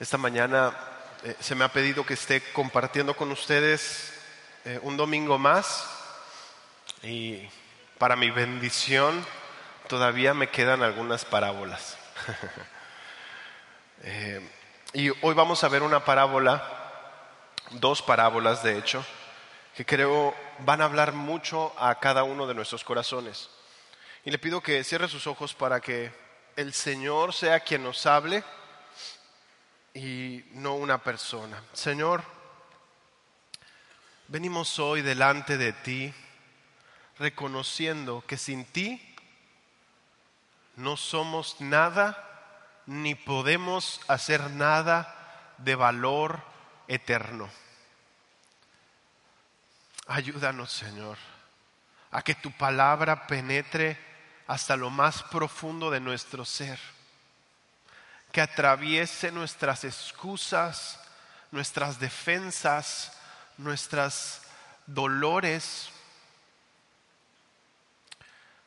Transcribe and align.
Esta 0.00 0.18
mañana 0.18 0.76
eh, 1.22 1.36
se 1.38 1.54
me 1.54 1.64
ha 1.64 1.72
pedido 1.72 2.04
que 2.04 2.14
esté 2.14 2.42
compartiendo 2.52 3.14
con 3.14 3.30
ustedes 3.30 4.12
eh, 4.64 4.80
un 4.82 4.96
domingo 4.96 5.38
más 5.38 5.88
y 7.00 7.48
para 7.96 8.16
mi 8.16 8.28
bendición 8.30 9.24
todavía 9.86 10.34
me 10.34 10.48
quedan 10.50 10.82
algunas 10.82 11.24
parábolas. 11.24 11.96
Eh, 14.06 14.38
y 14.92 15.08
hoy 15.08 15.34
vamos 15.34 15.64
a 15.64 15.68
ver 15.68 15.82
una 15.82 16.04
parábola, 16.04 16.62
dos 17.70 18.02
parábolas 18.02 18.62
de 18.62 18.76
hecho, 18.76 19.02
que 19.74 19.86
creo 19.86 20.34
van 20.58 20.82
a 20.82 20.84
hablar 20.84 21.14
mucho 21.14 21.72
a 21.78 21.98
cada 22.00 22.22
uno 22.22 22.46
de 22.46 22.52
nuestros 22.52 22.84
corazones. 22.84 23.48
Y 24.22 24.30
le 24.30 24.38
pido 24.38 24.60
que 24.60 24.84
cierre 24.84 25.08
sus 25.08 25.26
ojos 25.26 25.54
para 25.54 25.80
que 25.80 26.12
el 26.56 26.74
Señor 26.74 27.32
sea 27.32 27.60
quien 27.60 27.82
nos 27.82 28.04
hable 28.04 28.44
y 29.94 30.44
no 30.52 30.74
una 30.74 30.98
persona. 30.98 31.62
Señor, 31.72 32.24
venimos 34.28 34.78
hoy 34.78 35.02
delante 35.02 35.56
de 35.56 35.72
ti 35.72 36.12
reconociendo 37.18 38.24
que 38.26 38.36
sin 38.36 38.64
ti 38.64 39.00
no 40.76 40.96
somos 40.96 41.60
nada 41.60 42.20
ni 42.86 43.14
podemos 43.14 44.00
hacer 44.08 44.50
nada 44.50 45.54
de 45.58 45.74
valor 45.76 46.42
eterno. 46.88 47.48
Ayúdanos, 50.06 50.70
Señor, 50.70 51.16
a 52.10 52.22
que 52.22 52.34
tu 52.34 52.50
palabra 52.52 53.26
penetre 53.26 53.98
hasta 54.46 54.76
lo 54.76 54.90
más 54.90 55.22
profundo 55.22 55.90
de 55.90 56.00
nuestro 56.00 56.44
ser, 56.44 56.78
que 58.34 58.40
atraviese 58.40 59.30
nuestras 59.30 59.84
excusas, 59.84 60.98
nuestras 61.52 62.00
defensas, 62.00 63.12
nuestras 63.56 64.42
dolores, 64.86 65.88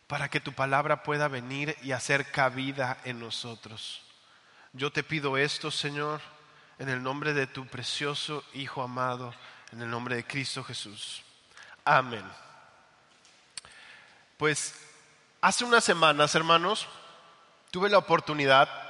para 0.07 0.29
que 0.29 0.39
tu 0.39 0.53
palabra 0.53 1.03
pueda 1.03 1.27
venir 1.27 1.75
y 1.81 1.91
hacer 1.91 2.31
cabida 2.31 2.97
en 3.03 3.19
nosotros. 3.19 4.03
Yo 4.71 4.89
te 4.89 5.03
pido 5.03 5.35
esto, 5.35 5.69
Señor, 5.69 6.21
en 6.79 6.87
el 6.87 7.03
nombre 7.03 7.33
de 7.33 7.45
tu 7.45 7.67
precioso 7.67 8.45
Hijo 8.53 8.81
amado, 8.81 9.33
en 9.73 9.81
el 9.81 9.89
nombre 9.89 10.15
de 10.15 10.25
Cristo 10.25 10.63
Jesús. 10.63 11.23
Amén. 11.83 12.23
Pues 14.37 14.79
hace 15.41 15.65
unas 15.65 15.83
semanas, 15.83 16.35
hermanos, 16.35 16.87
tuve 17.69 17.89
la 17.89 17.97
oportunidad 17.97 18.86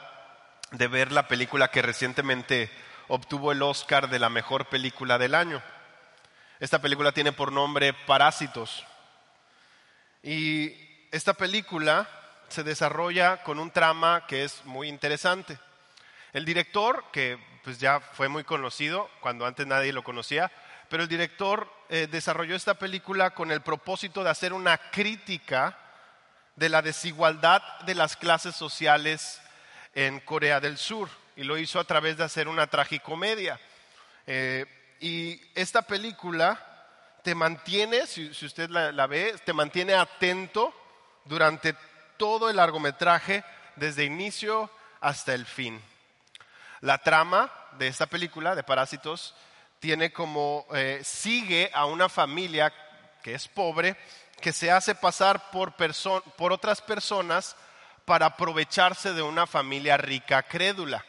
de 0.71 0.87
ver 0.87 1.11
la 1.11 1.27
película 1.27 1.69
que 1.69 1.81
recientemente 1.81 2.69
obtuvo 3.07 3.51
el 3.51 3.61
Oscar 3.61 4.09
de 4.09 4.19
la 4.19 4.29
mejor 4.29 4.65
película 4.65 5.17
del 5.17 5.35
año. 5.35 5.61
Esta 6.59 6.81
película 6.81 7.11
tiene 7.11 7.31
por 7.31 7.51
nombre 7.51 7.93
Parásitos. 7.93 8.85
Y 10.23 10.73
esta 11.11 11.33
película 11.33 12.09
se 12.49 12.63
desarrolla 12.63 13.43
con 13.43 13.59
un 13.59 13.71
trama 13.71 14.25
que 14.27 14.43
es 14.43 14.65
muy 14.65 14.89
interesante. 14.89 15.57
El 16.33 16.45
director, 16.45 17.05
que 17.11 17.37
pues 17.63 17.79
ya 17.79 17.99
fue 17.99 18.27
muy 18.27 18.43
conocido 18.43 19.09
cuando 19.21 19.45
antes 19.45 19.67
nadie 19.67 19.93
lo 19.93 20.03
conocía, 20.03 20.51
pero 20.89 21.03
el 21.03 21.09
director 21.09 21.71
eh, 21.89 22.07
desarrolló 22.09 22.55
esta 22.55 22.73
película 22.73 23.31
con 23.31 23.51
el 23.51 23.61
propósito 23.61 24.23
de 24.23 24.29
hacer 24.29 24.53
una 24.53 24.77
crítica 24.77 25.77
de 26.55 26.69
la 26.69 26.81
desigualdad 26.81 27.61
de 27.85 27.95
las 27.95 28.17
clases 28.17 28.55
sociales 28.55 29.41
en 29.93 30.19
Corea 30.21 30.59
del 30.59 30.77
Sur 30.77 31.09
y 31.35 31.43
lo 31.43 31.57
hizo 31.57 31.79
a 31.79 31.83
través 31.83 32.17
de 32.17 32.23
hacer 32.23 32.47
una 32.47 32.67
tragicomedia. 32.67 33.59
Eh, 34.25 34.65
y 34.99 35.39
esta 35.55 35.83
película 35.83 36.63
te 37.23 37.35
mantiene, 37.35 38.07
si, 38.07 38.29
usted 38.29 38.69
la 38.69 39.07
ve, 39.07 39.35
te 39.45 39.53
mantiene 39.53 39.93
atento 39.93 40.73
durante 41.25 41.75
todo 42.17 42.49
el 42.49 42.55
largometraje, 42.55 43.43
desde 43.75 44.05
inicio 44.05 44.69
hasta 45.01 45.33
el 45.33 45.45
fin. 45.45 45.81
La 46.81 46.97
trama 46.99 47.51
de 47.77 47.87
esta 47.87 48.07
película, 48.07 48.55
de 48.55 48.63
Parásitos, 48.63 49.35
tiene 49.79 50.11
como, 50.11 50.65
eh, 50.73 51.01
sigue 51.03 51.69
a 51.73 51.85
una 51.85 52.09
familia 52.09 52.73
que 53.21 53.33
es 53.33 53.47
pobre, 53.47 53.95
que 54.41 54.53
se 54.53 54.71
hace 54.71 54.95
pasar 54.95 55.51
por, 55.51 55.73
por 55.73 56.53
otras 56.53 56.81
personas 56.81 57.55
para 58.07 58.27
aprovecharse 58.27 59.11
de 59.11 59.21
una 59.21 59.45
familia 59.45 59.97
rica 59.97 60.41
crédula. 60.41 61.03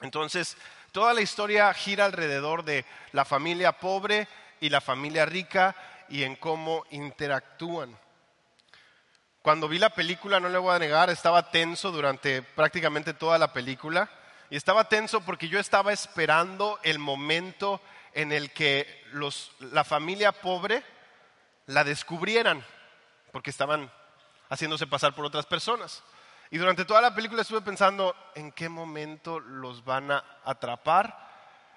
Entonces, 0.00 0.56
toda 0.90 1.12
la 1.12 1.20
historia 1.20 1.70
gira 1.74 2.06
alrededor 2.06 2.64
de 2.64 2.86
la 3.12 3.26
familia 3.26 3.72
pobre 3.72 4.26
y 4.58 4.70
la 4.70 4.80
familia 4.80 5.26
rica 5.26 5.76
y 6.08 6.22
en 6.22 6.36
cómo 6.36 6.86
interactúan. 6.90 7.98
Cuando 9.42 9.68
vi 9.68 9.78
la 9.78 9.90
película, 9.90 10.40
no 10.40 10.48
le 10.48 10.56
voy 10.56 10.74
a 10.74 10.78
negar, 10.78 11.10
estaba 11.10 11.50
tenso 11.50 11.92
durante 11.92 12.40
prácticamente 12.40 13.12
toda 13.12 13.36
la 13.36 13.52
película. 13.52 14.08
Y 14.48 14.56
estaba 14.56 14.88
tenso 14.88 15.20
porque 15.20 15.48
yo 15.48 15.60
estaba 15.60 15.92
esperando 15.92 16.80
el 16.82 16.98
momento 16.98 17.78
en 18.14 18.32
el 18.32 18.52
que 18.52 19.04
la 19.60 19.84
familia 19.84 20.32
pobre 20.32 20.82
la 21.66 21.84
descubrieran, 21.84 22.64
porque 23.32 23.50
estaban 23.50 23.92
haciéndose 24.48 24.86
pasar 24.86 25.14
por 25.14 25.24
otras 25.24 25.46
personas. 25.46 26.02
Y 26.50 26.58
durante 26.58 26.84
toda 26.84 27.00
la 27.00 27.14
película 27.14 27.42
estuve 27.42 27.60
pensando 27.60 28.14
en 28.34 28.52
qué 28.52 28.68
momento 28.68 29.40
los 29.40 29.84
van 29.84 30.12
a 30.12 30.24
atrapar 30.44 31.26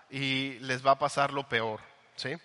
y 0.09 0.59
les 0.59 0.85
va 0.85 0.91
a 0.91 0.99
pasar 0.99 1.33
lo 1.33 1.47
peor. 1.47 1.79
¿sí? 2.15 2.35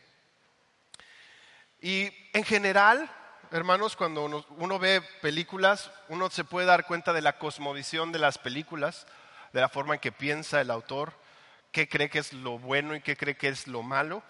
Y 1.80 2.10
en 2.32 2.44
general, 2.44 3.10
hermanos, 3.50 3.94
cuando 3.94 4.24
uno, 4.24 4.78
ve 4.78 5.02
películas, 5.20 5.90
uno 6.08 6.30
se 6.30 6.44
puede 6.44 6.66
dar 6.66 6.86
cuenta 6.86 7.12
de 7.12 7.20
la 7.20 7.38
cosmovisión 7.38 8.10
de 8.10 8.18
las 8.18 8.38
películas, 8.38 9.06
de 9.52 9.60
la 9.60 9.68
forma 9.68 9.94
en 9.94 10.00
que 10.00 10.12
piensa 10.12 10.60
el 10.60 10.70
autor, 10.70 11.12
qué 11.72 11.88
cree 11.88 12.08
que 12.08 12.20
es 12.20 12.32
lo 12.32 12.58
bueno 12.58 12.94
y 12.94 13.02
qué 13.02 13.16
cree 13.16 13.36
que 13.36 13.48
es 13.48 13.66
lo 13.66 13.82
malo. 13.82 14.22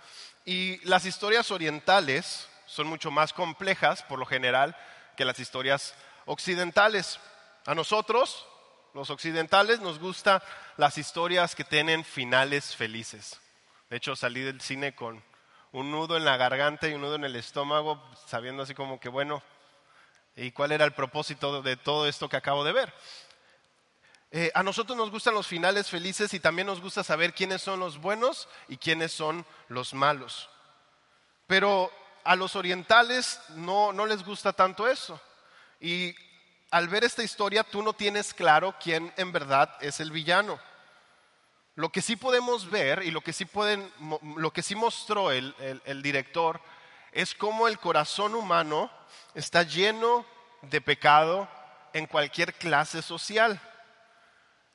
Y 0.45 0.85
las 0.85 1.07
historias 1.07 1.53
orientales 1.53 2.49
son 2.67 2.89
mucho 2.89 3.13
más 3.13 3.33
complejas, 3.33 4.03
por 4.03 4.19
lo 4.19 4.27
general, 4.27 4.77
que 5.15 5.25
las 5.25 5.39
historias 5.39 5.95
occidentales. 6.27 7.21
A 7.67 7.75
nosotros, 7.75 8.47
los 8.93 9.11
occidentales, 9.11 9.81
nos 9.81 9.99
gustan 9.99 10.43
las 10.77 10.99
historias 10.99 11.55
que 11.55 11.65
tienen 11.65 12.05
finales 12.05 12.77
felices. 12.77 13.41
De 13.91 13.97
hecho, 13.97 14.17
salí 14.17 14.41
del 14.43 14.61
cine 14.61 14.95
con 14.95 15.23
un 15.73 15.91
nudo 15.91 16.17
en 16.17 16.25
la 16.25 16.37
garganta 16.37 16.89
y 16.89 16.95
un 16.95 17.01
nudo 17.01 17.17
en 17.17 17.25
el 17.25 17.37
estómago, 17.37 18.03
sabiendo 18.27 18.63
así 18.63 18.75
como 18.75 19.01
que, 19.01 19.09
bueno, 19.09 19.43
¿y 20.37 20.53
cuál 20.53 20.73
era 20.73 20.85
el 20.85 20.93
propósito 20.93 21.63
de 21.63 21.77
todo 21.77 22.07
esto 22.07 22.29
que 22.29 22.37
acabo 22.37 22.65
de 22.65 22.73
ver? 22.73 22.93
Eh, 24.37 24.51
a 24.55 24.65
nosotros 24.65 24.99
nos 24.99 25.11
gustan 25.11 25.35
los 25.35 25.47
finales 25.47 25.89
felices 25.89 26.35
y 26.35 26.41
también 26.41 26.67
nos 26.67 26.81
gusta 26.81 27.05
saber 27.05 27.35
quiénes 27.35 27.63
son 27.63 27.79
los 27.79 27.99
buenos 27.99 28.49
y 28.69 28.79
quiénes 28.79 29.13
son 29.13 29.47
los 29.69 29.95
malos. 29.95 30.51
Pero 31.47 31.93
a 32.25 32.37
los 32.37 32.57
orientales 32.57 33.39
no, 33.51 33.93
no 33.93 34.07
les 34.07 34.25
gusta 34.25 34.53
tanto 34.53 34.89
eso. 34.89 35.21
Y 35.81 36.15
al 36.71 36.89
ver 36.89 37.05
esta 37.05 37.23
historia 37.23 37.63
tú 37.63 37.83
no 37.83 37.93
tienes 37.93 38.35
claro 38.35 38.75
quién 38.83 39.13
en 39.17 39.31
verdad 39.31 39.71
es 39.81 40.01
el 40.01 40.11
villano. 40.11 40.59
Lo 41.77 41.91
que 41.91 42.03
sí 42.03 42.17
podemos 42.17 42.71
ver 42.71 43.03
y 43.03 43.11
lo 43.11 43.21
que 43.21 43.33
sí, 43.33 43.45
pueden, 43.45 43.93
lo 44.37 44.53
que 44.53 44.63
sí 44.63 44.75
mostró 44.75 45.31
el, 45.31 45.55
director 46.03 46.61
es 47.13 47.35
cómo 47.35 47.69
el 47.69 47.79
corazón 47.79 48.35
humano 48.35 48.91
está 49.35 49.63
lleno 49.63 50.25
de 50.63 50.81
pecado 50.81 51.49
en 51.93 52.07
cualquier 52.07 52.55
clase 52.55 53.03
social. 53.03 53.61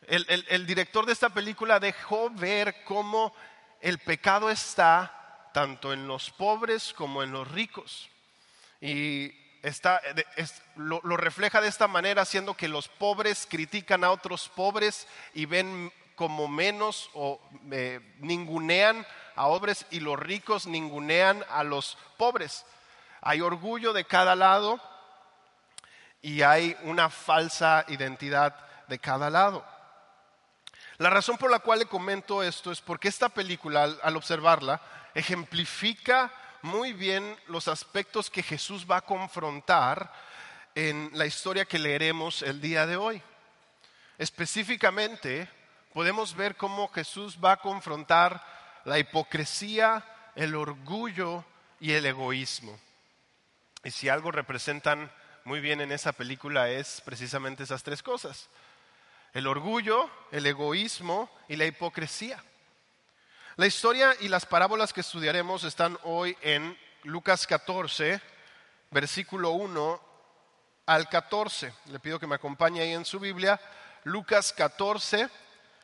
El, 0.08 0.46
el, 0.50 0.66
director 0.66 1.06
de 1.06 1.14
esta 1.14 1.30
película 1.30 1.80
dejó 1.80 2.30
ver 2.30 2.84
cómo 2.84 3.34
el 3.82 4.00
pecado 4.00 4.50
está 4.50 5.19
tanto 5.54 5.94
en 5.94 6.08
los 6.08 6.30
pobres 6.32 6.94
como 6.94 7.24
en 7.24 7.32
los 7.32 7.50
ricos. 7.50 8.10
Y 8.82 9.32
está, 9.62 10.02
lo, 10.76 11.02
refleja 11.18 11.62
de 11.62 11.68
esta 11.68 11.88
manera, 11.88 12.22
haciendo 12.22 12.54
que 12.56 12.68
los 12.68 12.88
pobres 12.88 13.48
critican 13.50 14.04
a 14.04 14.12
otros 14.12 14.50
pobres 14.50 15.08
y 15.34 15.46
ven 15.46 15.92
como 16.16 16.48
menos 16.48 17.10
o 17.14 17.40
eh, 17.72 18.00
ningunean 18.20 19.06
a 19.36 19.46
pobres 19.46 19.86
y 19.90 20.02
los 20.02 20.20
ricos 20.20 20.68
ningunean 20.68 21.46
a 21.50 21.64
los 21.64 21.98
pobres. 22.18 22.66
Hay 23.22 23.42
orgullo 23.42 23.94
de 23.94 24.06
cada 24.06 24.36
lado 24.36 24.80
y 26.22 26.42
hay 26.42 26.76
una 26.84 27.10
falsa 27.10 27.86
identidad 27.88 28.56
de 28.88 29.00
cada 29.00 29.30
lado. 29.30 29.66
La 30.98 31.10
razón 31.10 31.38
por 31.38 31.50
la 31.50 31.60
cual 31.60 31.80
le 31.80 31.86
comento 31.86 32.44
esto 32.44 32.72
es 32.72 32.82
porque 32.82 33.08
esta 33.08 33.30
película, 33.30 33.88
al 34.04 34.18
observarla, 34.18 34.82
ejemplifica 35.14 36.32
muy 36.62 36.94
bien 36.94 37.38
los 37.48 37.68
aspectos 37.68 38.30
que 38.30 38.44
Jesús 38.44 38.86
va 38.90 38.98
a 38.98 39.06
confrontar 39.06 40.12
en 40.76 41.10
la 41.14 41.26
historia 41.26 41.66
que 41.66 41.80
leeremos 41.80 42.42
el 42.42 42.62
día 42.62 42.86
de 42.86 42.96
hoy. 42.96 43.22
Específicamente, 44.18 45.50
podemos 45.94 46.36
ver 46.36 46.56
cómo 46.56 46.90
Jesús 46.90 47.38
va 47.44 47.54
a 47.54 47.62
confrontar 47.62 48.44
la 48.86 49.00
hipocresía, 49.00 50.06
el 50.36 50.56
orgullo 50.56 51.46
y 51.80 51.94
el 51.94 52.06
egoísmo. 52.06 52.78
Y 53.84 53.92
si 53.92 54.10
algo 54.10 54.32
representan 54.32 55.12
muy 55.46 55.62
bien 55.62 55.82
en 55.82 55.92
esa 55.92 56.12
película 56.12 56.70
es 56.70 57.02
precisamente 57.02 57.64
esas 57.64 57.84
tres 57.84 58.04
cosas. 58.04 58.50
El 59.34 59.48
orgullo, 59.48 60.10
el 60.32 60.46
egoísmo 60.46 61.30
y 61.48 61.56
la 61.56 61.66
hipocresía. 61.66 62.44
La 63.60 63.68
historia 63.68 64.16
y 64.22 64.30
las 64.30 64.46
parábolas 64.46 64.94
que 64.94 65.02
estudiaremos 65.02 65.66
están 65.66 66.00
hoy 66.04 66.38
en 66.40 66.80
Lucas 67.04 67.46
14, 67.46 68.22
versículo 68.90 69.52
1 69.52 70.02
al 70.86 71.10
14. 71.10 71.74
Le 71.88 72.00
pido 72.00 72.18
que 72.18 72.26
me 72.26 72.36
acompañe 72.36 72.80
ahí 72.80 72.94
en 72.94 73.04
su 73.04 73.20
Biblia. 73.20 73.60
Lucas 74.06 74.54
14, 74.54 75.28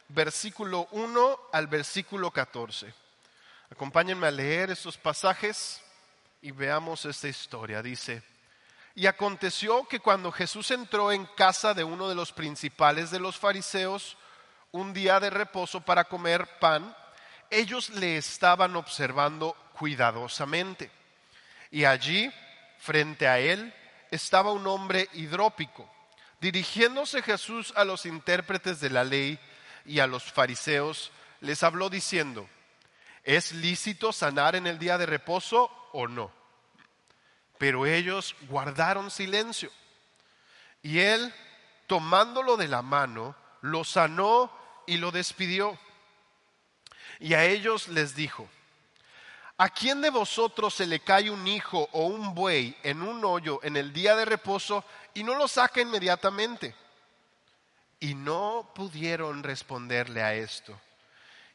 versículo 0.08 0.88
1 0.92 1.40
al 1.52 1.68
versículo 1.68 2.32
14. 2.32 2.94
Acompáñenme 3.70 4.28
a 4.28 4.32
leer 4.32 4.72
estos 4.72 4.98
pasajes 4.98 5.82
y 6.42 6.52
veamos 6.52 7.04
esta 7.04 7.28
historia. 7.28 7.82
Dice, 7.82 8.24
y 8.96 9.06
aconteció 9.06 9.86
que 9.86 10.00
cuando 10.00 10.32
Jesús 10.32 10.72
entró 10.72 11.12
en 11.12 11.26
casa 11.26 11.74
de 11.74 11.84
uno 11.84 12.08
de 12.08 12.16
los 12.16 12.32
principales 12.32 13.12
de 13.12 13.20
los 13.20 13.36
fariseos, 13.36 14.16
un 14.72 14.94
día 14.94 15.20
de 15.20 15.30
reposo 15.30 15.82
para 15.82 16.06
comer 16.06 16.48
pan, 16.62 16.96
ellos 17.60 17.90
le 17.90 18.18
estaban 18.18 18.76
observando 18.76 19.56
cuidadosamente. 19.74 20.92
Y 21.72 21.86
allí, 21.86 22.32
frente 22.80 23.28
a 23.28 23.40
él, 23.40 23.74
estaba 24.12 24.52
un 24.52 24.68
hombre 24.68 25.10
hidrópico. 25.14 25.90
Dirigiéndose 26.40 27.22
Jesús 27.22 27.74
a 27.76 27.86
los 27.86 28.06
intérpretes 28.06 28.80
de 28.80 28.90
la 28.90 29.04
ley 29.04 29.40
y 29.86 30.00
a 30.00 30.08
los 30.08 30.32
fariseos, 30.32 31.12
les 31.42 31.64
habló 31.64 31.90
diciendo, 31.90 32.48
¿es 33.24 33.52
lícito 33.52 34.12
sanar 34.12 34.56
en 34.56 34.68
el 34.68 34.80
día 34.80 34.98
de 34.98 35.06
reposo 35.06 35.72
o 35.92 36.08
no? 36.08 36.32
Pero 37.58 37.86
ellos 37.86 38.36
guardaron 38.50 39.10
silencio. 39.10 39.72
Y 40.84 41.00
él, 41.00 41.34
tomándolo 41.88 42.58
de 42.58 42.68
la 42.68 42.82
mano, 42.82 43.36
lo 43.62 43.84
sanó 43.84 44.52
y 44.86 44.98
lo 44.98 45.12
despidió. 45.12 45.80
Y 47.20 47.34
a 47.34 47.46
ellos 47.46 47.88
les 47.88 48.16
dijo, 48.16 48.48
¿a 49.58 49.70
quién 49.70 50.02
de 50.02 50.10
vosotros 50.10 50.74
se 50.74 50.86
le 50.86 51.00
cae 51.00 51.30
un 51.30 51.48
hijo 51.48 51.90
o 51.92 52.06
un 52.06 52.34
buey 52.34 52.76
en 52.84 53.02
un 53.02 53.24
hoyo 53.24 53.60
en 53.64 53.78
el 53.78 53.94
día 53.94 54.16
de 54.16 54.26
reposo 54.26 54.84
y 55.14 55.24
no 55.24 55.36
lo 55.36 55.48
saca 55.48 55.82
inmediatamente? 55.82 56.76
Y 58.00 58.14
no 58.14 58.72
pudieron 58.76 59.44
responderle 59.44 60.22
a 60.22 60.34
esto. 60.34 60.80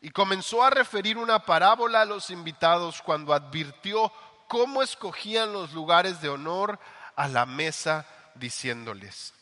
Y 0.01 0.11
comenzó 0.11 0.63
a 0.65 0.71
referir 0.71 1.19
una 1.19 1.45
parábola 1.45 2.03
a 2.03 2.07
los 2.07 2.31
invitados 2.31 3.03
cuando 3.03 3.35
advirtió 3.35 4.11
cómo 4.49 4.83
escogían 4.83 5.53
los 5.53 5.73
lugares 5.73 6.21
de 6.21 6.29
honor 6.29 6.81
a 7.15 7.29
la 7.29 7.45
mesa, 7.45 8.07
diciéndoles, 8.35 9.35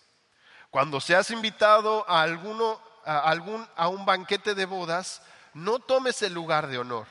cuando 0.71 1.01
seas 1.01 1.31
invitado 1.31 2.05
a, 2.09 2.23
alguno, 2.23 2.81
a, 3.05 3.89
un 3.89 4.05
banquete 4.05 4.55
de 4.55 4.67
bodas, 4.67 5.23
no 5.59 5.81
tomes 5.81 6.23
el 6.23 6.33
lugar 6.35 6.69
de 6.69 6.79
honor, 6.79 7.07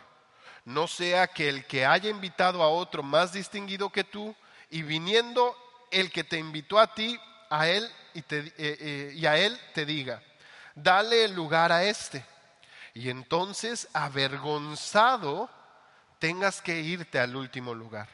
no 0.63 0.87
sea 0.87 1.27
que 1.27 1.49
el 1.49 1.65
que 1.65 1.85
haya 1.85 2.09
invitado 2.09 2.63
a 2.63 2.69
otro 2.69 3.03
más 3.03 3.33
distinguido 3.33 3.89
que 3.89 4.03
tú, 4.03 4.35
y 4.69 4.81
viniendo 4.81 5.55
el 5.91 6.11
que 6.11 6.23
te 6.23 6.37
invitó 6.37 6.79
a 6.79 6.93
ti, 6.93 7.19
a 7.49 7.67
él 7.67 7.89
y, 8.13 8.19
eh, 8.19 8.25
eh, 8.57 9.11
y 9.15 9.25
a 9.25 9.37
él 9.37 9.57
te 9.73 9.85
diga, 9.85 10.21
dale 10.75 11.25
el 11.25 11.33
lugar 11.33 11.71
a 11.71 11.83
este 11.83 12.25
y 12.93 13.09
entonces 13.09 13.87
avergonzado 13.93 15.49
tengas 16.19 16.61
que 16.61 16.79
irte 16.79 17.19
al 17.19 17.35
último 17.35 17.73
lugar, 17.73 18.09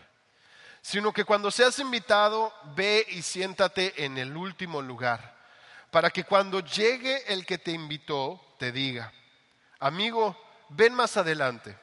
sino 0.81 1.13
que 1.13 1.25
cuando 1.25 1.50
seas 1.50 1.80
invitado, 1.80 2.53
ve 2.75 3.06
y 3.09 3.21
siéntate 3.21 4.03
en 4.03 4.18
el 4.18 4.35
último 4.35 4.81
lugar, 4.81 5.35
para 5.89 6.09
que 6.09 6.24
cuando 6.24 6.59
llegue 6.59 7.24
el 7.31 7.45
que 7.45 7.57
te 7.57 7.71
invitó, 7.71 8.56
te 8.59 8.71
diga, 8.71 9.12
amigo, 9.83 10.38
ven 10.69 10.94
más 10.94 11.18
adelante. 11.18 11.77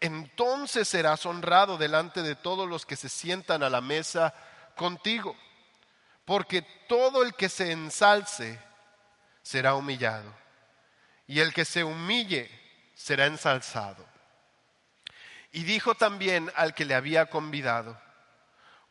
Entonces 0.00 0.88
serás 0.88 1.24
honrado 1.24 1.78
delante 1.78 2.22
de 2.22 2.34
todos 2.34 2.68
los 2.68 2.84
que 2.84 2.96
se 2.96 3.08
sientan 3.08 3.62
a 3.62 3.70
la 3.70 3.80
mesa 3.80 4.34
contigo, 4.76 5.36
porque 6.24 6.62
todo 6.88 7.22
el 7.22 7.34
que 7.34 7.48
se 7.48 7.72
ensalce 7.72 8.58
será 9.42 9.74
humillado 9.74 10.32
y 11.26 11.40
el 11.40 11.52
que 11.52 11.64
se 11.64 11.84
humille 11.84 12.50
será 12.94 13.26
ensalzado. 13.26 14.04
Y 15.52 15.62
dijo 15.62 15.94
también 15.94 16.52
al 16.56 16.74
que 16.74 16.84
le 16.84 16.94
había 16.94 17.26
convidado, 17.26 18.00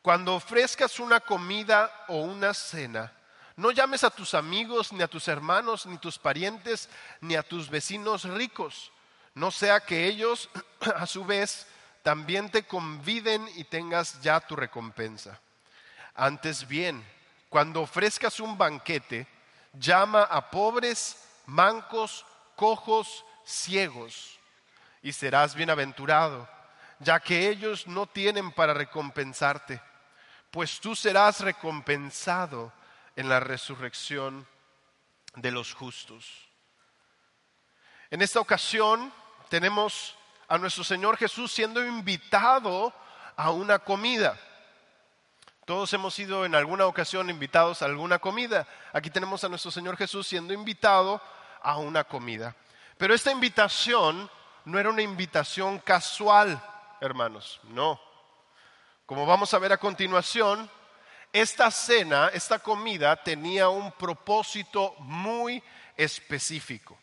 cuando 0.01 0.35
ofrezcas 0.35 0.99
una 0.99 1.19
comida 1.19 1.91
o 2.07 2.17
una 2.17 2.53
cena, 2.53 3.13
no 3.57 3.71
llames 3.71 4.03
a 4.03 4.11
tus 4.11 4.35
amigos, 4.35 4.93
ni 4.93 5.01
a 5.01 5.07
tus 5.07 5.27
hermanos, 5.27 5.87
ni 5.87 5.97
tus 5.97 6.17
parientes, 6.19 6.89
ni 7.21 7.35
a 7.35 7.43
tus 7.43 7.69
vecinos 7.69 8.23
ricos, 8.23 8.91
no 9.33 9.51
sea 9.51 9.79
que 9.79 10.05
ellos, 10.05 10.49
a 10.95 11.05
su 11.07 11.25
vez, 11.25 11.67
también 12.03 12.49
te 12.49 12.63
conviden 12.63 13.47
y 13.55 13.63
tengas 13.63 14.21
ya 14.21 14.39
tu 14.39 14.55
recompensa. 14.55 15.39
Antes 16.13 16.67
bien, 16.67 17.03
cuando 17.49 17.81
ofrezcas 17.81 18.39
un 18.39 18.57
banquete, 18.57 19.27
llama 19.73 20.23
a 20.23 20.49
pobres, 20.49 21.23
mancos, 21.47 22.25
cojos, 22.55 23.25
ciegos, 23.43 24.39
y 25.01 25.13
serás 25.13 25.55
bienaventurado, 25.55 26.47
ya 26.99 27.19
que 27.19 27.49
ellos 27.49 27.87
no 27.87 28.05
tienen 28.05 28.51
para 28.51 28.73
recompensarte, 28.73 29.81
pues 30.51 30.79
tú 30.79 30.95
serás 30.95 31.39
recompensado 31.39 32.71
en 33.17 33.27
la 33.27 33.41
resurrección 33.41 34.47
de 35.35 35.51
los 35.51 35.73
justos. 35.73 36.47
En 38.09 38.21
esta 38.21 38.39
ocasión 38.39 39.11
tenemos 39.49 40.15
a 40.47 40.57
nuestro 40.57 40.83
Señor 40.83 41.17
Jesús 41.17 41.51
siendo 41.51 41.85
invitado 41.85 42.93
a 43.35 43.51
una 43.51 43.79
comida. 43.79 44.39
Todos 45.65 45.91
hemos 45.93 46.13
sido 46.13 46.45
en 46.45 46.55
alguna 46.55 46.85
ocasión 46.85 47.29
invitados 47.29 47.81
a 47.81 47.85
alguna 47.85 48.19
comida. 48.19 48.67
Aquí 48.93 49.09
tenemos 49.09 49.43
a 49.43 49.49
nuestro 49.49 49.71
Señor 49.71 49.97
Jesús 49.97 50.25
siendo 50.27 50.53
invitado 50.53 51.19
a 51.61 51.77
una 51.77 52.03
comida. 52.03 52.55
Pero 52.97 53.15
esta 53.15 53.31
invitación 53.31 54.29
no 54.63 54.79
era 54.79 54.89
una 54.89 55.01
invitación 55.01 55.79
casual, 55.79 56.61
hermanos, 57.01 57.59
no. 57.63 57.99
Como 59.07 59.25
vamos 59.25 59.53
a 59.53 59.59
ver 59.59 59.73
a 59.73 59.77
continuación, 59.77 60.69
esta 61.39 61.71
cena, 61.71 62.29
esta 62.33 62.59
comida 62.59 63.15
tenía 63.15 63.69
un 63.69 63.91
propósito 63.91 64.95
muy 64.99 65.61
específico. 65.95 66.97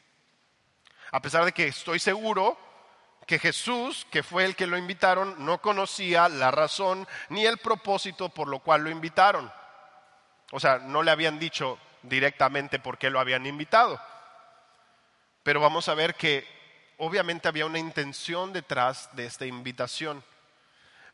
A 1.13 1.21
pesar 1.21 1.45
de 1.45 1.53
que 1.53 1.69
estoy 1.69 1.99
seguro 1.99 2.59
que 3.27 3.39
Jesús, 3.39 4.07
que 4.11 4.23
fue 4.23 4.45
el 4.45 4.57
que 4.57 4.67
lo 4.67 4.77
invitaron, 4.77 5.45
no 5.45 5.61
conocía 5.61 6.29
la 6.29 6.51
razón 6.51 7.07
ni 7.29 7.47
el 7.47 7.59
propósito 7.59 8.29
por 8.29 8.49
lo 8.49 8.61
cual 8.61 8.83
lo 8.83 8.91
invitaron. 8.91 9.51
O 10.51 10.61
sea, 10.61 10.79
no 10.79 11.03
le 11.03 11.11
habían 11.11 11.39
dicho 11.39 11.79
directamente 12.03 12.79
por 12.79 12.99
qué 12.99 13.11
lo 13.11 13.21
habían 13.21 13.47
invitado. 13.47 14.01
Pero 15.43 15.61
vamos 15.61 15.89
a 15.89 15.95
ver 15.95 16.15
que 16.15 16.47
obviamente 16.99 17.49
había 17.49 17.67
una 17.67 17.79
intención 17.79 18.53
detrás 18.53 19.09
de 19.15 19.27
esta 19.27 19.47
invitación. 19.47 20.23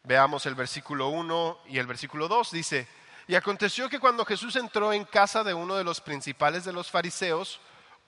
Veamos 0.03 0.47
el 0.47 0.55
versículo 0.55 1.09
1 1.09 1.61
y 1.69 1.79
el 1.79 1.87
versículo 1.87 2.29
2. 2.29 2.51
Dice, 2.53 2.89
y 3.31 3.37
aconteció 3.37 3.89
que 3.89 4.01
cuando 4.01 4.25
Jesús 4.25 4.57
entró 4.57 4.93
en 4.93 5.05
casa 5.05 5.45
de 5.45 5.55
uno 5.55 5.77
de 5.77 5.85
los 5.85 6.01
principales 6.01 6.65
de 6.65 6.73
los 6.73 6.91
fariseos, 6.91 7.61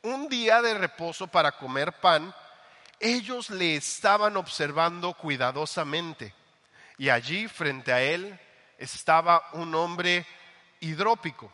un 0.03 0.29
día 0.29 0.61
de 0.61 0.75
reposo 0.75 1.29
para 1.29 1.53
comer 1.53 1.93
pan, 1.93 2.35
ellos 2.99 3.49
le 3.49 3.77
estaban 3.77 4.37
observando 4.37 5.15
cuidadosamente. 5.15 6.35
Y 6.99 7.09
allí, 7.09 7.47
frente 7.47 7.93
a 7.93 8.03
él, 8.03 8.37
estaba 8.79 9.49
un 9.53 9.73
hombre 9.77 10.27
hidrópico. 10.81 11.53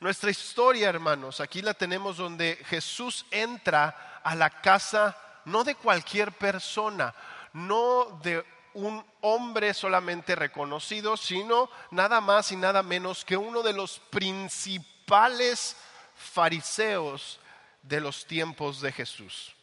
Nuestra 0.00 0.30
historia, 0.30 0.90
hermanos, 0.90 1.40
aquí 1.40 1.62
la 1.62 1.72
tenemos 1.72 2.18
donde 2.18 2.62
Jesús 2.66 3.24
entra 3.30 4.20
a 4.22 4.34
la 4.34 4.50
casa 4.50 5.16
no 5.46 5.64
de 5.64 5.76
cualquier 5.76 6.30
persona, 6.32 7.14
no 7.54 8.20
de 8.22 8.44
un 8.74 9.04
hombre 9.20 9.72
solamente 9.74 10.34
reconocido, 10.34 11.16
sino 11.16 11.70
nada 11.90 12.20
más 12.20 12.52
y 12.52 12.56
nada 12.56 12.82
menos 12.82 13.24
que 13.24 13.36
uno 13.36 13.62
de 13.62 13.72
los 13.72 14.00
principales 14.10 15.76
fariseos 16.14 17.40
de 17.82 18.00
los 18.00 18.26
tiempos 18.26 18.80
de 18.80 18.92
Jesús 18.92 19.54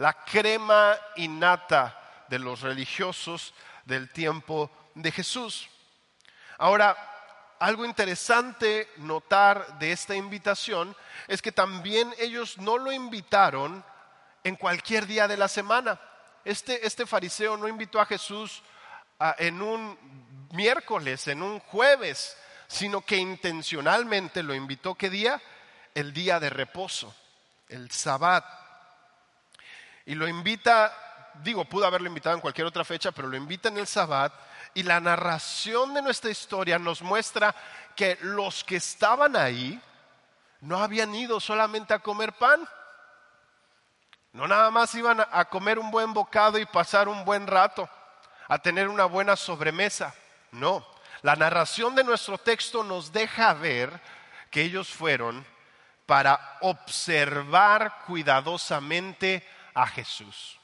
la 0.00 0.14
crema 0.14 0.98
innata 1.16 2.24
de 2.28 2.38
los 2.38 2.62
religiosos 2.62 3.52
del 3.84 4.10
tiempo 4.10 4.70
de 4.94 5.12
Jesús. 5.12 5.68
Ahora, 6.56 6.96
algo 7.58 7.84
interesante 7.84 8.88
notar 8.96 9.78
de 9.78 9.92
esta 9.92 10.14
invitación 10.14 10.96
es 11.28 11.42
que 11.42 11.52
también 11.52 12.14
ellos 12.18 12.56
no 12.56 12.78
lo 12.78 12.90
invitaron 12.90 13.84
en 14.42 14.56
cualquier 14.56 15.06
día 15.06 15.28
de 15.28 15.36
la 15.36 15.48
semana. 15.48 16.00
Este, 16.44 16.86
este 16.86 17.06
fariseo 17.06 17.56
no 17.56 17.68
invitó 17.68 18.00
a 18.00 18.06
Jesús 18.06 18.62
en 19.38 19.60
un 19.60 19.98
miércoles, 20.52 21.28
en 21.28 21.42
un 21.42 21.60
jueves, 21.60 22.36
sino 22.66 23.02
que 23.02 23.16
intencionalmente 23.16 24.42
lo 24.42 24.54
invitó. 24.54 24.94
¿Qué 24.94 25.10
día? 25.10 25.40
El 25.94 26.12
día 26.12 26.40
de 26.40 26.50
reposo, 26.50 27.14
el 27.68 27.90
sabbat. 27.90 28.44
Y 30.06 30.14
lo 30.14 30.26
invita, 30.26 30.92
digo, 31.42 31.64
pudo 31.64 31.86
haberlo 31.86 32.08
invitado 32.08 32.36
en 32.36 32.40
cualquier 32.40 32.66
otra 32.66 32.84
fecha, 32.84 33.12
pero 33.12 33.28
lo 33.28 33.36
invita 33.36 33.68
en 33.68 33.78
el 33.78 33.86
sabbat 33.86 34.32
y 34.74 34.82
la 34.82 35.00
narración 35.00 35.94
de 35.94 36.02
nuestra 36.02 36.30
historia 36.30 36.78
nos 36.78 37.02
muestra 37.02 37.54
que 37.96 38.18
los 38.22 38.64
que 38.64 38.76
estaban 38.76 39.36
ahí 39.36 39.80
no 40.60 40.78
habían 40.78 41.14
ido 41.14 41.40
solamente 41.40 41.94
a 41.94 41.98
comer 41.98 42.32
pan. 42.34 42.66
No 44.32 44.46
nada 44.46 44.70
más 44.70 44.94
iban 44.94 45.20
a 45.30 45.44
comer 45.46 45.78
un 45.78 45.90
buen 45.90 46.12
bocado 46.14 46.58
y 46.58 46.66
pasar 46.66 47.08
un 47.08 47.24
buen 47.24 47.46
rato, 47.46 47.88
a 48.48 48.58
tener 48.58 48.88
una 48.88 49.04
buena 49.04 49.36
sobremesa. 49.36 50.14
No, 50.52 50.86
la 51.22 51.36
narración 51.36 51.94
de 51.94 52.04
nuestro 52.04 52.38
texto 52.38 52.84
nos 52.84 53.12
deja 53.12 53.52
ver 53.54 54.00
que 54.50 54.62
ellos 54.62 54.88
fueron 54.88 55.44
para 56.06 56.58
observar 56.60 58.02
cuidadosamente 58.06 59.46
a 59.74 59.86
Jesús. 59.86 60.58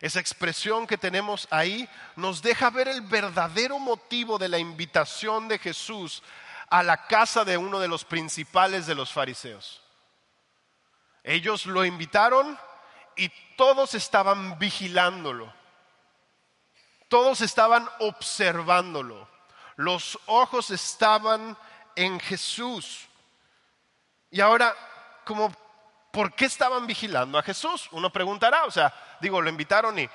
Esa 0.00 0.20
expresión 0.20 0.86
que 0.86 0.98
tenemos 0.98 1.46
ahí 1.50 1.88
nos 2.16 2.42
deja 2.42 2.70
ver 2.70 2.88
el 2.88 3.02
verdadero 3.02 3.78
motivo 3.78 4.36
de 4.36 4.48
la 4.48 4.58
invitación 4.58 5.46
de 5.46 5.58
Jesús 5.58 6.22
a 6.68 6.82
la 6.82 7.06
casa 7.06 7.44
de 7.44 7.56
uno 7.56 7.78
de 7.78 7.86
los 7.86 8.04
principales 8.04 8.86
de 8.86 8.96
los 8.96 9.12
fariseos. 9.12 9.80
Ellos 11.22 11.66
lo 11.66 11.84
invitaron 11.84 12.58
y 13.16 13.30
todos 13.56 13.94
estaban 13.94 14.58
vigilándolo. 14.58 15.52
Todos 17.08 17.40
estaban 17.40 17.88
observándolo. 18.00 19.28
Los 19.76 20.18
ojos 20.26 20.70
estaban 20.70 21.56
en 21.94 22.18
Jesús. 22.20 23.06
Y 24.30 24.40
ahora, 24.40 24.74
como 25.24 25.52
¿por 26.12 26.34
qué 26.34 26.44
estaban 26.44 26.86
vigilando 26.86 27.38
a 27.38 27.42
Jesús? 27.42 27.88
Uno 27.90 28.12
preguntará, 28.12 28.64
o 28.64 28.70
sea, 28.70 28.94
digo, 29.20 29.40
lo 29.40 29.50
invitaron 29.50 29.98
y 29.98 30.08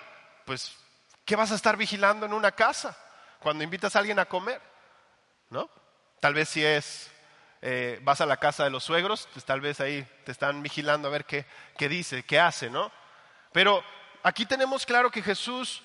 pues, 0.46 0.78
¿qué 1.26 1.36
vas 1.36 1.52
a 1.52 1.56
estar 1.56 1.76
vigilando 1.76 2.26
en 2.26 2.34
una 2.34 2.52
casa 2.52 2.96
cuando 3.40 3.64
invitas 3.64 3.96
a 3.96 4.00
alguien 4.00 4.20
a 4.20 4.26
comer? 4.26 4.62
¿No? 5.50 5.70
Tal 6.20 6.34
vez 6.34 6.50
si 6.50 6.64
es, 6.64 7.12
eh, 7.62 8.00
vas 8.04 8.22
a 8.22 8.26
la 8.26 8.38
casa 8.38 8.64
de 8.64 8.70
los 8.70 8.84
suegros, 8.84 9.28
pues 9.34 9.46
tal 9.46 9.62
vez 9.62 9.80
ahí 9.80 10.08
te 10.26 10.32
están 10.32 10.62
vigilando 10.62 11.08
a 11.08 11.12
ver 11.12 11.26
qué, 11.26 11.46
qué 11.78 11.90
dice, 11.90 12.24
qué 12.24 12.40
hace, 12.40 12.70
¿no? 12.70 12.92
Pero 13.52 13.84
aquí 14.24 14.46
tenemos 14.46 14.86
claro 14.86 15.10
que 15.10 15.24
Jesús, 15.24 15.82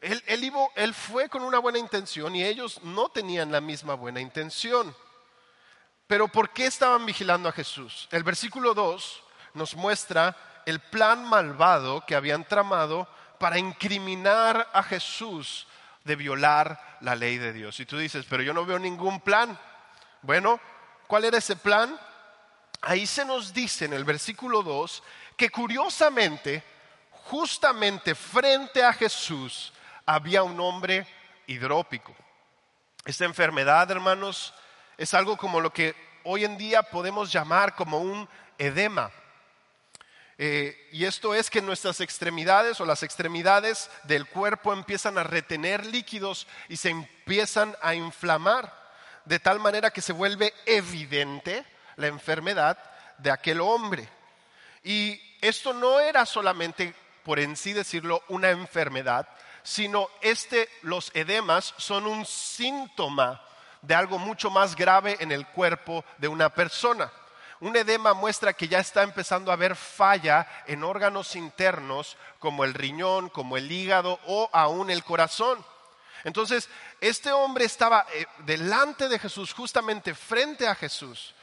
él, 0.00 0.22
él, 0.26 0.52
él 0.76 0.94
fue 0.94 1.28
con 1.28 1.42
una 1.42 1.58
buena 1.58 1.78
intención 1.78 2.36
y 2.36 2.44
ellos 2.44 2.80
no 2.82 3.08
tenían 3.08 3.50
la 3.50 3.60
misma 3.60 3.94
buena 3.94 4.20
intención. 4.20 4.94
Pero 6.06 6.28
¿por 6.28 6.50
qué 6.50 6.66
estaban 6.66 7.04
vigilando 7.04 7.48
a 7.48 7.52
Jesús? 7.52 8.08
El 8.10 8.24
versículo 8.24 8.72
2 8.72 9.22
nos 9.54 9.74
muestra 9.74 10.36
el 10.64 10.80
plan 10.80 11.24
malvado 11.24 12.04
que 12.06 12.14
habían 12.14 12.44
tramado 12.44 13.08
para 13.38 13.58
incriminar 13.58 14.68
a 14.72 14.82
Jesús 14.82 15.66
de 16.04 16.16
violar 16.16 16.98
la 17.00 17.14
ley 17.14 17.38
de 17.38 17.52
Dios. 17.52 17.78
Y 17.80 17.86
tú 17.86 17.98
dices, 17.98 18.26
pero 18.28 18.42
yo 18.42 18.54
no 18.54 18.64
veo 18.64 18.78
ningún 18.78 19.20
plan. 19.20 19.58
Bueno, 20.22 20.60
¿cuál 21.08 21.24
era 21.24 21.38
ese 21.38 21.56
plan? 21.56 21.98
Ahí 22.80 23.08
se 23.08 23.24
nos 23.24 23.52
dice 23.52 23.86
en 23.86 23.92
el 23.92 24.04
versículo 24.04 24.62
2 24.62 25.02
que 25.36 25.50
curiosamente, 25.50 26.62
justamente 27.10 28.14
frente 28.14 28.84
a 28.84 28.92
Jesús, 28.92 29.72
había 30.06 30.44
un 30.44 30.60
hombre 30.60 31.06
hidrópico. 31.48 32.14
Esta 33.04 33.24
enfermedad, 33.24 33.90
hermanos, 33.90 34.54
es 34.96 35.14
algo 35.14 35.36
como 35.36 35.60
lo 35.60 35.72
que 35.72 35.94
hoy 36.24 36.44
en 36.44 36.56
día 36.58 36.82
podemos 36.82 37.32
llamar 37.32 37.74
como 37.74 37.98
un 37.98 38.28
edema. 38.58 39.10
Eh, 40.36 40.88
y 40.92 41.04
esto 41.04 41.34
es 41.34 41.50
que 41.50 41.60
nuestras 41.60 42.00
extremidades 42.00 42.80
o 42.80 42.86
las 42.86 43.02
extremidades 43.02 43.90
del 44.04 44.26
cuerpo 44.26 44.72
empiezan 44.72 45.18
a 45.18 45.24
retener 45.24 45.84
líquidos 45.84 46.46
y 46.68 46.76
se 46.76 46.90
empiezan 46.90 47.74
a 47.82 47.94
inflamar, 47.94 48.72
de 49.28 49.38
tal 49.38 49.60
manera 49.60 49.90
que 49.90 50.00
se 50.00 50.14
vuelve 50.14 50.54
evidente 50.64 51.64
la 51.96 52.06
enfermedad 52.06 52.78
de 53.18 53.30
aquel 53.30 53.60
hombre. 53.60 54.08
Y 54.82 55.20
esto 55.42 55.74
no 55.74 56.00
era 56.00 56.24
solamente, 56.24 56.94
por 57.24 57.38
en 57.38 57.54
sí 57.54 57.74
decirlo, 57.74 58.22
una 58.28 58.48
enfermedad, 58.48 59.28
sino 59.62 60.08
este, 60.22 60.68
los 60.80 61.10
edemas 61.14 61.74
son 61.76 62.06
un 62.06 62.24
síntoma 62.24 63.42
de 63.82 63.94
algo 63.94 64.18
mucho 64.18 64.50
más 64.50 64.74
grave 64.74 65.18
en 65.20 65.30
el 65.30 65.46
cuerpo 65.48 66.06
de 66.16 66.28
una 66.28 66.48
persona. 66.48 67.12
Un 67.60 67.76
edema 67.76 68.14
muestra 68.14 68.54
que 68.54 68.68
ya 68.68 68.78
está 68.78 69.02
empezando 69.02 69.50
a 69.50 69.54
haber 69.54 69.76
falla 69.76 70.48
en 70.66 70.84
órganos 70.84 71.36
internos 71.36 72.16
como 72.38 72.64
el 72.64 72.72
riñón, 72.72 73.28
como 73.28 73.58
el 73.58 73.70
hígado 73.70 74.18
o 74.26 74.48
aún 74.54 74.90
el 74.90 75.04
corazón. 75.04 75.62
Entonces, 76.24 76.68
este 77.00 77.32
hombre 77.32 77.64
estaba 77.64 78.06
eh, 78.12 78.26
delante 78.44 79.08
de 79.08 79.18
Jesús, 79.18 79.52
justamente 79.52 80.14
frente 80.14 80.66
a 80.66 80.74
Jesús, 80.74 81.34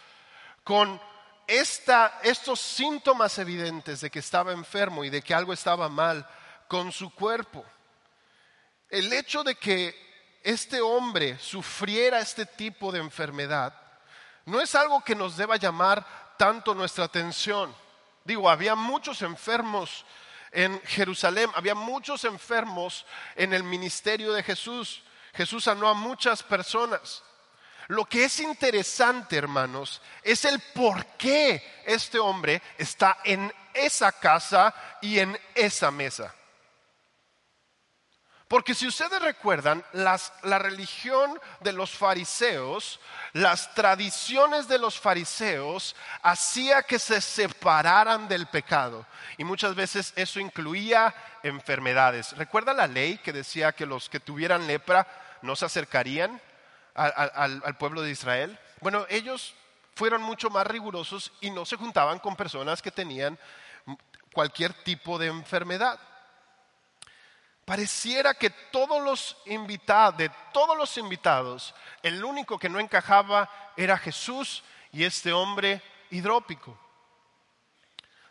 con 0.64 1.00
estos 1.48 2.60
síntomas 2.60 3.38
evidentes 3.38 4.02
de 4.02 4.10
que 4.10 4.20
estaba 4.20 4.52
enfermo 4.52 5.04
y 5.04 5.10
de 5.10 5.22
que 5.22 5.34
algo 5.34 5.54
estaba 5.54 5.90
mal 5.90 6.28
con 6.68 6.92
su 6.92 7.14
cuerpo. 7.14 7.64
El 8.90 9.12
hecho 9.14 9.44
de 9.44 9.56
que 9.56 9.96
este 10.44 10.82
hombre 10.82 11.38
sufriera 11.40 12.20
este 12.20 12.46
tipo 12.46 12.92
de 12.92 13.00
enfermedad 13.00 13.74
no 14.46 14.62
es 14.62 14.76
algo 14.76 15.04
que 15.04 15.16
nos 15.16 15.38
deba 15.38 15.58
llamar 15.58 16.06
tanto 16.38 16.76
nuestra 16.76 17.06
atención. 17.06 17.76
Digo, 18.24 18.50
había 18.50 18.76
muchos 18.76 19.22
enfermos 19.22 20.06
en 20.56 20.82
Jerusalén, 20.84 21.50
había 21.54 21.76
muchos 21.76 22.24
enfermos 22.24 23.06
en 23.36 23.54
el 23.54 23.64
ministerio 23.64 24.32
de 24.34 24.42
Jesús. 24.42 25.04
Jesús 25.34 25.66
sanó 25.66 25.90
a 25.90 25.94
muchas 25.94 26.42
personas. 26.42 27.24
Lo 27.88 28.06
que 28.06 28.24
es 28.24 28.40
interesante, 28.40 29.36
hermanos, 29.36 30.02
es 30.24 30.46
el 30.46 30.60
por 30.74 31.06
qué 31.18 31.84
este 31.86 32.18
hombre 32.18 32.62
está 32.78 33.20
en 33.26 33.54
esa 33.74 34.14
casa 34.14 34.74
y 35.02 35.20
en 35.20 35.38
esa 35.54 35.92
mesa. 35.92 36.34
Porque 38.48 38.76
si 38.76 38.88
ustedes 38.88 39.20
recuerdan, 39.22 39.84
la 39.94 40.60
religión 40.60 41.40
de 41.62 41.74
los 41.74 41.92
fariseos, 41.92 43.00
las 43.34 43.74
tradiciones 43.74 44.68
de 44.68 44.78
los 44.78 45.00
fariseos, 45.00 45.96
hacía 46.22 46.84
que 46.84 47.00
se 47.00 47.22
separaran 47.22 48.28
del 48.28 48.46
pecado. 48.46 49.06
Y 49.38 49.44
muchas 49.44 49.74
veces 49.74 50.14
eso 50.16 50.40
incluía 50.40 51.14
enfermedades. 51.42 52.38
¿Recuerda 52.38 52.74
la 52.74 52.86
ley 52.86 53.18
que 53.18 53.34
decía 53.34 53.72
que 53.72 53.88
los 53.88 54.10
que 54.10 54.20
tuvieran 54.20 54.68
lepra 54.68 55.08
no 55.42 55.56
se 55.56 55.66
acercarían 55.66 56.40
al 56.94 57.78
pueblo 57.80 58.04
de 58.04 58.12
Israel? 58.12 58.60
Bueno, 58.80 59.08
ellos 59.10 59.56
fueron 59.96 60.22
mucho 60.22 60.52
más 60.52 60.68
rigurosos 60.68 61.34
y 61.42 61.50
no 61.50 61.66
se 61.66 61.78
juntaban 61.78 62.20
con 62.20 62.36
personas 62.36 62.84
que 62.84 62.92
tenían 62.92 63.40
cualquier 64.34 64.72
tipo 64.84 65.18
de 65.18 65.28
enfermedad. 65.28 66.00
Pareciera 67.66 68.36
que 68.36 68.52
todos 68.52 69.04
los 69.04 69.38
invitados, 69.46 70.18
de 70.18 70.30
todos 70.54 70.78
los 70.78 70.96
invitados, 70.98 71.74
el 72.04 72.24
único 72.24 72.60
que 72.60 72.70
no 72.70 72.80
encajaba 72.80 73.50
era 73.76 73.98
Jesús 73.98 74.64
y 74.92 75.04
este 75.04 75.34
hombre 75.34 75.82
hidrópico. 76.12 76.78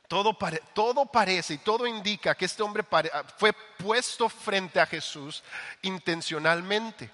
Todo, 0.07 0.37
todo, 0.73 1.07
parece 1.07 1.55
y 1.55 1.59
todo 1.59 1.87
indica 1.87 2.37
que 2.37 2.45
este 2.45 2.63
hombre 2.63 2.85
fue 3.37 3.53
puesto 3.53 4.29
frente 4.29 4.79
a 4.79 4.87
Jesús 4.87 5.43
intencionalmente. 5.83 7.11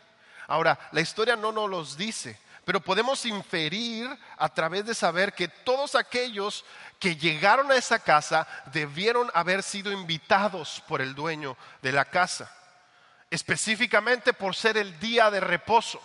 Ahora, 0.49 0.79
la 0.93 1.01
historia 1.01 1.37
no 1.37 1.53
nos 1.53 1.71
los 1.71 1.97
dice, 1.97 2.39
pero 2.65 2.81
podemos 2.81 3.25
inferir 3.25 4.09
a 4.37 4.49
través 4.49 4.87
de 4.87 4.95
saber 4.95 5.33
que 5.33 5.49
todos 5.49 5.95
aquellos 5.95 6.65
que 6.99 7.17
llegaron 7.17 7.71
a 7.71 7.77
esa 7.77 7.99
casa 7.99 8.47
debieron 8.73 9.31
haber 9.35 9.63
sido 9.63 9.91
invitados 9.91 10.83
por 10.87 11.01
el 11.01 11.15
dueño 11.15 11.57
de 11.83 11.93
la 11.93 12.05
casa, 12.05 12.55
específicamente 13.31 14.33
por 14.33 14.55
ser 14.55 14.77
el 14.77 14.99
día 15.01 15.31
de 15.31 15.41
reposo. 15.41 16.01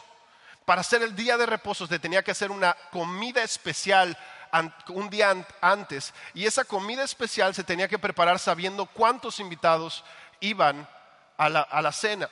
Para 0.66 0.82
ser 0.82 1.04
el 1.04 1.16
día 1.16 1.38
de 1.38 1.46
reposo 1.46 1.86
se 1.86 2.00
tenía 2.00 2.24
que 2.24 2.32
hacer 2.32 2.50
una 2.50 2.74
comida 2.92 3.44
especial 3.44 4.18
un 4.90 5.10
día 5.10 5.36
antes 5.62 6.14
y 6.34 6.46
esa 6.46 6.64
comida 6.64 7.04
especial 7.04 7.54
se 7.54 7.64
tenía 7.64 7.88
que 7.88 8.00
preparar 8.00 8.40
sabiendo 8.40 8.86
cuántos 8.86 9.40
invitados 9.40 10.04
iban 10.40 10.88
a 11.38 11.50
la, 11.50 11.92
cena. 11.92 12.30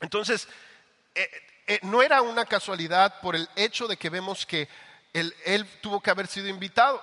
Entonces, 0.00 0.48
eh, 1.14 1.28
eh, 1.70 1.80
no 1.82 2.02
era 2.02 2.22
una 2.22 2.46
casualidad 2.46 3.20
por 3.20 3.36
el 3.36 3.46
hecho 3.54 3.86
de 3.86 3.98
que 3.98 4.08
vemos 4.08 4.46
que 4.46 4.70
él, 5.12 5.68
tuvo 5.82 6.00
que 6.00 6.10
haber 6.10 6.26
sido 6.26 6.48
invitado. 6.48 7.02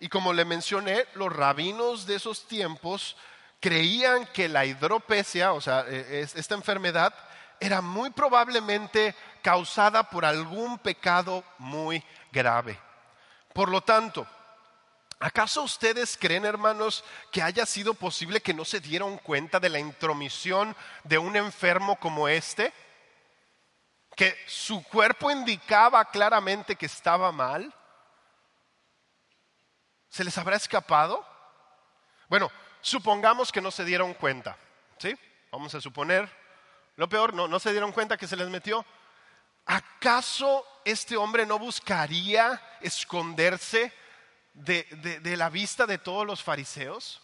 Y 0.00 0.08
como 0.08 0.32
le 0.32 0.44
mencioné, 0.44 1.06
los 1.14 1.32
rabinos 1.32 2.04
de 2.04 2.16
esos 2.16 2.48
tiempos 2.48 3.16
creían 3.60 4.26
que 4.26 4.48
la 4.48 4.66
hidropesia, 4.66 5.52
o 5.52 5.60
sea, 5.60 5.84
eh, 5.86 6.26
esta 6.34 6.56
enfermedad, 6.56 7.14
era 7.60 7.80
muy 7.80 8.10
probablemente 8.10 9.14
causada 9.42 10.10
por 10.10 10.24
algún 10.24 10.80
pecado 10.80 11.44
muy 11.58 12.02
grave. 12.32 12.76
Por 13.52 13.68
lo 13.68 13.80
tanto, 13.80 14.26
¿acaso 15.20 15.62
ustedes 15.62 16.18
creen, 16.20 16.44
hermanos, 16.44 17.04
que 17.30 17.42
haya 17.42 17.64
sido 17.64 17.94
posible 17.94 18.40
que 18.40 18.54
no 18.54 18.64
se 18.64 18.80
dieron 18.80 19.18
cuenta 19.18 19.60
de 19.60 19.68
la 19.68 19.78
intromisión 19.78 20.74
de 21.04 21.18
un 21.18 21.36
enfermo 21.36 21.94
como 22.00 22.26
este? 22.26 22.72
Que 24.14 24.36
su 24.46 24.82
cuerpo 24.84 25.30
indicaba 25.30 26.04
claramente 26.04 26.76
que 26.76 26.86
estaba 26.86 27.32
mal. 27.32 27.72
¿Se 30.08 30.24
les 30.24 30.36
habrá 30.36 30.56
escapado? 30.56 31.26
Bueno, 32.28 32.50
supongamos 32.80 33.50
que 33.50 33.62
no 33.62 33.70
se 33.70 33.84
dieron 33.84 34.14
cuenta, 34.14 34.56
¿sí? 34.98 35.16
Vamos 35.50 35.74
a 35.74 35.80
suponer, 35.80 36.30
lo 36.96 37.08
peor, 37.08 37.32
no, 37.32 37.48
no 37.48 37.58
se 37.58 37.72
dieron 37.72 37.92
cuenta 37.92 38.16
que 38.16 38.26
se 38.26 38.36
les 38.36 38.48
metió. 38.48 38.84
¿Acaso 39.66 40.66
este 40.84 41.16
hombre 41.16 41.46
no 41.46 41.58
buscaría 41.58 42.60
esconderse 42.80 43.92
de, 44.54 44.84
de 45.22 45.36
la 45.36 45.48
vista 45.48 45.86
de 45.86 45.98
todos 45.98 46.26
los 46.26 46.42
fariseos 46.42 47.22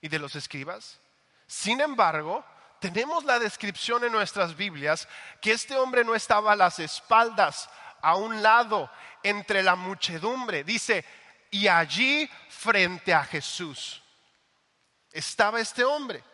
y 0.00 0.08
de 0.08 0.18
los 0.18 0.34
escribas? 0.34 1.00
Sin 1.46 1.80
embargo, 1.80 2.44
tenemos 2.82 3.22
la 3.24 3.38
descripción 3.38 4.02
en 4.02 4.10
nuestras 4.10 4.56
Biblias 4.56 5.08
que 5.40 5.52
este 5.52 5.76
hombre 5.76 6.02
no 6.04 6.16
estaba 6.16 6.52
a 6.52 6.56
las 6.56 6.80
espaldas, 6.80 7.70
a 8.02 8.16
un 8.16 8.42
lado, 8.42 8.90
entre 9.22 9.62
la 9.62 9.76
muchedumbre. 9.76 10.64
Dice, 10.64 11.04
y 11.52 11.68
allí 11.68 12.28
frente 12.48 13.14
a 13.14 13.22
Jesús 13.24 14.02
estaba 15.12 15.60
este 15.60 15.84
hombre. 15.84 16.24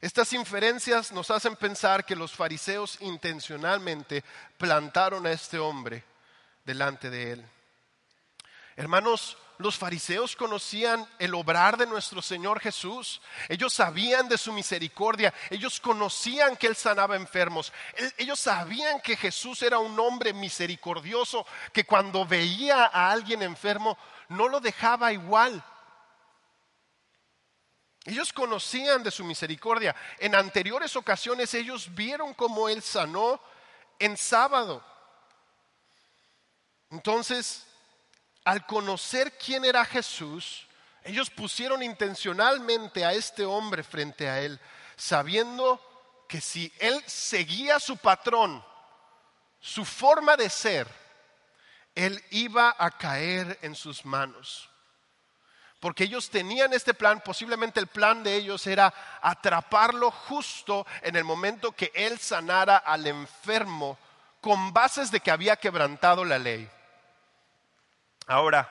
Estas 0.00 0.32
inferencias 0.32 1.12
nos 1.12 1.30
hacen 1.30 1.54
pensar 1.54 2.04
que 2.04 2.16
los 2.16 2.32
fariseos 2.32 3.00
intencionalmente 3.00 4.24
plantaron 4.58 5.24
a 5.24 5.30
este 5.30 5.60
hombre 5.60 6.02
delante 6.64 7.10
de 7.10 7.32
él. 7.32 7.46
Hermanos, 8.74 9.38
los 9.58 9.78
fariseos 9.78 10.36
conocían 10.36 11.06
el 11.18 11.34
obrar 11.34 11.76
de 11.76 11.86
nuestro 11.86 12.20
Señor 12.22 12.60
Jesús. 12.60 13.20
Ellos 13.48 13.72
sabían 13.72 14.28
de 14.28 14.38
su 14.38 14.52
misericordia. 14.52 15.32
Ellos 15.50 15.80
conocían 15.80 16.56
que 16.56 16.66
Él 16.66 16.76
sanaba 16.76 17.16
enfermos. 17.16 17.72
Ellos 18.18 18.40
sabían 18.40 19.00
que 19.00 19.16
Jesús 19.16 19.62
era 19.62 19.78
un 19.78 19.98
hombre 19.98 20.32
misericordioso, 20.32 21.46
que 21.72 21.84
cuando 21.84 22.26
veía 22.26 22.84
a 22.84 23.10
alguien 23.10 23.42
enfermo 23.42 23.96
no 24.28 24.48
lo 24.48 24.60
dejaba 24.60 25.12
igual 25.12 25.62
ellos 28.06 28.32
conocían 28.32 29.02
de 29.02 29.10
su 29.10 29.24
misericordia. 29.24 29.94
En 30.18 30.36
anteriores 30.36 30.94
ocasiones 30.94 31.52
ellos 31.54 31.92
vieron 31.92 32.34
cómo 32.34 32.68
Él 32.68 32.80
sanó 32.80 33.40
en 33.98 34.16
sábado. 34.16 34.82
Entonces, 36.90 37.66
al 38.46 38.64
conocer 38.64 39.36
quién 39.36 39.64
era 39.64 39.84
Jesús, 39.84 40.68
ellos 41.02 41.30
pusieron 41.30 41.82
intencionalmente 41.82 43.04
a 43.04 43.12
este 43.12 43.44
hombre 43.44 43.82
frente 43.82 44.28
a 44.28 44.40
Él, 44.40 44.60
sabiendo 44.96 45.80
que 46.28 46.40
si 46.40 46.72
Él 46.78 47.02
seguía 47.06 47.80
su 47.80 47.96
patrón, 47.96 48.64
su 49.58 49.84
forma 49.84 50.36
de 50.36 50.48
ser, 50.48 50.86
Él 51.96 52.22
iba 52.30 52.74
a 52.78 52.92
caer 52.92 53.58
en 53.62 53.74
sus 53.74 54.04
manos 54.04 54.70
porque 55.80 56.04
ellos 56.04 56.30
tenían 56.30 56.72
este 56.72 56.94
plan, 56.94 57.20
posiblemente 57.20 57.78
el 57.78 57.86
plan 57.86 58.22
de 58.22 58.34
ellos 58.34 58.66
era 58.66 58.92
atraparlo 59.20 60.10
justo 60.10 60.86
en 61.02 61.14
el 61.14 61.22
momento 61.22 61.72
que 61.72 61.92
él 61.94 62.18
sanara 62.18 62.78
al 62.78 63.06
enfermo 63.06 63.98
con 64.40 64.72
bases 64.72 65.10
de 65.10 65.20
que 65.20 65.30
había 65.30 65.56
quebrantado 65.56 66.24
la 66.24 66.38
ley. 66.38 66.68
Ahora, 68.26 68.68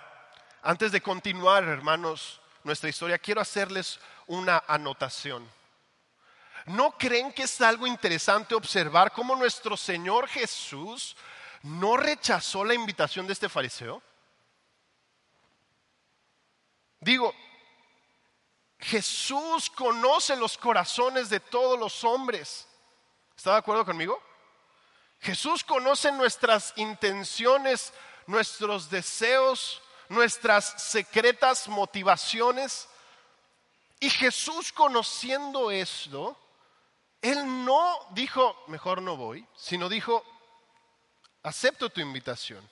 antes 0.61 0.91
de 0.91 1.01
continuar, 1.01 1.63
hermanos, 1.63 2.41
nuestra 2.63 2.89
historia, 2.89 3.17
quiero 3.17 3.39
hacerles 3.39 3.99
una 4.27 4.63
anotación. 4.67 5.49
¿No 6.65 6.97
creen 6.97 7.31
que 7.31 7.43
es 7.43 7.61
algo 7.61 7.87
interesante 7.87 8.55
observar 8.55 9.13
cómo 9.13 9.35
nuestro 9.35 9.77
Señor 9.77 10.27
Jesús 10.27 11.15
no 11.61 11.95
rechazó 11.95 12.65
la 12.65 12.73
invitación 12.73 13.27
de 13.27 13.33
este 13.33 13.47
fariseo? 13.47 14.01
Digo, 16.99 17.33
Jesús 18.79 19.69
conoce 19.69 20.35
los 20.35 20.57
corazones 20.57 21.29
de 21.29 21.39
todos 21.39 21.79
los 21.79 22.03
hombres. 22.03 22.67
¿Está 23.37 23.51
de 23.51 23.57
acuerdo 23.57 23.85
conmigo? 23.85 24.21
Jesús 25.19 25.63
conoce 25.63 26.11
nuestras 26.11 26.73
intenciones, 26.75 27.93
nuestros 28.27 28.89
deseos, 28.89 29.81
nuestras 30.09 30.81
secretas 30.81 31.67
motivaciones. 31.67 32.87
Y 33.99 34.09
Jesús 34.09 34.71
conociendo 34.71 35.71
esto, 35.71 36.37
Él 37.21 37.65
no 37.65 37.97
dijo, 38.11 38.63
mejor 38.67 39.01
no 39.01 39.17
voy, 39.17 39.45
sino 39.55 39.89
dijo, 39.89 40.23
acepto 41.43 41.89
tu 41.89 42.01
invitación. 42.01 42.67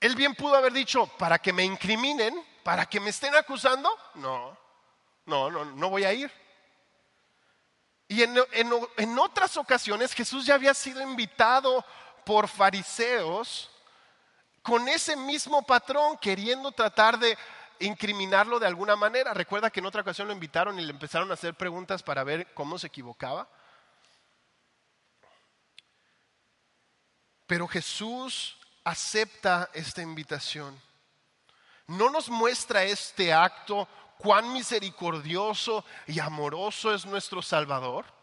Él 0.00 0.14
bien 0.14 0.34
pudo 0.34 0.56
haber 0.56 0.72
dicho, 0.72 1.06
para 1.18 1.38
que 1.38 1.52
me 1.52 1.64
incriminen, 1.64 2.44
¿Para 2.66 2.84
que 2.84 2.98
me 2.98 3.10
estén 3.10 3.32
acusando? 3.36 3.88
No, 4.16 4.58
no, 5.24 5.48
no, 5.52 5.64
no 5.64 5.88
voy 5.88 6.02
a 6.02 6.12
ir. 6.12 6.32
Y 8.08 8.24
en, 8.24 8.36
en, 8.96 9.18
otras 9.20 9.56
ocasiones 9.56 10.12
Jesús 10.12 10.44
ya 10.44 10.56
había 10.56 10.74
sido 10.74 11.00
invitado 11.00 11.84
por 12.24 12.48
fariseos 12.48 13.70
con 14.66 14.88
ese 14.88 15.14
mismo 15.14 15.62
patrón, 15.62 16.18
queriendo 16.18 16.72
tratar 16.72 17.20
de 17.20 17.38
incriminarlo 17.78 18.58
de 18.58 18.66
alguna 18.66 18.96
manera. 18.96 19.32
Recuerda 19.32 19.70
que 19.70 19.78
en 19.78 19.86
otra 19.86 20.00
ocasión 20.00 20.26
lo 20.26 20.34
invitaron 20.34 20.76
y 20.76 20.82
le 20.82 20.90
empezaron 20.90 21.30
a 21.30 21.34
hacer 21.34 21.54
preguntas 21.54 22.02
para 22.02 22.24
ver 22.24 22.52
cómo 22.52 22.76
se 22.76 22.88
equivocaba. 22.88 23.48
Pero 27.46 27.68
Jesús 27.68 28.56
acepta 28.82 29.70
esta 29.72 30.02
invitación. 30.02 30.82
¿No 31.86 32.10
nos 32.10 32.28
muestra 32.28 32.82
este 32.82 33.32
acto 33.32 33.86
cuán 34.18 34.52
misericordioso 34.52 35.84
y 36.08 36.18
amoroso 36.18 36.92
es 36.92 37.06
nuestro 37.06 37.40
Salvador? 37.40 38.15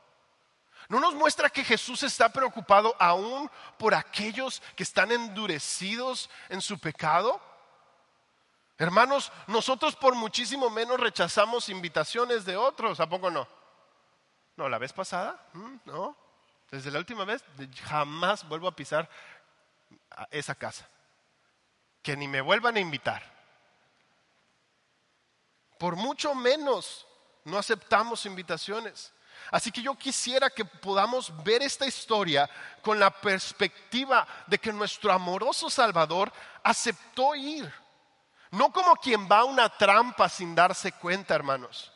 ¿No 0.94 1.00
nos 1.00 1.16
muestra 1.16 1.50
que 1.50 1.64
Jesús 1.64 2.04
está 2.04 2.30
preocupado 2.30 2.96
aún 3.00 3.50
por 3.80 3.96
aquellos 3.96 4.62
que 4.76 4.84
están 4.84 5.12
endurecidos 5.12 6.30
en 6.50 6.62
su 6.62 6.78
pecado? 6.78 7.42
Hermanos, 8.78 9.32
nosotros 9.48 9.96
por 9.96 10.14
muchísimo 10.14 10.70
menos 10.70 11.00
rechazamos 11.00 11.68
invitaciones 11.70 12.46
de 12.46 12.58
otros, 12.58 13.00
¿a 13.00 13.10
poco 13.10 13.32
no? 13.32 13.48
No, 14.56 14.70
la 14.70 14.78
vez 14.78 14.94
pasada, 14.94 15.44
¿Mm? 15.54 15.78
no. 15.86 16.16
Desde 16.70 16.92
la 16.92 17.00
última 17.00 17.26
vez 17.26 17.44
jamás 17.86 18.48
vuelvo 18.48 18.68
a 18.68 18.76
pisar 18.76 19.10
esa 20.30 20.54
casa. 20.54 20.88
Que 22.04 22.16
ni 22.16 22.28
me 22.28 22.42
vuelvan 22.42 22.78
a 22.78 22.80
invitar 22.80 23.34
por 25.80 25.96
mucho 25.96 26.36
menos 26.36 27.08
no 27.46 27.58
aceptamos 27.58 28.28
invitaciones. 28.28 29.12
Así 29.52 29.72
que 29.72 29.82
yo 29.82 29.96
quisiera 29.96 30.50
que 30.50 30.66
podamos 30.66 31.32
ver 31.44 31.62
esta 31.62 31.86
historia 31.86 32.50
con 32.82 33.00
la 33.00 33.10
perspectiva 33.10 34.28
de 34.48 34.58
que 34.58 34.74
nuestro 34.74 35.12
amoroso 35.12 35.70
Salvador 35.70 36.32
aceptó 36.64 37.36
ir. 37.36 37.72
No 38.52 38.72
como 38.72 38.96
quien 38.96 39.28
va 39.28 39.40
a 39.40 39.46
una 39.46 39.70
trampa 39.70 40.30
sin 40.30 40.54
darse 40.54 40.92
cuenta, 40.92 41.34
hermanos, 41.34 41.92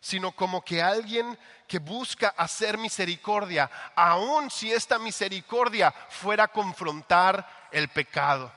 sino 0.00 0.32
como 0.32 0.64
que 0.64 0.82
alguien 0.82 1.38
que 1.66 1.78
busca 1.78 2.34
hacer 2.36 2.78
misericordia, 2.78 3.70
aun 3.94 4.50
si 4.50 4.72
esta 4.72 4.98
misericordia 4.98 5.92
fuera 6.08 6.44
a 6.44 6.48
confrontar 6.48 7.68
el 7.70 7.88
pecado. 7.88 8.52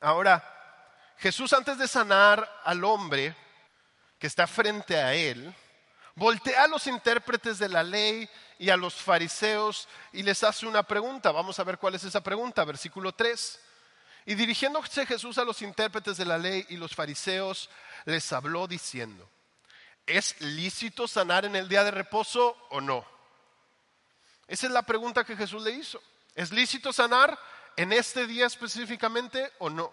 Ahora, 0.00 0.42
Jesús 1.18 1.52
antes 1.52 1.78
de 1.78 1.86
sanar 1.86 2.60
al 2.64 2.82
hombre 2.84 3.36
que 4.22 4.28
está 4.28 4.46
frente 4.46 4.96
a 4.96 5.14
él, 5.14 5.52
voltea 6.14 6.62
a 6.62 6.68
los 6.68 6.86
intérpretes 6.86 7.58
de 7.58 7.68
la 7.68 7.82
ley 7.82 8.30
y 8.56 8.70
a 8.70 8.76
los 8.76 8.94
fariseos 8.94 9.88
y 10.12 10.22
les 10.22 10.44
hace 10.44 10.64
una 10.64 10.84
pregunta. 10.84 11.32
Vamos 11.32 11.58
a 11.58 11.64
ver 11.64 11.76
cuál 11.76 11.96
es 11.96 12.04
esa 12.04 12.22
pregunta, 12.22 12.64
versículo 12.64 13.12
3. 13.12 13.58
Y 14.26 14.36
dirigiéndose 14.36 15.06
Jesús 15.06 15.38
a 15.38 15.44
los 15.44 15.60
intérpretes 15.60 16.18
de 16.18 16.24
la 16.24 16.38
ley 16.38 16.64
y 16.68 16.76
los 16.76 16.94
fariseos, 16.94 17.68
les 18.04 18.32
habló 18.32 18.68
diciendo, 18.68 19.28
¿Es 20.06 20.40
lícito 20.40 21.08
sanar 21.08 21.44
en 21.44 21.56
el 21.56 21.68
día 21.68 21.82
de 21.82 21.90
reposo 21.90 22.56
o 22.70 22.80
no? 22.80 23.04
Esa 24.46 24.68
es 24.68 24.72
la 24.72 24.82
pregunta 24.82 25.24
que 25.24 25.36
Jesús 25.36 25.64
le 25.64 25.72
hizo. 25.72 26.00
¿Es 26.36 26.52
lícito 26.52 26.92
sanar 26.92 27.36
en 27.74 27.92
este 27.92 28.28
día 28.28 28.46
específicamente 28.46 29.50
o 29.58 29.68
no? 29.68 29.92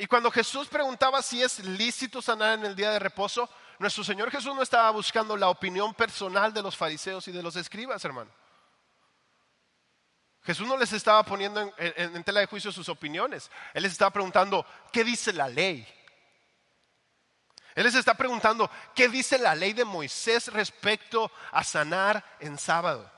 Y 0.00 0.06
cuando 0.06 0.30
Jesús 0.30 0.68
preguntaba 0.68 1.20
si 1.22 1.42
es 1.42 1.58
lícito 1.58 2.22
sanar 2.22 2.56
en 2.60 2.66
el 2.66 2.76
día 2.76 2.92
de 2.92 3.00
reposo, 3.00 3.50
nuestro 3.80 4.04
Señor 4.04 4.30
Jesús 4.30 4.54
no 4.54 4.62
estaba 4.62 4.88
buscando 4.92 5.36
la 5.36 5.48
opinión 5.48 5.92
personal 5.92 6.54
de 6.54 6.62
los 6.62 6.76
fariseos 6.76 7.26
y 7.26 7.32
de 7.32 7.42
los 7.42 7.56
escribas, 7.56 8.04
hermano. 8.04 8.30
Jesús 10.44 10.68
no 10.68 10.76
les 10.76 10.92
estaba 10.92 11.24
poniendo 11.24 11.74
en, 11.76 12.22
tela 12.22 12.38
de 12.38 12.46
juicio 12.46 12.70
sus 12.70 12.88
opiniones. 12.88 13.50
Él 13.74 13.82
les 13.82 13.90
estaba 13.90 14.12
preguntando, 14.12 14.64
¿qué 14.92 15.02
dice 15.02 15.32
la 15.32 15.48
ley? 15.48 15.84
Él 17.74 17.82
les 17.82 17.96
está 17.96 18.14
preguntando, 18.14 18.70
¿qué 18.94 19.08
dice 19.08 19.36
la 19.36 19.56
ley 19.56 19.72
de 19.72 19.84
Moisés 19.84 20.46
respecto 20.52 21.32
a 21.50 21.64
sanar 21.64 22.24
en 22.38 22.56
sábado? 22.56 23.10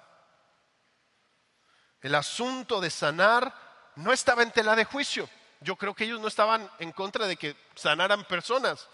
El 2.01 2.15
asunto 2.15 2.81
de 2.81 2.89
sanar 2.89 3.55
no 3.97 4.15
estaba 4.15 4.43
en 4.43 4.51
tela 4.51 4.75
de 4.75 4.87
juicio. 4.87 5.29
Yo 5.61 5.77
creo 5.77 5.95
que 5.95 6.05
ellos 6.05 6.21
no 6.21 6.29
estaban 6.29 6.69
en 6.79 6.93
contra 6.93 7.27
de 7.27 7.37
que 7.37 7.57
sanaran 7.75 8.25
personas. 8.25 8.89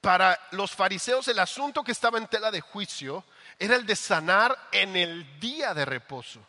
Para 0.00 0.38
los 0.52 0.72
fariseos 0.72 1.28
el 1.28 1.38
asunto 1.38 1.84
que 1.84 1.92
estaba 1.92 2.18
en 2.18 2.26
tela 2.26 2.50
de 2.50 2.60
juicio 2.60 3.24
era 3.58 3.76
el 3.76 3.86
de 3.86 3.94
sanar 3.94 4.56
en 4.72 4.96
el 4.96 5.38
día 5.38 5.74
de 5.74 5.84
reposo. 5.84 6.40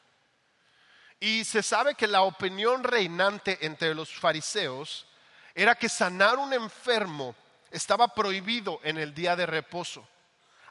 Y 1.19 1.43
se 1.45 1.61
sabe 1.61 1.95
que 1.95 2.07
la 2.07 2.23
opinión 2.23 2.83
reinante 2.83 3.59
entre 3.61 3.93
los 3.93 4.13
fariseos 4.13 5.05
era 5.53 5.75
que 5.75 5.87
sanar 5.87 6.37
un 6.37 6.51
enfermo 6.53 7.35
estaba 7.69 8.07
prohibido 8.07 8.79
en 8.83 8.97
el 8.97 9.13
día 9.13 9.35
de 9.35 9.45
reposo, 9.45 10.07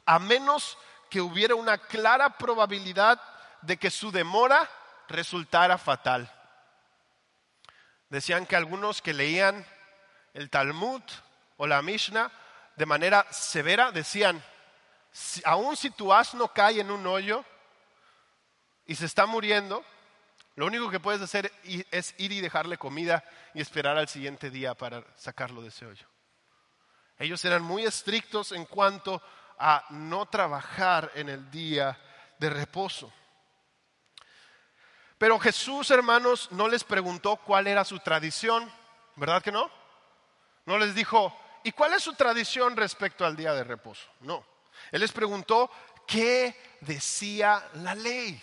a 0.07 0.19
menos 0.19 0.79
que 1.11 1.21
hubiera 1.21 1.55
una 1.55 1.79
clara 1.79 2.37
probabilidad 2.37 3.21
de 3.61 3.77
que 3.77 3.91
su 3.91 4.11
demora 4.11 4.69
resultara 5.09 5.79
fatal. 5.79 6.31
Decían 8.12 8.44
que 8.44 8.57
algunos 8.57 9.01
que 9.01 9.14
leían 9.14 9.64
el 10.35 10.51
Talmud 10.51 11.01
o 11.57 11.66
la 11.66 11.81
Mishnah 11.81 12.31
de 12.77 12.85
manera 12.85 13.27
severa 13.31 13.90
decían, 13.90 14.44
aun 15.46 15.79
si 15.79 15.88
tu 15.88 16.12
asno 16.12 16.48
cae 16.48 16.81
en 16.81 16.90
un 16.90 17.07
hoyo 17.07 17.42
y 18.85 18.96
se 18.96 19.07
está 19.07 19.25
muriendo, 19.25 19.83
lo 20.57 20.66
único 20.66 20.90
que 20.90 21.01
puedes 21.01 21.22
hacer 21.22 21.51
es 21.90 22.14
ir 22.18 22.33
y 22.33 22.42
dejarle 22.42 22.77
comida 22.77 23.25
y 23.55 23.62
esperar 23.62 23.96
al 23.96 24.09
siguiente 24.09 24.51
día 24.51 24.75
para 24.75 25.03
sacarlo 25.16 25.62
de 25.62 25.68
ese 25.68 25.87
hoyo. 25.87 26.07
Ellos 27.18 27.42
eran 27.46 27.62
muy 27.62 27.87
estrictos 27.87 28.53
en 28.53 28.66
cuanto 28.66 29.22
a 29.59 29.87
no 29.88 30.27
trabajar 30.27 31.11
en 31.14 31.31
el 31.31 31.51
día 31.51 31.98
de 32.38 32.51
reposo. 32.51 33.11
Pero 35.23 35.39
Jesús, 35.39 35.89
hermanos, 35.93 36.49
no 36.51 36.67
les 36.67 36.83
preguntó 36.83 37.37
cuál 37.37 37.69
era 37.69 37.85
su 37.85 38.01
tradición, 38.01 38.69
¿verdad 39.15 39.41
que 39.41 39.53
no? 39.53 39.71
No 40.67 40.77
les 40.79 40.97
dijo, 40.97 41.33
¿y 41.63 41.71
cuál 41.71 41.93
es 41.93 42.03
su 42.03 42.15
tradición 42.15 42.77
respecto 42.77 43.25
al 43.25 43.37
día 43.37 43.55
de 43.55 43.63
reposo? 43.63 44.03
No. 44.23 44.45
Él 44.91 45.01
les 45.01 45.13
preguntó, 45.13 45.71
¿qué 46.09 46.77
decía 46.81 47.65
la 47.75 47.95
ley? 47.95 48.43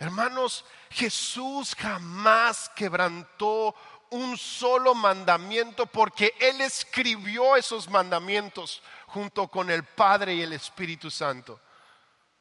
Hermanos, 0.00 0.64
Jesús 0.90 1.76
jamás 1.76 2.72
quebrantó 2.74 3.76
un 4.10 4.36
solo 4.36 4.96
mandamiento 4.96 5.86
porque 5.86 6.34
Él 6.40 6.60
escribió 6.60 7.54
esos 7.54 7.88
mandamientos 7.88 8.82
junto 9.06 9.46
con 9.46 9.70
el 9.70 9.84
Padre 9.84 10.34
y 10.34 10.42
el 10.42 10.54
Espíritu 10.54 11.08
Santo. 11.08 11.60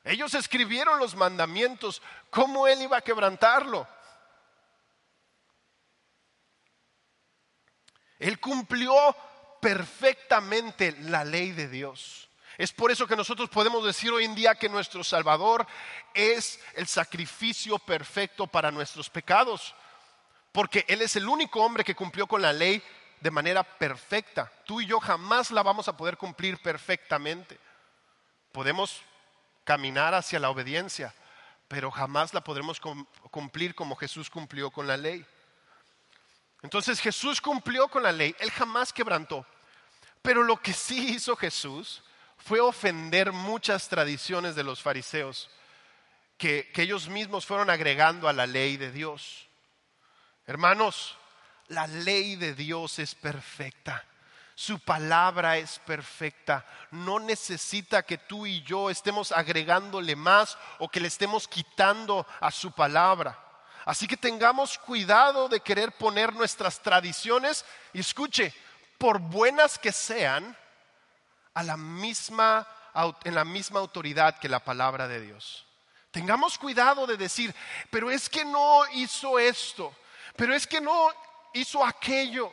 Ellos 0.04 0.34
escribieron 0.34 1.00
los 1.00 1.16
mandamientos, 1.16 2.02
¿cómo 2.30 2.68
Él 2.68 2.82
iba 2.82 2.98
a 2.98 3.02
quebrantarlo? 3.02 3.88
Él 8.20 8.39
cumplió 8.39 8.96
perfectamente 9.62 10.94
la 11.00 11.24
ley 11.24 11.52
de 11.52 11.68
Dios. 11.68 12.30
Es 12.58 12.72
por 12.72 12.92
eso 12.92 13.08
que 13.08 13.16
nosotros 13.16 13.50
podemos 13.50 13.84
decir 13.86 14.12
hoy 14.12 14.26
en 14.26 14.36
día 14.36 14.56
que 14.56 14.70
nuestro 14.70 15.04
Salvador 15.04 15.66
es 16.13 16.60
el 16.76 16.88
sacrificio 16.88 17.80
perfecto 17.80 18.46
para 18.48 18.72
nuestros 18.72 19.10
pecados 19.10 19.74
porque 20.54 20.86
Él 20.88 21.02
es 21.02 21.18
el 21.18 21.28
único 21.28 21.62
hombre 21.62 21.84
que 21.84 21.96
cumplió 21.96 22.28
con 22.28 22.42
la 22.42 22.54
ley 22.54 22.82
de 23.20 23.32
manera 23.32 23.63
perfecta. 23.63 24.50
Tú 24.66 24.80
y 24.80 24.86
yo 24.86 25.00
jamás 25.00 25.52
la 25.52 25.63
vamos 25.63 25.88
a 25.88 25.98
poder 25.98 26.16
cumplir 26.16 26.62
perfectamente. 26.62 27.60
Podemos 28.52 29.02
caminar 29.63 30.13
hacia 30.13 30.39
la 30.39 30.49
obediencia, 30.49 31.13
pero 31.67 31.91
jamás 31.91 32.34
la 32.34 32.43
podremos 32.43 32.80
cumplir 33.32 33.76
como 33.76 33.95
Jesús 33.95 34.30
cumplió 34.30 34.71
con 34.71 34.88
la 34.88 34.97
ley. 34.97 35.26
Entonces 36.62 36.99
Jesús 36.99 37.41
cumplió 37.41 37.88
con 37.88 38.04
la 38.04 38.12
ley, 38.12 38.36
Él 38.39 38.52
jamás 38.52 38.93
quebrantó. 38.93 39.45
Pero 40.21 40.43
lo 40.43 40.58
que 40.58 40.73
sí 40.73 41.13
hizo 41.13 41.36
Jesús 41.36 42.02
fue 42.38 42.60
ofender 42.60 43.32
muchas 43.32 43.89
tradiciones 43.89 44.56
de 44.56 44.63
los 44.63 44.82
fariseos 44.82 45.49
que, 46.38 46.71
que 46.73 46.84
ellos 46.84 47.10
mismos 47.10 47.45
fueron 47.45 47.69
agregando 47.69 48.28
a 48.28 48.34
la 48.34 48.47
ley 48.47 48.78
de 48.78 48.91
Dios. 48.91 49.47
Hermanos, 50.45 51.17
la 51.67 51.88
ley 51.88 52.36
de 52.36 52.54
Dios 52.54 52.99
es 52.99 53.15
perfecta. 53.15 54.06
Su 54.56 54.80
palabra 54.80 55.58
es 55.58 55.80
perfecta. 55.80 56.66
No 56.92 57.20
necesita 57.20 58.04
que 58.04 58.18
tú 58.18 58.46
y 58.46 58.62
yo 58.63 58.89
estemos 58.89 59.32
agregándole 59.32 60.16
más 60.16 60.58
o 60.80 60.89
que 60.89 61.00
le 61.00 61.08
estemos 61.08 61.48
quitando 61.48 62.26
a 62.39 62.52
su 62.52 62.72
palabra. 62.72 63.39
Así 63.86 64.08
que 64.08 64.16
tengamos 64.16 64.78
cuidado 64.78 65.50
de 65.50 65.60
querer 65.60 65.92
poner 65.92 66.34
nuestras 66.34 66.80
tradiciones, 66.80 67.66
y 67.92 68.00
escuche, 68.00 68.54
por 68.98 69.20
buenas 69.20 69.78
que 69.78 69.92
sean, 69.92 70.56
a 71.54 71.63
la 71.63 71.76
misma, 71.76 72.66
en 73.26 73.36
la 73.36 73.44
misma 73.44 73.80
autoridad 73.80 74.39
que 74.39 74.48
la 74.48 74.63
palabra 74.63 75.08
de 75.08 75.20
Dios. 75.20 75.66
Tengamos 76.12 76.58
cuidado 76.58 77.06
de 77.06 77.18
decir, 77.18 77.54
pero 77.89 78.10
es 78.10 78.30
que 78.30 78.46
no 78.46 78.84
hizo 78.94 79.38
esto 79.38 79.94
pero 80.36 80.54
es 80.54 80.66
que 80.66 80.82
no 80.82 81.10
hizo 81.54 81.84
aquello, 81.86 82.52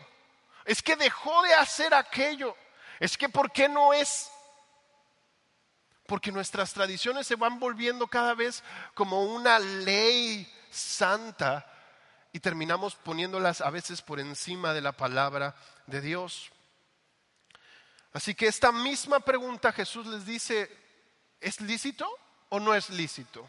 es 0.64 0.82
que 0.82 0.96
dejó 0.96 1.42
de 1.42 1.54
hacer 1.54 1.94
aquello, 1.94 2.56
es 2.98 3.16
que 3.16 3.28
¿por 3.28 3.50
qué 3.52 3.68
no 3.68 3.92
es? 3.92 4.30
Porque 6.06 6.32
nuestras 6.32 6.72
tradiciones 6.72 7.26
se 7.26 7.36
van 7.36 7.58
volviendo 7.58 8.06
cada 8.06 8.34
vez 8.34 8.62
como 8.94 9.24
una 9.24 9.58
ley 9.58 10.50
santa 10.70 11.66
y 12.32 12.40
terminamos 12.40 12.94
poniéndolas 12.94 13.60
a 13.60 13.70
veces 13.70 14.02
por 14.02 14.20
encima 14.20 14.72
de 14.72 14.80
la 14.80 14.92
palabra 14.92 15.54
de 15.86 16.00
Dios. 16.00 16.50
Así 18.12 18.34
que 18.34 18.46
esta 18.46 18.72
misma 18.72 19.20
pregunta 19.20 19.72
Jesús 19.72 20.06
les 20.06 20.26
dice, 20.26 20.70
¿es 21.40 21.60
lícito 21.60 22.08
o 22.48 22.58
no 22.58 22.74
es 22.74 22.90
lícito? 22.90 23.48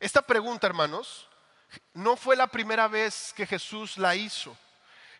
Esta 0.00 0.22
pregunta, 0.22 0.66
hermanos, 0.66 1.28
no 1.94 2.16
fue 2.16 2.36
la 2.36 2.48
primera 2.48 2.88
vez 2.88 3.32
que 3.34 3.46
Jesús 3.46 3.98
la 3.98 4.14
hizo. 4.14 4.56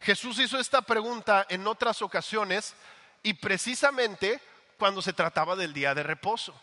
Jesús 0.00 0.38
hizo 0.38 0.58
esta 0.58 0.82
pregunta 0.82 1.46
en 1.48 1.66
otras 1.66 2.02
ocasiones 2.02 2.74
y 3.22 3.34
precisamente 3.34 4.40
cuando 4.78 5.02
se 5.02 5.12
trataba 5.12 5.56
del 5.56 5.72
día 5.72 5.94
de 5.94 6.02
reposo. 6.02 6.54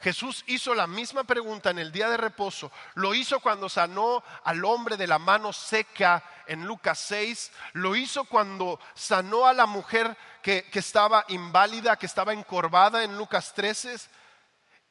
Jesús 0.00 0.44
hizo 0.46 0.74
la 0.74 0.86
misma 0.86 1.24
pregunta 1.24 1.70
en 1.70 1.78
el 1.78 1.92
día 1.92 2.08
de 2.08 2.16
reposo. 2.16 2.72
Lo 2.94 3.14
hizo 3.14 3.40
cuando 3.40 3.68
sanó 3.68 4.24
al 4.44 4.64
hombre 4.64 4.96
de 4.96 5.06
la 5.06 5.18
mano 5.18 5.52
seca 5.52 6.24
en 6.46 6.64
Lucas 6.64 6.98
6. 7.00 7.52
Lo 7.74 7.94
hizo 7.94 8.24
cuando 8.24 8.80
sanó 8.94 9.46
a 9.46 9.52
la 9.52 9.66
mujer 9.66 10.16
que, 10.42 10.64
que 10.70 10.78
estaba 10.78 11.26
inválida, 11.28 11.98
que 11.98 12.06
estaba 12.06 12.32
encorvada 12.32 13.04
en 13.04 13.18
Lucas 13.18 13.52
13. 13.54 13.98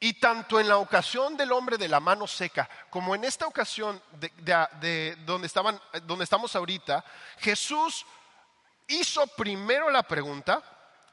Y 0.02 0.14
tanto 0.14 0.58
en 0.58 0.66
la 0.66 0.78
ocasión 0.78 1.36
del 1.36 1.52
hombre 1.52 1.76
de 1.76 1.86
la 1.86 2.00
mano 2.00 2.26
seca 2.26 2.68
como 2.88 3.14
en 3.14 3.24
esta 3.24 3.46
ocasión 3.46 4.02
de, 4.12 5.14
donde, 5.26 5.46
estaban, 5.46 5.78
donde 6.04 6.24
estamos 6.24 6.56
ahorita, 6.56 7.04
Jesús 7.38 8.06
hizo 8.88 9.26
primero 9.26 9.90
la 9.90 10.02
pregunta 10.02 10.62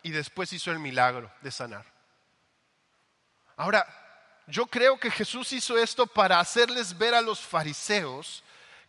y 0.02 0.12
después 0.12 0.54
hizo 0.54 0.72
el 0.72 0.80
milagro 0.80 1.30
de 1.42 1.52
sanar. 1.52 1.86
Ahora, 3.58 3.86
yo 4.48 4.68
creo 4.68 4.98
que 4.98 5.12
Jesús 5.12 5.52
hizo 5.52 5.78
esto 5.78 6.08
para 6.08 6.40
hacerles 6.40 6.98
ver 6.98 7.14
a 7.14 7.22
los 7.22 7.42
fariseos 7.42 8.42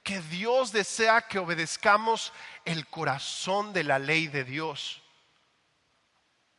que 0.04 0.20
Dios 0.20 0.70
desea 0.70 1.22
que 1.22 1.40
obedezcamos 1.40 2.32
el 2.64 2.86
corazón 2.86 3.72
de 3.72 3.82
la 3.82 3.98
ley 3.98 4.28
de 4.28 4.44
Dios 4.44 5.02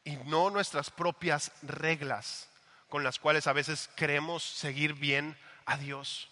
y 0.03 0.17
no 0.17 0.49
nuestras 0.49 0.91
propias 0.91 1.53
reglas 1.61 2.48
con 2.89 3.03
las 3.03 3.19
cuales 3.19 3.47
a 3.47 3.53
veces 3.53 3.89
queremos 3.95 4.43
seguir 4.43 4.93
bien 4.93 5.37
a 5.65 5.77
Dios. 5.77 6.27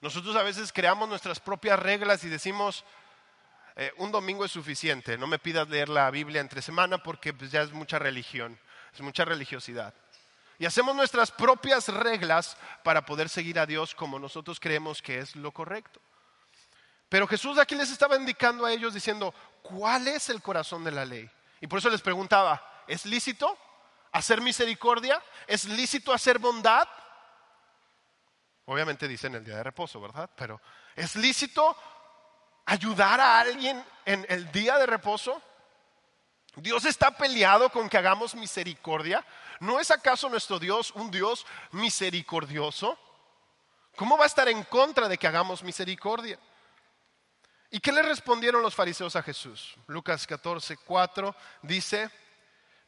Nosotros 0.00 0.36
a 0.36 0.42
veces 0.42 0.72
creamos 0.72 1.08
nuestras 1.08 1.40
propias 1.40 1.78
reglas 1.78 2.22
y 2.24 2.28
decimos, 2.28 2.84
eh, 3.76 3.92
un 3.96 4.12
domingo 4.12 4.44
es 4.44 4.52
suficiente, 4.52 5.16
no 5.16 5.26
me 5.26 5.38
pidas 5.38 5.68
leer 5.68 5.88
la 5.88 6.10
Biblia 6.10 6.40
entre 6.40 6.62
semana 6.62 6.98
porque 6.98 7.32
pues, 7.32 7.50
ya 7.50 7.62
es 7.62 7.72
mucha 7.72 7.98
religión, 7.98 8.58
es 8.92 9.00
mucha 9.00 9.24
religiosidad. 9.24 9.94
Y 10.58 10.66
hacemos 10.66 10.94
nuestras 10.94 11.32
propias 11.32 11.88
reglas 11.88 12.56
para 12.84 13.04
poder 13.04 13.28
seguir 13.28 13.58
a 13.58 13.66
Dios 13.66 13.94
como 13.94 14.18
nosotros 14.18 14.60
creemos 14.60 15.02
que 15.02 15.18
es 15.18 15.34
lo 15.34 15.50
correcto. 15.50 16.00
Pero 17.08 17.26
Jesús 17.26 17.58
aquí 17.58 17.74
les 17.74 17.90
estaba 17.90 18.16
indicando 18.16 18.64
a 18.64 18.72
ellos 18.72 18.94
diciendo, 18.94 19.34
¿cuál 19.62 20.06
es 20.08 20.28
el 20.28 20.42
corazón 20.42 20.84
de 20.84 20.92
la 20.92 21.04
ley? 21.04 21.28
Y 21.60 21.66
por 21.66 21.78
eso 21.78 21.90
les 21.90 22.02
preguntaba, 22.02 22.84
¿es 22.86 23.06
lícito 23.06 23.58
hacer 24.14 24.40
misericordia? 24.40 25.22
¿Es 25.46 25.64
lícito 25.66 26.12
hacer 26.12 26.38
bondad? 26.38 26.88
Obviamente 28.66 29.06
dicen 29.08 29.34
el 29.34 29.44
día 29.44 29.56
de 29.56 29.64
reposo, 29.64 30.00
¿verdad? 30.00 30.30
Pero 30.36 30.60
¿es 30.94 31.16
lícito 31.16 31.76
ayudar 32.64 33.20
a 33.20 33.40
alguien 33.40 33.84
en 34.06 34.24
el 34.28 34.50
día 34.52 34.78
de 34.78 34.86
reposo? 34.86 35.42
¿Dios 36.56 36.84
está 36.84 37.10
peleado 37.10 37.70
con 37.70 37.88
que 37.88 37.98
hagamos 37.98 38.36
misericordia? 38.36 39.26
¿No 39.58 39.80
es 39.80 39.90
acaso 39.90 40.28
nuestro 40.28 40.60
Dios 40.60 40.92
un 40.92 41.10
Dios 41.10 41.44
misericordioso? 41.72 42.96
¿Cómo 43.96 44.16
va 44.16 44.24
a 44.24 44.28
estar 44.28 44.48
en 44.48 44.62
contra 44.64 45.08
de 45.08 45.18
que 45.18 45.26
hagamos 45.26 45.62
misericordia? 45.64 46.38
¿Y 47.70 47.80
qué 47.80 47.90
le 47.90 48.02
respondieron 48.02 48.62
los 48.62 48.76
fariseos 48.76 49.16
a 49.16 49.22
Jesús? 49.22 49.74
Lucas 49.88 50.24
14, 50.24 50.76
4 50.76 51.34
dice, 51.62 52.08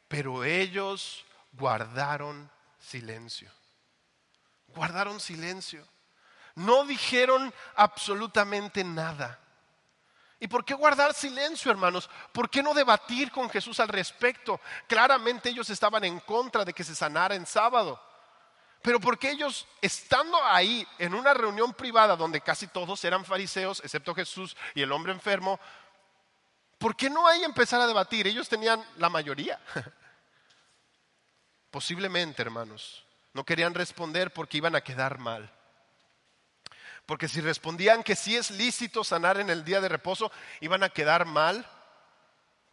pero 0.07 0.43
ellos 0.43 1.25
guardaron 1.51 2.49
silencio. 2.79 3.51
Guardaron 4.67 5.19
silencio. 5.19 5.85
No 6.55 6.85
dijeron 6.85 7.53
absolutamente 7.75 8.83
nada. 8.83 9.39
¿Y 10.39 10.47
por 10.47 10.63
qué 10.63 10.73
guardar 10.73 11.13
silencio, 11.13 11.71
hermanos? 11.71 12.09
¿Por 12.31 12.49
qué 12.49 12.61
no 12.61 12.73
debatir 12.73 13.31
con 13.31 13.49
Jesús 13.49 13.79
al 13.79 13.87
respecto? 13.87 14.61
Claramente 14.87 15.49
ellos 15.49 15.69
estaban 15.69 16.03
en 16.03 16.19
contra 16.19 16.63
de 16.63 16.73
que 16.73 16.83
se 16.83 16.95
sanara 16.95 17.35
en 17.35 17.45
sábado. 17.45 17.99
Pero 18.83 18.99
porque 18.99 19.31
ellos, 19.31 19.67
estando 19.81 20.37
ahí 20.45 20.87
en 20.99 21.15
una 21.15 21.33
reunión 21.33 21.73
privada 21.73 22.15
donde 22.15 22.41
casi 22.41 22.67
todos 22.67 23.03
eran 23.03 23.25
fariseos, 23.25 23.81
excepto 23.83 24.13
Jesús 24.13 24.55
y 24.75 24.83
el 24.83 24.91
hombre 24.91 25.11
enfermo, 25.11 25.59
¿por 26.77 26.95
qué 26.95 27.09
no 27.09 27.27
hay 27.27 27.43
empezar 27.43 27.81
a 27.81 27.87
debatir? 27.87 28.27
Ellos 28.27 28.49
tenían 28.49 28.83
la 28.97 29.09
mayoría. 29.09 29.59
Posiblemente, 31.71 32.41
hermanos, 32.41 33.03
no 33.33 33.43
querían 33.43 33.73
responder 33.73 34.31
porque 34.31 34.57
iban 34.57 34.75
a 34.75 34.81
quedar 34.81 35.17
mal. 35.17 35.51
Porque 37.05 37.27
si 37.27 37.39
respondían 37.39 38.03
que 38.03 38.15
sí 38.15 38.35
es 38.35 38.51
lícito 38.51 39.03
sanar 39.03 39.39
en 39.39 39.49
el 39.49 39.63
día 39.63 39.79
de 39.79 39.89
reposo, 39.89 40.31
iban 40.59 40.83
a 40.83 40.89
quedar 40.89 41.25
mal 41.25 41.65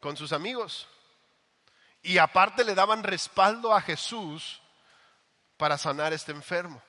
con 0.01 0.17
sus 0.17 0.33
amigos. 0.33 0.89
Y 2.03 2.19
aparte 2.19 2.65
le 2.65 2.75
daban 2.75 3.03
respaldo 3.03 3.75
a 3.75 3.81
Jesús 3.81 4.61
para 5.57 5.79
sanar 5.79 6.13
a 6.13 6.17
este 6.17 6.33
enfermo. 6.33 6.83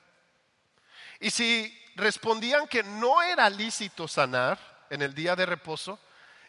Y 1.20 1.30
si 1.30 1.72
respondían 1.94 2.66
que 2.66 2.82
no 2.82 3.22
era 3.22 3.48
lícito 3.48 4.06
sanar 4.08 4.58
en 4.90 5.02
el 5.02 5.14
día 5.14 5.34
de 5.36 5.46
reposo, 5.46 5.98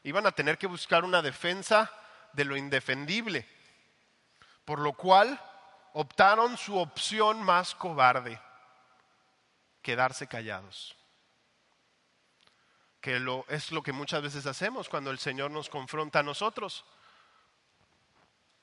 iban 0.04 0.26
a 0.26 0.32
tener 0.32 0.58
que 0.58 0.68
buscar 0.68 1.04
una 1.04 1.22
defensa 1.22 1.92
de 2.34 2.46
lo 2.46 2.56
indefendible. 2.58 3.48
Por 4.66 4.80
lo 4.80 4.94
cual 4.94 5.40
optaron 5.94 6.58
su 6.58 6.78
opción 6.78 7.42
más 7.42 7.74
cobarde 7.76 8.40
quedarse 9.82 10.28
callados. 10.28 10.96
Que 13.02 13.20
lo, 13.20 13.46
es 13.48 13.72
lo 13.72 13.82
que 13.82 13.94
muchas 13.94 14.22
veces 14.22 14.46
hacemos 14.46 14.90
cuando 14.90 15.12
el 15.12 15.20
Señor 15.20 15.52
nos 15.52 15.70
confronta 15.70 16.20
a 16.20 16.24
nosotros. 16.24 16.84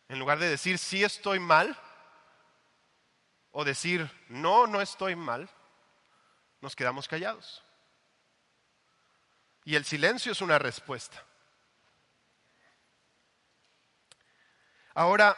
En 0.08 0.18
lugar 0.18 0.38
de 0.38 0.48
decir 0.48 0.78
sí 0.78 1.02
estoy 1.02 1.40
mal, 1.40 1.78
o 3.56 3.64
decir 3.64 4.10
no, 4.28 4.66
no 4.66 4.80
estoy 4.80 5.14
mal, 5.14 5.48
nos 6.60 6.74
quedamos 6.74 7.06
callados. 7.06 7.62
Y 9.64 9.76
el 9.76 9.84
silencio 9.84 10.32
es 10.32 10.40
una 10.40 10.58
respuesta. 10.58 11.22
Ahora, 14.94 15.36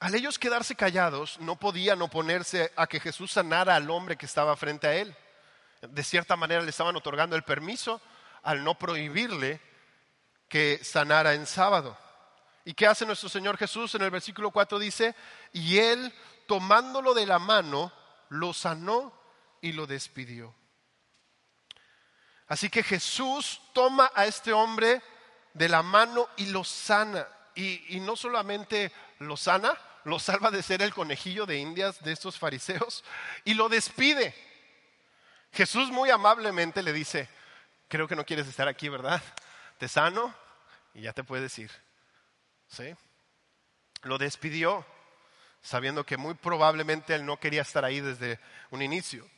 al 0.00 0.14
ellos 0.14 0.38
quedarse 0.38 0.74
callados, 0.74 1.38
no 1.40 1.56
podían 1.56 2.02
oponerse 2.02 2.72
a 2.76 2.86
que 2.86 3.00
Jesús 3.00 3.32
sanara 3.32 3.76
al 3.76 3.88
hombre 3.90 4.16
que 4.16 4.26
estaba 4.26 4.56
frente 4.56 4.86
a 4.86 4.94
él. 4.94 5.16
De 5.82 6.02
cierta 6.02 6.36
manera 6.36 6.62
le 6.62 6.70
estaban 6.70 6.96
otorgando 6.96 7.36
el 7.36 7.42
permiso 7.44 8.00
al 8.42 8.64
no 8.64 8.78
prohibirle 8.78 9.60
que 10.48 10.82
sanara 10.82 11.34
en 11.34 11.46
sábado. 11.46 11.96
¿Y 12.64 12.74
qué 12.74 12.86
hace 12.86 13.06
nuestro 13.06 13.28
Señor 13.28 13.56
Jesús? 13.58 13.94
En 13.94 14.02
el 14.02 14.10
versículo 14.10 14.50
4 14.50 14.78
dice, 14.78 15.14
y 15.52 15.78
él 15.78 16.12
tomándolo 16.46 17.14
de 17.14 17.26
la 17.26 17.38
mano, 17.38 17.92
lo 18.28 18.52
sanó 18.52 19.12
y 19.60 19.72
lo 19.72 19.86
despidió. 19.86 20.54
Así 22.48 22.68
que 22.68 22.82
Jesús 22.82 23.60
toma 23.72 24.10
a 24.14 24.26
este 24.26 24.52
hombre 24.52 25.02
de 25.54 25.68
la 25.68 25.82
mano 25.82 26.28
y 26.36 26.46
lo 26.46 26.64
sana. 26.64 27.26
Y, 27.54 27.96
y 27.96 28.00
no 28.00 28.16
solamente 28.16 28.92
lo 29.20 29.36
sana, 29.36 29.78
lo 30.04 30.18
salva 30.18 30.50
de 30.50 30.62
ser 30.62 30.82
el 30.82 30.92
conejillo 30.92 31.46
de 31.46 31.58
indias 31.58 32.02
de 32.02 32.12
estos 32.12 32.38
fariseos 32.38 33.04
y 33.44 33.54
lo 33.54 33.68
despide. 33.68 34.34
Jesús 35.52 35.90
muy 35.90 36.10
amablemente 36.10 36.82
le 36.82 36.92
dice, 36.92 37.28
creo 37.88 38.08
que 38.08 38.16
no 38.16 38.26
quieres 38.26 38.48
estar 38.48 38.68
aquí, 38.68 38.88
¿verdad? 38.88 39.22
Te 39.78 39.88
sano 39.88 40.34
y 40.94 41.02
ya 41.02 41.12
te 41.12 41.24
puedes 41.24 41.58
ir. 41.58 41.70
¿Sí? 42.68 42.94
Lo 44.02 44.18
despidió, 44.18 44.84
sabiendo 45.62 46.04
que 46.04 46.16
muy 46.16 46.34
probablemente 46.34 47.14
él 47.14 47.24
no 47.24 47.38
quería 47.38 47.62
estar 47.62 47.84
ahí 47.84 48.00
desde 48.00 48.40
un 48.70 48.82
inicio. 48.82 49.28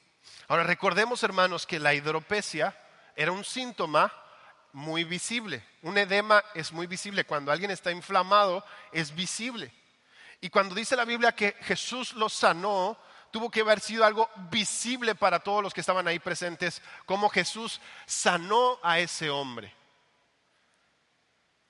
Ahora 0.48 0.64
recordemos, 0.64 1.22
hermanos, 1.22 1.66
que 1.66 1.78
la 1.78 1.94
hidropesia 1.94 2.76
era 3.16 3.33
un 3.33 3.44
síntoma 3.44 4.12
muy 4.72 5.05
visible. 5.05 5.64
Un 5.83 5.96
edema 5.96 6.44
es 6.55 6.70
muy 6.70 6.87
visible. 6.87 7.24
Cuando 7.24 7.50
alguien 7.50 7.70
está 7.70 7.90
inflamado, 7.90 8.62
es 8.92 9.14
visible. 9.14 9.72
Y 10.40 10.50
cuando 10.50 10.74
dice 10.74 10.94
la 10.96 11.07
Biblia 11.07 11.33
que 11.33 11.57
Jesús 11.62 12.12
lo 12.12 12.29
sanó, 12.29 12.98
tuvo 13.31 13.50
que 13.50 13.62
haber 13.62 13.81
sido 13.81 14.05
algo 14.05 14.29
visible 14.50 15.14
para 15.14 15.40
todos 15.40 15.62
los 15.62 15.72
que 15.72 15.81
estaban 15.81 16.07
ahí 16.07 16.18
presentes, 16.18 16.83
como 17.07 17.31
Jesús 17.31 17.81
sanó 18.05 18.79
a 18.83 18.98
ese 18.98 19.31
hombre. 19.31 19.74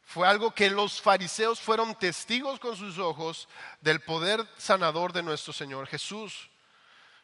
Fue 0.02 0.26
algo 0.26 0.52
que 0.52 0.70
los 0.70 1.00
fariseos 1.00 1.60
fueron 1.60 1.94
testigos 1.96 2.60
con 2.60 2.76
sus 2.76 2.98
ojos 2.98 3.48
del 3.80 4.00
poder 4.00 4.46
sanador 4.56 5.12
de 5.12 5.22
nuestro 5.22 5.52
Señor 5.52 5.86
Jesús. 5.86 6.48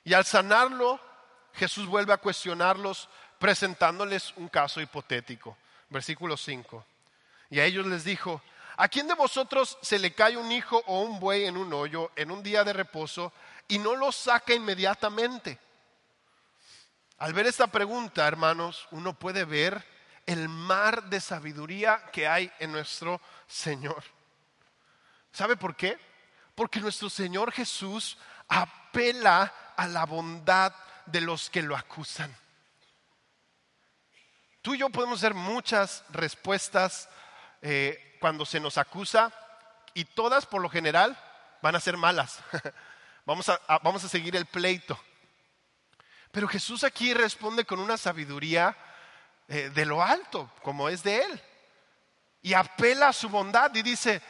Y 0.05 0.15
al 0.15 0.25
sanarlo, 0.25 1.01
Jesús 1.55 1.87
vuelve 1.87 2.13
a 2.13 2.19
cuestionarlos 2.19 3.09
presentándoles 3.43 4.33
un 4.37 4.49
caso 4.49 4.81
hipotético. 4.81 5.59
Versículo 5.91 6.37
5. 6.37 6.87
Y 7.51 7.59
a 7.59 7.65
ellos 7.65 7.85
les 7.89 8.05
dijo, 8.05 8.41
¿A 8.77 8.87
quién 8.87 9.09
de 9.09 9.15
vosotros 9.15 9.77
se 9.83 9.99
le 9.99 10.15
cae 10.15 10.37
un 10.37 10.53
hijo 10.53 10.81
o 10.87 11.01
un 11.01 11.19
buey 11.19 11.47
en 11.47 11.57
un 11.57 11.73
hoyo 11.73 12.13
en 12.15 12.31
un 12.31 12.41
día 12.41 12.63
de 12.63 12.73
reposo 12.73 13.33
y 13.67 13.81
no 13.81 13.97
lo 13.97 14.13
saca 14.13 14.55
inmediatamente? 14.55 15.59
Al 17.19 17.35
ver 17.35 17.47
esta 17.47 17.67
pregunta, 17.67 18.29
hermanos, 18.29 18.87
uno 18.93 19.13
puede 19.13 19.45
ver 19.45 19.85
el 20.25 20.49
mar 20.49 21.03
de 21.11 21.21
sabiduría 21.21 22.01
que 22.13 22.29
hay 22.29 22.49
en 22.61 22.71
nuestro 22.71 23.21
Señor. 23.49 24.05
¿Sabe 25.33 25.57
por 25.57 25.75
qué? 25.75 25.99
Porque 26.55 26.79
nuestro 26.79 27.11
Señor 27.11 27.51
Jesús 27.51 28.17
apela 28.47 29.53
a 29.77 29.89
la 29.89 30.07
bondad 30.07 30.73
de 31.07 31.23
los 31.23 31.51
que 31.51 31.63
lo 31.63 31.77
acusan. 31.77 32.33
Tú 34.63 34.75
y 34.75 34.79
yo 34.79 34.91
podemos 34.91 35.19
hacer 35.19 35.35
muchas 35.35 36.05
respuestas 36.11 37.09
eh, 37.63 38.17
cuando 38.21 38.47
se 38.47 38.61
nos 38.61 38.79
acusa 38.79 39.33
y 39.93 40.05
todas 40.05 40.47
por 40.47 40.63
lo 40.63 40.69
general 40.71 41.19
van 41.61 41.75
a 41.75 41.81
ser 41.81 41.97
malas. 41.97 42.39
vamos, 43.27 43.49
a, 43.49 43.61
vamos 43.83 44.05
a 44.05 44.09
seguir 44.09 44.37
el 44.37 44.47
pleito. 44.47 44.97
Pero 46.31 46.47
Jesús 46.47 46.85
aquí 46.85 47.13
responde 47.13 47.65
con 47.65 47.81
una 47.81 47.97
sabiduría 47.97 48.77
eh, 49.49 49.71
de 49.75 49.85
lo 49.85 50.01
alto, 50.01 50.49
como 50.63 50.89
es 50.89 51.03
de 51.03 51.23
Él. 51.23 51.43
Y 52.41 52.55
apela 52.55 53.09
a 53.09 53.13
su 53.13 53.29
bondad 53.29 53.75
y 53.75 53.83
dice, 53.83 54.23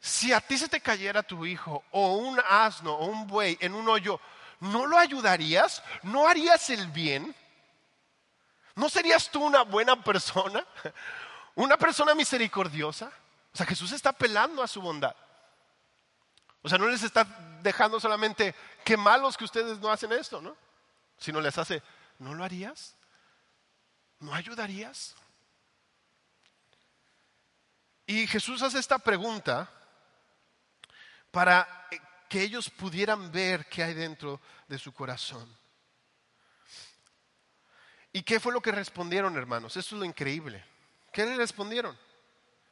si 0.00 0.32
a 0.32 0.40
ti 0.40 0.56
se 0.56 0.68
te 0.68 0.80
cayera 0.80 1.22
tu 1.22 1.44
hijo 1.44 1.84
o 1.90 2.16
un 2.16 2.40
asno 2.48 2.94
o 2.94 3.04
un 3.04 3.26
buey 3.26 3.58
en 3.60 3.74
un 3.74 3.86
hoyo, 3.86 4.18
¿no 4.60 4.86
lo 4.86 4.96
ayudarías? 4.96 5.82
¿No 6.04 6.26
harías 6.26 6.70
el 6.70 6.86
bien? 6.86 7.34
¿No 8.78 8.88
serías 8.88 9.28
tú 9.28 9.42
una 9.42 9.62
buena 9.62 10.00
persona? 10.00 10.64
Una 11.56 11.76
persona 11.76 12.14
misericordiosa. 12.14 13.10
O 13.52 13.56
sea, 13.56 13.66
Jesús 13.66 13.90
está 13.90 14.10
apelando 14.10 14.62
a 14.62 14.68
su 14.68 14.80
bondad. 14.80 15.16
O 16.62 16.68
sea, 16.68 16.78
no 16.78 16.86
les 16.86 17.02
está 17.02 17.24
dejando 17.60 17.98
solamente, 17.98 18.54
qué 18.84 18.96
malos 18.96 19.36
que 19.36 19.42
ustedes 19.44 19.80
no 19.80 19.90
hacen 19.90 20.12
esto, 20.12 20.40
¿no? 20.40 20.56
Sino 21.18 21.40
les 21.40 21.58
hace, 21.58 21.82
¿no 22.20 22.34
lo 22.34 22.44
harías? 22.44 22.94
¿No 24.20 24.32
ayudarías? 24.32 25.16
Y 28.06 28.28
Jesús 28.28 28.62
hace 28.62 28.78
esta 28.78 29.00
pregunta 29.00 29.68
para 31.32 31.66
que 32.28 32.42
ellos 32.42 32.70
pudieran 32.70 33.32
ver 33.32 33.68
qué 33.68 33.82
hay 33.82 33.94
dentro 33.94 34.40
de 34.68 34.78
su 34.78 34.92
corazón. 34.92 35.58
¿Y 38.18 38.22
qué 38.22 38.40
fue 38.40 38.52
lo 38.52 38.60
que 38.60 38.72
respondieron, 38.72 39.36
hermanos? 39.36 39.76
Esto 39.76 39.94
es 39.94 40.00
lo 40.00 40.04
increíble. 40.04 40.64
¿Qué 41.12 41.24
le 41.24 41.36
respondieron? 41.36 41.96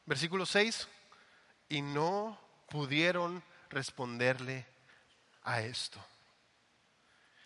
Versículo 0.05 0.45
6. 0.45 0.89
Y 1.69 1.83
no 1.83 2.37
pudieron 2.69 3.45
responderle 3.71 4.67
a 5.45 5.61
esto. 5.61 6.05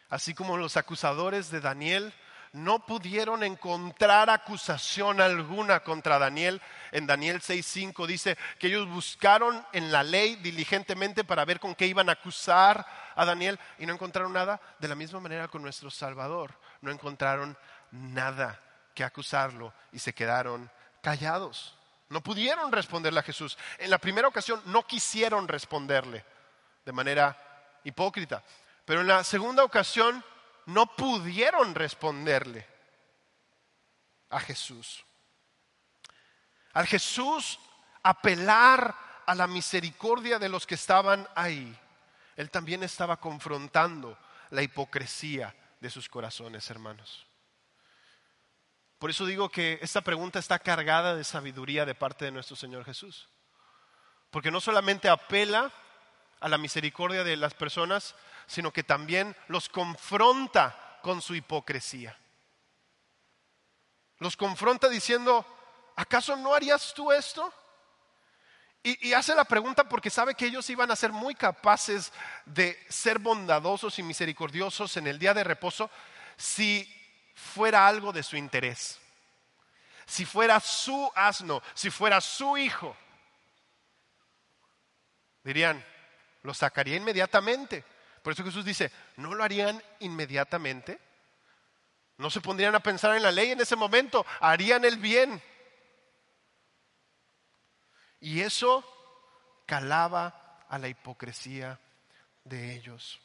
Así 0.09 0.33
como 0.33 0.57
los 0.57 0.79
acusadores 0.79 1.51
de 1.51 1.61
Daniel 1.61 2.15
no 2.53 2.87
pudieron 2.87 3.45
encontrar 3.45 4.31
acusación 4.31 5.21
alguna 5.21 5.81
contra 5.81 6.19
Daniel. 6.19 6.63
En 6.93 7.07
Daniel 7.07 7.43
6.5 7.43 8.07
dice 8.07 8.39
que 8.59 8.69
ellos 8.69 8.89
buscaron 8.89 9.63
en 9.75 9.93
la 9.93 10.03
ley 10.03 10.37
diligentemente 10.37 11.23
para 11.23 11.45
ver 11.45 11.61
con 11.61 11.75
qué 11.75 11.87
iban 11.87 12.09
a 12.09 12.13
acusar 12.13 12.87
a 13.15 13.27
Daniel 13.27 13.61
y 13.79 13.85
no 13.85 13.93
encontraron 13.93 14.33
nada. 14.33 14.59
De 14.79 14.89
la 14.89 14.95
misma 14.95 15.21
manera 15.21 15.49
con 15.49 15.61
nuestro 15.61 15.91
Salvador, 15.91 16.55
no 16.81 16.91
encontraron 16.91 17.57
nada 17.93 18.61
que 18.95 19.05
acusarlo 19.05 19.73
y 19.93 19.99
se 19.99 20.13
quedaron 20.13 20.71
callados. 21.03 21.77
No 22.09 22.23
pudieron 22.23 22.73
responderle 22.73 23.21
a 23.21 23.25
Jesús. 23.25 23.57
En 23.79 23.91
la 23.91 23.99
primera 23.99 24.29
ocasión 24.29 24.61
no 24.67 24.87
quisieron 24.87 25.47
responderle 25.47 26.25
de 26.85 26.93
manera 26.93 27.37
hipócrita. 27.85 28.43
Pero 28.85 29.01
en 29.01 29.07
la 29.07 29.23
segunda 29.23 29.63
ocasión 29.63 30.25
no 30.67 30.87
pudieron 30.97 31.75
responderle 31.75 32.67
a 34.31 34.41
Jesús. 34.41 35.05
Al 36.73 36.87
Jesús 36.87 37.59
apelar 38.03 38.95
a 39.27 39.35
la 39.35 39.47
misericordia 39.47 40.39
de 40.39 40.49
los 40.49 40.67
que 40.67 40.75
estaban 40.75 41.29
ahí, 41.35 41.77
Él 42.37 42.51
también 42.51 42.83
estaba 42.83 43.19
confrontando 43.19 44.19
la 44.51 44.63
hipocresía 44.63 45.55
de 45.81 45.91
sus 45.91 46.09
corazones, 46.09 46.69
hermanos. 46.71 47.30
Por 49.01 49.09
eso 49.09 49.25
digo 49.25 49.49
que 49.49 49.79
esta 49.81 50.03
pregunta 50.03 50.39
está 50.39 50.59
cargada 50.59 51.17
de 51.17 51.25
sabiduría 51.25 51.87
de 51.87 51.95
parte 51.95 52.27
de 52.27 52.33
nuestro 52.33 52.55
Señor 52.55 52.85
Jesús. 52.85 53.31
Porque 54.31 54.51
no 54.51 54.61
solamente 54.61 55.09
apela 55.09 55.73
a 56.39 56.49
la 56.51 56.59
misericordia 56.59 57.25
de 57.25 57.39
las 57.39 57.55
personas, 57.55 58.15
sino 58.47 58.75
que 58.75 58.83
también 58.83 59.35
los 59.49 59.71
confronta 59.71 60.99
con 61.03 61.23
su 61.23 61.35
hipocresía. 61.35 62.15
Los 64.19 64.37
confronta 64.37 64.91
diciendo, 64.91 65.47
¿acaso 65.97 66.37
no 66.37 66.55
harías 66.55 66.93
tú 66.93 67.11
esto? 67.11 67.51
Y, 68.83 69.15
hace 69.15 69.35
la 69.35 69.45
pregunta 69.45 69.89
porque 69.89 70.11
sabe 70.11 70.35
que 70.35 70.45
ellos 70.45 70.69
iban 70.69 70.91
a 70.91 70.97
ser 70.97 71.11
muy 71.11 71.35
capaces 71.35 72.13
de 72.45 72.79
ser 72.91 73.19
bondadosos 73.19 73.99
y 73.99 74.03
misericordiosos 74.03 74.99
en 74.99 75.07
el 75.07 75.19
día 75.19 75.33
de 75.33 75.45
reposo 75.45 75.91
si 76.37 77.00
fuera 77.41 77.87
algo 77.87 78.13
de 78.13 78.23
su 78.23 78.37
interés, 78.37 79.01
si 80.07 80.25
fuera 80.25 80.61
su 80.61 81.11
asno, 81.15 81.63
si 81.75 81.91
fuera 81.91 82.21
su 82.21 82.57
hijo. 82.57 82.97
Dirían, 85.43 85.85
lo 86.43 86.55
sacaría 86.55 86.97
inmediatamente. 86.97 87.85
Por 88.23 88.33
eso 88.33 88.45
Jesús 88.45 88.65
dice, 88.65 88.93
¿no 89.17 89.35
lo 89.35 89.43
harían 89.43 89.83
inmediatamente? 90.01 91.01
¿No 92.19 92.29
se 92.29 92.41
pondrían 92.41 92.75
a 92.75 92.81
pensar 92.81 93.17
en 93.17 93.23
la 93.23 93.33
ley 93.33 93.53
en 93.53 93.61
ese 93.61 93.77
momento? 93.77 94.27
¿Harían 94.41 94.85
el 94.85 94.99
bien? 94.99 95.43
Y 98.21 98.43
eso 98.43 98.85
calaba 99.67 100.59
a 100.69 100.79
la 100.79 100.89
hipocresía 100.89 101.81
de 102.45 102.75
ellos. 102.75 103.19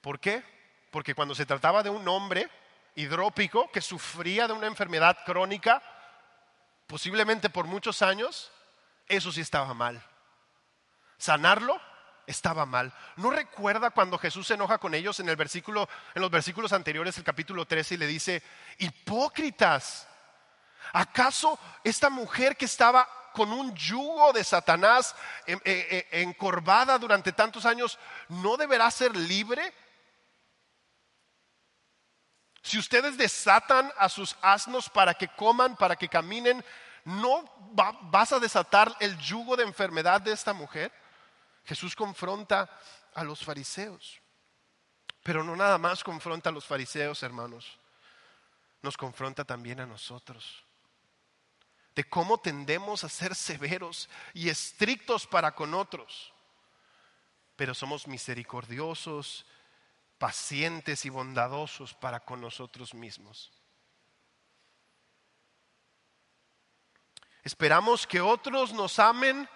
¿Por 0.00 0.20
qué? 0.20 0.59
Porque 0.90 1.14
cuando 1.14 1.34
se 1.34 1.46
trataba 1.46 1.82
de 1.82 1.90
un 1.90 2.06
hombre 2.08 2.48
hidrópico 2.94 3.70
que 3.70 3.80
sufría 3.80 4.46
de 4.46 4.52
una 4.52 4.66
enfermedad 4.66 5.18
crónica, 5.24 5.82
posiblemente 6.86 7.50
por 7.50 7.66
muchos 7.66 8.02
años, 8.02 8.50
eso 9.06 9.30
sí 9.30 9.40
estaba 9.40 9.72
mal. 9.74 10.02
Sanarlo 11.16 11.80
estaba 12.26 12.66
mal. 12.66 12.92
¿No 13.16 13.30
recuerda 13.30 13.90
cuando 13.90 14.18
Jesús 14.18 14.46
se 14.46 14.54
enoja 14.54 14.78
con 14.78 14.94
ellos 14.94 15.20
en 15.20 15.28
el 15.28 15.36
versículo 15.36 15.88
en 16.14 16.22
los 16.22 16.30
versículos 16.30 16.72
anteriores, 16.72 17.18
el 17.18 17.24
capítulo 17.24 17.66
13 17.66 17.94
y 17.94 17.98
le 17.98 18.06
dice, 18.06 18.42
"Hipócritas, 18.78 20.08
¿acaso 20.92 21.58
esta 21.84 22.10
mujer 22.10 22.56
que 22.56 22.64
estaba 22.64 23.08
con 23.32 23.52
un 23.52 23.74
yugo 23.74 24.32
de 24.32 24.42
Satanás 24.42 25.14
eh, 25.46 25.58
eh, 25.64 25.86
eh, 26.10 26.22
encorvada 26.22 26.98
durante 26.98 27.32
tantos 27.32 27.66
años 27.66 27.98
no 28.28 28.56
deberá 28.56 28.90
ser 28.90 29.14
libre?" 29.16 29.74
Si 32.62 32.78
ustedes 32.78 33.16
desatan 33.16 33.90
a 33.96 34.08
sus 34.08 34.36
asnos 34.42 34.88
para 34.88 35.14
que 35.14 35.28
coman, 35.28 35.76
para 35.76 35.96
que 35.96 36.08
caminen, 36.08 36.64
¿no 37.04 37.44
vas 38.02 38.32
a 38.32 38.38
desatar 38.38 38.94
el 39.00 39.16
yugo 39.18 39.56
de 39.56 39.64
enfermedad 39.64 40.20
de 40.20 40.32
esta 40.32 40.52
mujer? 40.52 40.92
Jesús 41.64 41.94
confronta 41.96 42.68
a 43.14 43.24
los 43.24 43.44
fariseos, 43.44 44.20
pero 45.22 45.42
no 45.42 45.56
nada 45.56 45.78
más 45.78 46.04
confronta 46.04 46.50
a 46.50 46.52
los 46.52 46.66
fariseos, 46.66 47.22
hermanos, 47.22 47.78
nos 48.82 48.96
confronta 48.96 49.44
también 49.44 49.80
a 49.80 49.86
nosotros, 49.86 50.64
de 51.94 52.04
cómo 52.08 52.38
tendemos 52.38 53.04
a 53.04 53.08
ser 53.08 53.34
severos 53.34 54.08
y 54.32 54.48
estrictos 54.48 55.26
para 55.26 55.54
con 55.54 55.74
otros, 55.74 56.32
pero 57.56 57.74
somos 57.74 58.06
misericordiosos, 58.06 59.44
pacientes 60.20 61.06
y 61.06 61.08
bondadosos 61.08 61.94
para 61.94 62.20
con 62.20 62.42
nosotros 62.42 62.92
mismos. 62.92 63.50
Esperamos 67.42 68.06
que 68.06 68.20
otros 68.20 68.74
nos 68.74 68.98
amen 68.98 69.48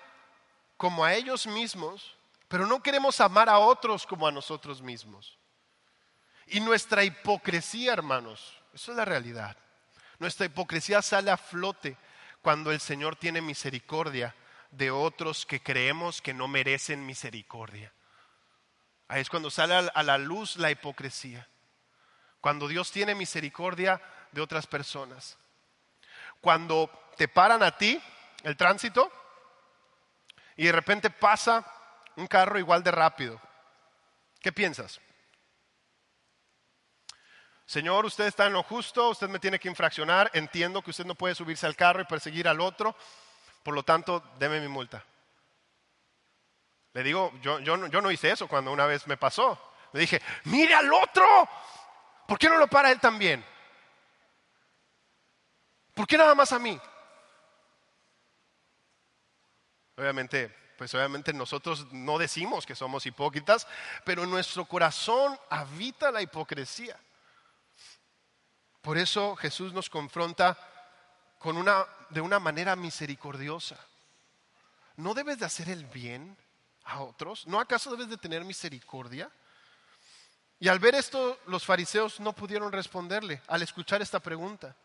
como 0.79 1.05
a 1.05 1.13
ellos 1.13 1.47
mismos, 1.47 2.17
pero 2.49 2.67
no 2.67 2.83
queremos 2.83 3.21
amar 3.21 3.51
a 3.51 3.59
otros 3.59 4.07
como 4.07 4.27
a 4.27 4.33
nosotros 4.33 4.81
mismos. 4.81 5.39
Y 6.47 6.61
nuestra 6.61 7.05
hipocresía, 7.05 7.93
hermanos, 7.93 8.59
eso 8.73 8.93
es 8.93 8.97
la 8.97 9.05
realidad. 9.05 9.59
Nuestra 10.19 10.47
hipocresía 10.47 11.03
sale 11.03 11.31
a 11.31 11.37
flote 11.37 11.99
cuando 12.41 12.73
el 12.73 12.81
Señor 12.81 13.17
tiene 13.17 13.43
misericordia 13.43 14.35
de 14.71 14.91
otros 14.91 15.45
que 15.45 15.63
creemos 15.63 16.23
que 16.23 16.33
no 16.33 16.49
merecen 16.49 17.05
misericordia. 17.05 17.93
Ahí 19.09 19.21
es 19.21 19.29
cuando 19.29 19.51
sale 19.51 19.91
a 19.95 20.03
la 20.03 20.19
luz 20.19 20.57
la 20.57 20.71
hipocresía. 20.71 21.49
Cuando 22.41 22.69
Dios 22.69 22.91
tiene 22.91 23.15
misericordia 23.15 24.01
de 24.33 24.41
otras 24.41 24.67
personas. 24.67 25.39
Cuando 26.41 26.91
te 27.17 27.29
paran 27.29 27.63
a 27.63 27.77
ti 27.77 28.03
el 28.43 28.57
tránsito 28.57 29.11
y 30.57 30.67
de 30.67 30.73
repente 30.73 31.11
pasa 31.11 31.65
un 32.17 32.27
carro 32.27 32.59
igual 32.59 32.83
de 32.83 32.91
rápido. 32.91 33.41
¿Qué 34.41 34.53
piensas? 34.53 35.01
Señor, 37.67 38.05
usted 38.05 38.27
está 38.27 38.47
en 38.47 38.53
lo 38.53 38.63
justo, 38.63 39.09
usted 39.09 39.29
me 39.29 39.39
tiene 39.39 39.59
que 39.59 39.69
infraccionar, 39.69 40.31
entiendo 40.35 40.83
que 40.83 40.91
usted 40.91 41.07
no 41.07 41.15
puede 41.15 41.35
subirse 41.35 41.67
al 41.67 41.77
carro 41.77 42.03
y 42.03 42.05
perseguir 42.05 42.47
al 42.47 42.61
otro, 42.61 42.95
por 43.63 43.75
lo 43.75 43.83
tanto, 43.83 44.23
deme 44.39 44.61
mi 44.61 44.69
multa. 44.69 45.03
Le 46.95 47.03
digo, 47.03 47.33
yo, 47.43 47.59
yo, 47.59 47.77
no 47.77 48.11
hice 48.11 48.31
eso 48.31 48.47
cuando 48.47 48.71
una 48.71 48.87
vez 48.87 49.07
me 49.09 49.17
pasó. 49.17 49.59
Le 49.93 50.01
dije, 50.01 50.23
mire 50.45 50.75
al 50.75 50.93
otro, 50.93 51.27
¿por 52.27 52.39
qué 52.39 52.49
no 52.49 52.57
lo 52.57 52.69
para 52.69 52.93
él 52.93 53.01
también? 53.01 53.45
¿Por 55.93 56.07
qué 56.07 56.17
nada 56.17 56.37
más 56.37 56.53
a 56.53 56.59
mí? 56.61 56.81
Obviamente, 59.97 60.49
pues 60.79 60.95
obviamente 60.95 61.33
nosotros 61.33 61.93
no 61.93 62.17
decimos 62.17 62.65
que 62.65 62.77
somos 62.77 63.07
hipócritas, 63.07 63.67
pero 64.05 64.23
en 64.23 64.31
nuestro 64.31 64.65
corazón 64.65 65.37
habita 65.51 66.13
la 66.13 66.23
hipocresía. 66.23 66.97
Por 68.83 68.99
eso 68.99 69.35
Jesús 69.35 69.73
nos 69.73 69.91
confronta 69.91 70.57
con 71.41 71.57
una, 71.57 71.87
de 72.11 72.21
una 72.21 72.39
manera 72.39 72.77
misericordiosa. 72.77 73.79
¿No 74.97 75.13
debes 75.13 75.41
de 75.41 75.47
hacer 75.47 75.69
el 75.71 75.87
bien 75.87 76.37
a 76.85 77.01
otros? 77.01 77.47
¿No 77.47 77.61
acaso 77.61 77.91
debes 77.91 78.09
de 78.09 78.17
tener 78.17 78.45
misericordia? 78.45 79.31
Y 80.61 80.69
al 80.69 80.79
ver 80.79 80.95
esto, 80.95 81.39
los 81.47 81.65
fariseos 81.65 82.21
no 82.21 82.33
pudieron 82.33 82.73
responderle 82.73 83.43
al 83.49 83.63
escuchar 83.63 84.03
esta 84.03 84.21
pregunta. 84.21 84.77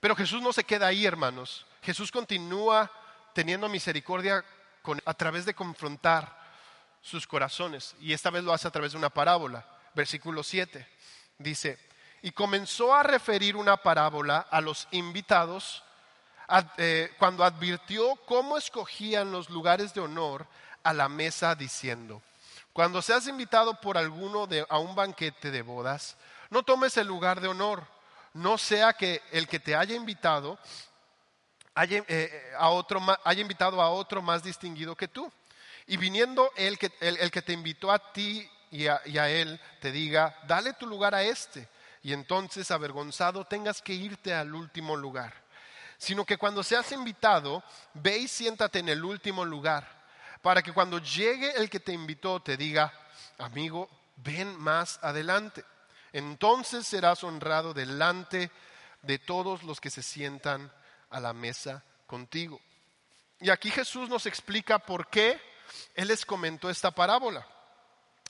Pero 0.00 0.14
Jesús 0.14 0.42
no 0.42 0.52
se 0.52 0.64
queda 0.64 0.86
ahí, 0.88 1.06
hermanos. 1.06 1.66
Jesús 1.82 2.12
continúa 2.12 2.90
teniendo 3.32 3.68
misericordia 3.68 4.44
a 5.04 5.14
través 5.14 5.44
de 5.44 5.54
confrontar 5.54 6.36
sus 7.02 7.26
corazones. 7.26 7.94
Y 8.00 8.12
esta 8.12 8.30
vez 8.30 8.44
lo 8.44 8.52
hace 8.52 8.68
a 8.68 8.70
través 8.70 8.92
de 8.92 8.98
una 8.98 9.10
parábola. 9.10 9.66
Versículo 9.94 10.42
7 10.42 10.86
dice, 11.38 11.78
y 12.22 12.32
comenzó 12.32 12.94
a 12.94 13.02
referir 13.02 13.56
una 13.56 13.76
parábola 13.76 14.46
a 14.50 14.60
los 14.60 14.88
invitados 14.90 15.82
eh, 16.78 17.12
cuando 17.18 17.44
advirtió 17.44 18.16
cómo 18.26 18.56
escogían 18.56 19.32
los 19.32 19.50
lugares 19.50 19.92
de 19.94 20.00
honor 20.00 20.46
a 20.86 20.92
la 20.92 21.08
mesa 21.08 21.54
diciendo, 21.54 22.22
cuando 22.72 23.02
seas 23.02 23.26
invitado 23.26 23.80
por 23.80 23.98
alguno 23.98 24.48
a 24.68 24.78
un 24.78 24.94
banquete 24.94 25.50
de 25.50 25.62
bodas, 25.62 26.16
no 26.50 26.62
tomes 26.62 26.96
el 26.96 27.06
lugar 27.06 27.40
de 27.40 27.48
honor, 27.48 27.86
no 28.34 28.58
sea 28.58 28.92
que 28.92 29.22
el 29.32 29.48
que 29.48 29.58
te 29.58 29.74
haya 29.74 29.96
invitado 29.96 30.58
haya, 31.74 32.04
eh, 32.08 32.52
a 32.58 32.70
otro, 32.70 33.00
haya 33.24 33.40
invitado 33.40 33.80
a 33.80 33.90
otro 33.90 34.22
más 34.22 34.42
distinguido 34.42 34.96
que 34.96 35.08
tú. 35.08 35.30
Y 35.86 35.96
viniendo 35.96 36.50
el 36.56 36.78
que, 36.78 36.92
el, 37.00 37.30
que 37.30 37.42
te 37.42 37.52
invitó 37.52 37.92
a 37.92 38.12
ti 38.12 38.48
y 38.70 38.88
a, 38.88 39.00
y 39.04 39.18
a 39.18 39.28
él, 39.28 39.60
te 39.80 39.92
diga, 39.92 40.36
dale 40.46 40.72
tu 40.72 40.86
lugar 40.86 41.14
a 41.14 41.22
este. 41.22 41.68
Y 42.02 42.12
entonces, 42.12 42.70
avergonzado, 42.70 43.44
tengas 43.44 43.82
que 43.82 43.92
irte 43.92 44.34
al 44.34 44.54
último 44.54 44.96
lugar. 44.96 45.32
Sino 45.98 46.24
que 46.24 46.36
cuando 46.36 46.62
seas 46.62 46.90
invitado, 46.92 47.62
ve 47.94 48.18
y 48.18 48.28
siéntate 48.28 48.80
en 48.80 48.88
el 48.88 49.04
último 49.04 49.44
lugar, 49.44 49.95
para 50.46 50.62
que 50.62 50.72
cuando 50.72 51.00
llegue 51.00 51.56
el 51.56 51.68
que 51.68 51.80
te 51.80 51.92
invitó 51.92 52.38
te 52.38 52.56
diga, 52.56 52.92
amigo, 53.36 53.90
ven 54.14 54.56
más 54.60 55.00
adelante. 55.02 55.64
Entonces 56.12 56.86
serás 56.86 57.24
honrado 57.24 57.74
delante 57.74 58.52
de 59.02 59.18
todos 59.18 59.64
los 59.64 59.80
que 59.80 59.90
se 59.90 60.04
sientan 60.04 60.72
a 61.10 61.18
la 61.18 61.32
mesa 61.32 61.82
contigo. 62.06 62.60
Y 63.40 63.50
aquí 63.50 63.72
Jesús 63.72 64.08
nos 64.08 64.24
explica 64.26 64.78
por 64.78 65.08
qué 65.08 65.40
Él 65.96 66.06
les 66.06 66.24
comentó 66.24 66.70
esta 66.70 66.92
parábola. 66.92 67.44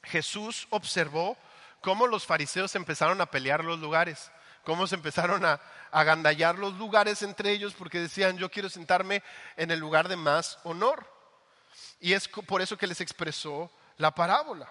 Jesús 0.03 0.69
observó 0.71 1.37
cómo 1.83 2.07
los 2.07 2.25
fariseos 2.25 2.75
empezaron 2.77 3.21
a 3.21 3.27
pelear 3.27 3.63
los 3.63 3.79
lugares, 3.79 4.31
cómo 4.65 4.87
se 4.87 4.95
empezaron 4.95 5.45
a 5.45 5.61
agandallar 5.91 6.59
los 6.59 6.79
lugares 6.79 7.21
entre 7.21 7.51
ellos 7.51 7.75
porque 7.75 8.01
decían, 8.01 8.39
yo 8.39 8.51
quiero 8.51 8.71
sentarme 8.71 9.23
en 9.59 9.71
el 9.71 9.79
lugar 9.79 10.09
de 10.09 10.17
más 10.17 10.59
honor. 10.65 11.15
Y 12.01 12.13
es 12.13 12.29
por 12.29 12.61
eso 12.61 12.77
que 12.77 12.87
les 12.87 13.01
expresó 13.01 13.71
la 13.97 14.15
parábola. 14.15 14.71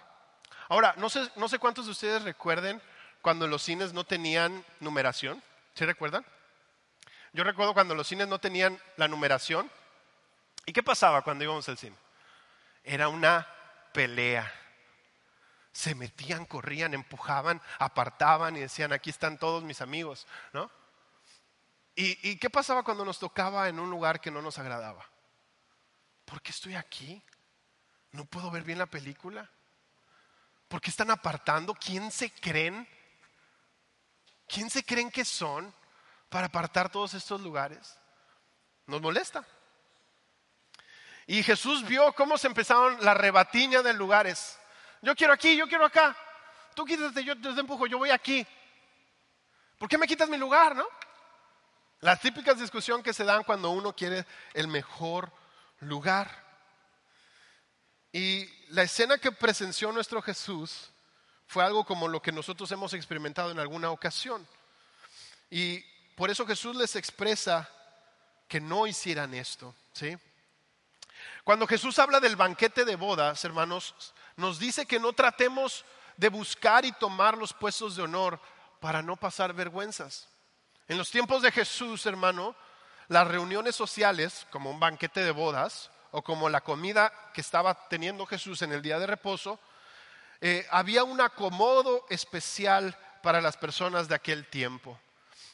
Ahora, 0.68 0.94
no 0.96 1.08
sé, 1.08 1.28
no 1.36 1.48
sé 1.48 1.58
cuántos 1.58 1.86
de 1.86 1.92
ustedes 1.92 2.22
recuerden 2.22 2.80
cuando 3.22 3.46
los 3.46 3.62
cines 3.62 3.92
no 3.92 4.04
tenían 4.04 4.64
numeración. 4.80 5.42
¿Sí 5.74 5.84
recuerdan? 5.84 6.24
Yo 7.32 7.44
recuerdo 7.44 7.74
cuando 7.74 7.94
los 7.94 8.06
cines 8.06 8.28
no 8.28 8.38
tenían 8.38 8.80
la 8.96 9.08
numeración. 9.08 9.70
¿Y 10.64 10.72
qué 10.72 10.82
pasaba 10.82 11.22
cuando 11.22 11.44
íbamos 11.44 11.68
al 11.68 11.78
cine? 11.78 11.96
Era 12.82 13.08
una 13.08 13.46
pelea. 13.92 14.50
Se 15.72 15.94
metían, 15.94 16.46
corrían, 16.46 16.94
empujaban, 16.94 17.60
apartaban 17.78 18.56
y 18.56 18.60
decían, 18.60 18.92
aquí 18.92 19.10
están 19.10 19.38
todos 19.38 19.62
mis 19.62 19.80
amigos, 19.82 20.26
¿no? 20.52 20.70
¿Y, 21.94 22.30
¿Y, 22.30 22.38
qué 22.38 22.50
pasaba 22.50 22.82
cuando 22.82 23.04
nos 23.04 23.18
tocaba 23.18 23.68
en 23.68 23.78
un 23.78 23.90
lugar 23.90 24.20
que 24.20 24.30
no 24.30 24.42
nos 24.42 24.58
agradaba? 24.58 25.06
¿Por 26.26 26.42
qué 26.42 26.50
estoy 26.50 26.74
aquí? 26.74 27.22
¿No 28.12 28.26
puedo 28.26 28.50
ver 28.50 28.64
bien 28.64 28.78
la 28.78 28.86
película? 28.86 29.50
¿Por 30.68 30.82
qué 30.82 30.90
están 30.90 31.10
apartando? 31.10 31.72
¿Quién 31.74 32.10
se 32.10 32.30
creen? 32.30 32.86
¿Quién 34.46 34.68
se 34.68 34.84
creen 34.84 35.10
que 35.10 35.24
son? 35.24 35.72
para 36.28 36.46
apartar 36.46 36.90
todos 36.90 37.14
estos 37.14 37.40
lugares. 37.40 37.98
Nos 38.86 39.00
molesta. 39.00 39.44
Y 41.26 41.42
Jesús 41.42 41.82
vio 41.86 42.12
cómo 42.12 42.38
se 42.38 42.46
empezaron 42.46 43.02
la 43.04 43.14
rebatiña 43.14 43.82
de 43.82 43.92
lugares. 43.92 44.58
Yo 45.02 45.14
quiero 45.16 45.32
aquí, 45.32 45.56
yo 45.56 45.66
quiero 45.66 45.84
acá. 45.84 46.16
Tú 46.74 46.84
quítate, 46.84 47.24
yo 47.24 47.40
te 47.40 47.48
empujo, 47.48 47.86
yo 47.86 47.98
voy 47.98 48.10
aquí. 48.10 48.46
¿Por 49.78 49.88
qué 49.88 49.98
me 49.98 50.06
quitas 50.06 50.28
mi 50.28 50.36
lugar, 50.36 50.76
no? 50.76 50.86
Las 52.00 52.20
típicas 52.20 52.58
discusiones 52.58 53.02
que 53.02 53.12
se 53.12 53.24
dan 53.24 53.42
cuando 53.42 53.70
uno 53.70 53.94
quiere 53.94 54.26
el 54.54 54.68
mejor 54.68 55.24
lugar. 55.24 55.45
Y 58.12 58.48
la 58.68 58.82
escena 58.82 59.18
que 59.18 59.32
presenció 59.32 59.92
nuestro 59.92 60.22
Jesús 60.22 60.90
fue 61.46 61.64
algo 61.64 61.84
como 61.84 62.08
lo 62.08 62.20
que 62.20 62.32
nosotros 62.32 62.70
hemos 62.72 62.94
experimentado 62.94 63.50
en 63.50 63.58
alguna 63.58 63.90
ocasión. 63.90 64.46
Y 65.50 65.80
por 66.16 66.30
eso 66.30 66.46
Jesús 66.46 66.74
les 66.76 66.96
expresa 66.96 67.68
que 68.48 68.60
no 68.60 68.86
hicieran 68.86 69.34
esto. 69.34 69.74
¿sí? 69.92 70.16
Cuando 71.44 71.66
Jesús 71.66 71.98
habla 71.98 72.20
del 72.20 72.36
banquete 72.36 72.84
de 72.84 72.96
bodas, 72.96 73.44
hermanos, 73.44 73.94
nos 74.36 74.58
dice 74.58 74.86
que 74.86 74.98
no 74.98 75.12
tratemos 75.12 75.84
de 76.16 76.28
buscar 76.28 76.84
y 76.84 76.92
tomar 76.92 77.36
los 77.36 77.52
puestos 77.52 77.96
de 77.96 78.02
honor 78.02 78.40
para 78.80 79.02
no 79.02 79.16
pasar 79.16 79.52
vergüenzas. 79.52 80.28
En 80.88 80.98
los 80.98 81.10
tiempos 81.10 81.42
de 81.42 81.52
Jesús, 81.52 82.06
hermano, 82.06 82.56
las 83.08 83.28
reuniones 83.28 83.76
sociales, 83.76 84.46
como 84.50 84.70
un 84.70 84.80
banquete 84.80 85.20
de 85.22 85.30
bodas 85.30 85.90
o 86.10 86.22
como 86.22 86.48
la 86.48 86.60
comida 86.60 87.12
que 87.32 87.40
estaba 87.40 87.88
teniendo 87.88 88.26
Jesús 88.26 88.62
en 88.62 88.72
el 88.72 88.82
día 88.82 88.98
de 88.98 89.06
reposo, 89.06 89.60
eh, 90.40 90.66
había 90.70 91.04
un 91.04 91.20
acomodo 91.20 92.04
especial 92.10 92.96
para 93.22 93.40
las 93.40 93.56
personas 93.56 94.08
de 94.08 94.14
aquel 94.14 94.46
tiempo. 94.46 94.98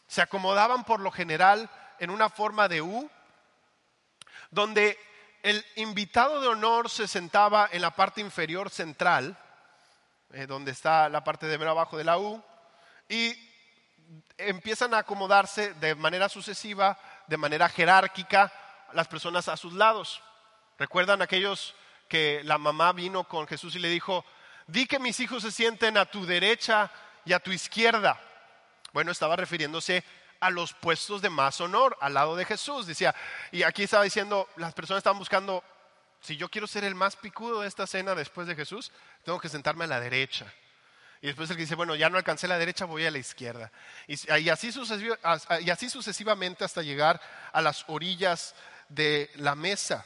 Se 0.07 0.23
acomodaban 0.23 0.85
por 0.85 1.01
lo 1.01 1.11
general 1.11 1.71
en 1.99 2.11
una 2.11 2.29
forma 2.29 2.69
de 2.69 2.83
U, 2.83 3.11
donde 4.51 4.99
el 5.43 5.65
invitado 5.77 6.41
de 6.41 6.49
honor 6.49 6.91
se 6.91 7.09
sentaba 7.09 7.69
en 7.73 7.83
la 7.83 7.91
parte 7.91 8.21
inferior 8.21 8.71
central, 8.71 9.37
eh, 10.33 10.47
donde 10.47 10.71
está 10.71 11.09
la 11.09 11.25
parte 11.25 11.47
de 11.47 11.69
abajo 11.69 11.97
de 11.97 12.05
la 12.05 12.19
U, 12.19 12.43
y 13.09 13.35
empiezan 14.39 14.95
a 14.95 14.99
acomodarse 14.99 15.75
de 15.75 15.95
manera 15.95 16.29
sucesiva, 16.29 16.99
de 17.33 17.39
manera 17.39 17.67
jerárquica, 17.71 18.53
las 18.93 19.09
personas 19.09 19.49
a 19.49 19.57
sus 19.57 19.73
lados. 19.73 20.21
¿Recuerdan 20.79 21.23
aquellos 21.23 21.75
que 22.07 22.43
la 22.45 22.59
mamá 22.59 22.93
vino 22.93 23.25
con 23.25 23.47
Jesús 23.47 23.75
y 23.75 23.79
le 23.79 23.89
dijo, 23.89 24.23
di 24.67 24.87
que 24.87 24.99
mis 24.99 25.19
hijos 25.19 25.43
se 25.43 25.51
sienten 25.51 25.97
a 25.97 26.05
tu 26.05 26.27
derecha 26.27 26.91
y 27.25 27.33
a 27.33 27.41
tu 27.41 27.51
izquierda? 27.51 28.21
Bueno, 28.93 29.13
estaba 29.13 29.35
refiriéndose 29.35 30.05
a 30.41 30.51
los 30.51 30.75
puestos 30.75 31.23
de 31.23 31.31
más 31.31 31.59
honor 31.63 31.97
al 32.03 32.13
lado 32.13 32.37
de 32.37 32.45
Jesús. 32.45 32.87
Decía, 32.87 33.15
y 33.51 33.63
aquí 33.63 33.85
estaba 33.85 34.05
diciendo, 34.05 34.47
las 34.57 34.75
personas 34.75 34.99
estaban 34.99 35.19
buscando, 35.19 35.65
si 36.21 36.37
yo 36.37 36.51
quiero 36.51 36.67
ser 36.67 36.85
el 36.85 36.95
más 36.95 37.17
picudo 37.17 37.63
de 37.63 37.69
esta 37.69 37.87
cena 37.87 38.15
después 38.15 38.47
de 38.47 38.55
Jesús, 38.55 38.93
tengo 39.25 39.41
que 39.41 39.49
sentarme 39.49 39.85
a 39.85 39.87
la 39.87 40.01
derecha. 40.01 40.53
Y 41.23 41.29
después 41.29 41.49
el 41.51 41.57
que 41.57 41.63
dice, 41.63 41.77
bueno, 41.77 41.95
ya 41.95 42.11
no 42.11 42.19
alcancé 42.19 42.49
la 42.49 42.59
derecha, 42.59 42.85
voy 42.85 43.07
a 43.07 43.11
la 43.13 43.19
izquierda. 43.19 43.71
Y, 44.09 44.49
así, 44.49 44.73
sucesivamente 44.73 46.65
hasta 46.65 46.83
llegar 46.83 47.21
a 47.53 47.63
las 47.63 47.85
orillas 47.87 48.57
de 48.89 49.31
la 49.37 49.55
mesa. 49.55 50.05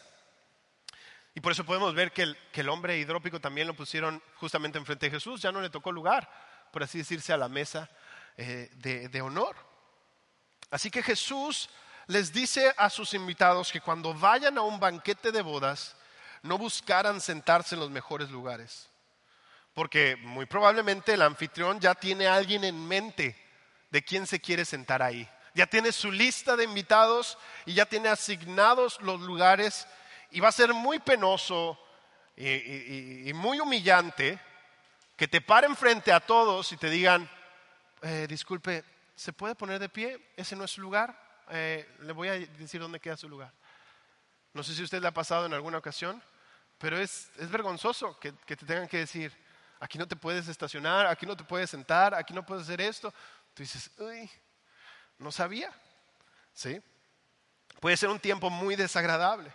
Y 1.35 1.41
por 1.41 1.53
eso 1.53 1.65
podemos 1.65 1.95
ver 1.95 2.13
que 2.13 2.37
el, 2.53 2.69
hombre 2.69 2.99
hidrópico 2.99 3.41
también 3.41 3.67
lo 3.67 3.75
pusieron 3.75 4.23
justamente 4.35 4.77
enfrente 4.77 5.07
de 5.07 5.13
Jesús, 5.13 5.41
ya 5.41 5.51
no 5.51 5.63
le 5.63 5.71
tocó 5.71 5.91
lugar, 5.91 6.31
por 6.71 6.83
así 6.83 6.99
decirse, 6.99 7.33
a 7.33 7.39
la 7.39 7.49
mesa 7.49 7.89
eh, 8.37 8.69
de, 8.75 9.21
honor. 9.23 9.57
Así 10.71 10.91
que 10.91 11.03
Jesús 11.03 11.71
les 12.09 12.31
dice 12.31 12.75
a 12.77 12.91
sus 12.91 13.15
invitados 13.15 13.73
que 13.73 13.81
cuando 13.81 14.13
vayan 14.13 14.59
a 14.59 14.63
un 14.63 14.79
banquete 14.79 15.33
de 15.33 15.41
bodas, 15.41 15.97
no 16.43 16.59
buscaran 16.59 17.23
sentarse 17.23 17.75
en 17.75 17.81
los 17.81 17.91
mejores 17.91 18.31
lugares. 18.31 18.91
Porque 19.77 20.17
muy 20.17 20.47
probablemente 20.47 21.15
el 21.15 21.23
anfitrión 21.23 21.79
ya 21.79 21.95
tiene 21.95 22.27
a 22.27 22.35
alguien 22.35 22.65
en 22.65 22.89
mente 22.89 23.41
de 23.91 24.03
quién 24.03 24.27
se 24.27 24.41
quiere 24.41 24.65
sentar 24.65 25.03
ahí. 25.03 25.29
Ya 25.55 25.69
tiene 25.69 25.93
su 25.93 26.11
lista 26.11 26.57
de 26.57 26.65
invitados 26.65 27.39
y 27.65 27.75
ya 27.75 27.87
tiene 27.87 28.09
asignados 28.09 29.01
los 29.03 29.21
lugares 29.21 29.87
y 30.33 30.41
va 30.41 30.49
a 30.49 30.53
ser 30.53 30.75
muy 30.75 30.99
penoso 30.99 31.79
y, 32.37 33.29
y 33.29 33.33
muy 33.33 33.61
humillante 33.61 34.41
que 35.17 35.29
te 35.29 35.41
paren 35.41 35.77
frente 35.77 36.13
a 36.13 36.21
todos 36.21 36.71
y 36.73 36.77
te 36.77 36.91
digan, 36.91 37.29
eh, 38.03 38.27
disculpe, 38.29 38.85
¿se 39.15 39.33
puede 39.33 39.55
poner 39.55 39.79
de 39.79 39.89
pie? 39.89 40.33
Ese 40.37 40.55
no 40.55 40.65
es 40.65 40.71
su 40.71 40.83
lugar. 40.83 41.19
Eh, 41.51 41.89
le 42.01 42.13
voy 42.13 42.29
a 42.29 42.33
decir 42.33 42.81
dónde 42.81 43.01
queda 43.01 43.17
su 43.17 43.29
lugar. 43.29 43.53
No 44.53 44.63
sé 44.63 44.75
si 44.75 44.83
usted 44.83 45.01
le 45.01 45.09
ha 45.09 45.15
pasado 45.15 45.47
en 45.47 45.55
alguna 45.55 45.79
ocasión, 45.79 46.23
pero 46.79 46.99
es, 46.99 47.31
vergonzoso 47.51 48.19
que, 48.19 48.33
te 48.33 48.57
tengan 48.57 48.89
que 48.89 48.99
decir, 48.99 49.33
aquí 49.81 49.99
no 49.99 50.07
te 50.07 50.17
puedes 50.17 50.49
estacionar, 50.49 51.07
aquí 51.07 51.27
no 51.27 51.37
te 51.37 51.45
puedes 51.45 51.71
sentar, 51.71 52.15
aquí 52.15 52.33
no 52.33 52.45
puedes 52.45 52.65
hacer 52.65 52.81
esto. 52.81 53.13
Tú 53.55 53.63
dices, 53.63 53.91
uy, 53.99 54.31
no 55.19 55.31
sabía. 55.33 55.73
¿Sí? 56.53 56.81
Puede 57.81 57.97
ser 57.97 58.09
un 58.09 58.21
tiempo 58.21 58.51
muy 58.51 58.77
desagradable. 58.77 59.53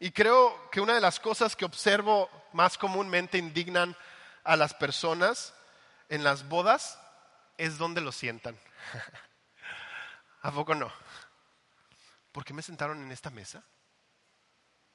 Y 0.00 0.10
creo 0.10 0.70
que 0.70 0.80
una 0.80 0.94
de 0.94 1.00
las 1.00 1.18
cosas 1.18 1.56
que 1.56 1.64
observo 1.64 2.30
más 2.52 2.78
comúnmente 2.78 3.38
indignan 3.38 3.96
a 4.44 4.56
las 4.56 4.74
personas 4.74 5.54
en 6.08 6.22
las 6.22 6.48
bodas 6.48 6.98
es 7.56 7.78
donde 7.78 8.00
lo 8.00 8.12
sientan. 8.12 8.58
¿A 10.42 10.52
poco 10.52 10.74
no? 10.74 10.92
¿Por 12.32 12.44
qué 12.44 12.54
me 12.54 12.62
sentaron 12.62 13.02
en 13.02 13.10
esta 13.10 13.30
mesa? 13.30 13.64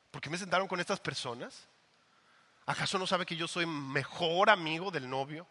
¿Por 0.10 0.22
qué 0.22 0.30
me 0.30 0.38
sentaron 0.38 0.68
con 0.68 0.80
estas 0.80 1.00
personas? 1.00 1.68
¿Acaso 2.66 2.98
no 2.98 3.08
sabe 3.08 3.26
que 3.26 3.36
yo 3.36 3.48
soy 3.48 3.66
mejor 3.66 4.50
amigo 4.50 4.92
del 4.92 5.10
novio? 5.10 5.48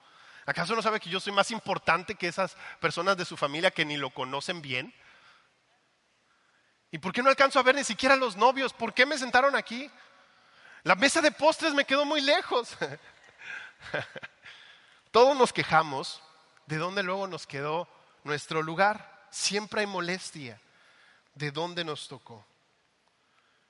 ¿Acaso 0.47 0.75
no 0.75 0.83
sabe 0.83 0.99
que 0.99 1.11
yo 1.11 1.21
soy 1.21 1.33
más 1.33 1.51
importante 1.51 2.15
que 2.15 2.29
esas 2.29 2.57
personas 2.81 3.17
de 3.17 3.25
su 3.25 3.37
familia 3.37 3.71
que 3.71 3.85
ni 3.85 3.97
lo 3.97 4.11
conocen 4.11 4.63
bien? 4.63 4.93
¿Y 6.91 6.99
por 6.99 7.13
qué 7.13 7.23
no 7.23 7.31
alcanzo 7.31 7.59
a 7.59 7.63
ver 7.63 7.75
ni 7.75 7.85
siquiera 7.85 8.15
a 8.15 8.19
los 8.19 8.37
novios? 8.37 8.73
¿Por 8.73 8.93
qué 8.93 9.07
me 9.07 9.19
sentaron 9.19 9.57
aquí? 9.57 9.91
La 10.83 10.95
mesa 10.95 11.21
de 11.21 11.31
postres 11.31 11.75
me 11.75 11.85
quedó 11.85 12.05
muy 12.05 12.21
lejos. 12.21 12.77
Todos 15.11 15.37
nos 15.37 15.53
quejamos 15.53 16.23
de 16.67 16.77
dónde 16.77 17.03
luego 17.03 17.27
nos 17.27 17.47
quedó 17.47 17.89
nuestro 18.25 18.63
lugar. 18.63 19.27
Siempre 19.31 19.81
hay 19.81 19.87
molestia 19.87 20.61
de 21.35 21.51
dónde 21.51 21.85
nos 21.85 22.09
tocó. 22.09 22.45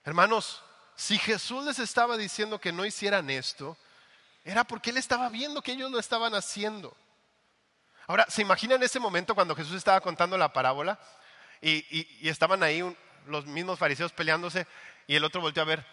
Hermanos, 0.04 0.62
si 0.96 1.18
Jesús 1.18 1.64
les 1.64 1.78
estaba 1.78 2.16
diciendo 2.16 2.60
que 2.60 2.72
no 2.72 2.84
hicieran 2.84 3.30
esto, 3.30 3.76
era 4.44 4.64
porque 4.64 4.90
Él 4.90 4.96
estaba 4.96 5.28
viendo 5.28 5.62
que 5.62 5.72
ellos 5.72 5.90
lo 5.90 5.98
estaban 5.98 6.34
haciendo. 6.34 6.94
Ahora, 8.06 8.26
¿se 8.28 8.42
imaginan 8.42 8.82
ese 8.82 8.98
momento 8.98 9.34
cuando 9.34 9.54
Jesús 9.54 9.76
estaba 9.76 10.00
contando 10.00 10.36
la 10.36 10.52
parábola 10.52 10.98
y, 11.60 12.28
estaban 12.28 12.62
ahí 12.62 12.82
los 13.26 13.46
mismos 13.46 13.78
fariseos 13.78 14.12
peleándose 14.12 14.66
y 15.06 15.14
el 15.14 15.24
otro 15.24 15.40
volteó 15.40 15.62
a 15.62 15.66
ver? 15.66 15.86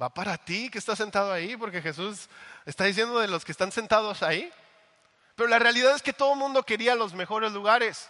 Va 0.00 0.08
para 0.08 0.38
ti 0.38 0.70
que 0.70 0.78
estás 0.78 0.98
sentado 0.98 1.32
ahí, 1.32 1.56
porque 1.56 1.82
Jesús 1.82 2.28
está 2.64 2.84
diciendo 2.84 3.18
de 3.18 3.28
los 3.28 3.44
que 3.44 3.52
están 3.52 3.72
sentados 3.72 4.22
ahí. 4.22 4.50
Pero 5.34 5.48
la 5.48 5.58
realidad 5.58 5.94
es 5.94 6.02
que 6.02 6.12
todo 6.12 6.32
el 6.32 6.38
mundo 6.38 6.62
quería 6.62 6.94
los 6.94 7.14
mejores 7.14 7.52
lugares. 7.52 8.08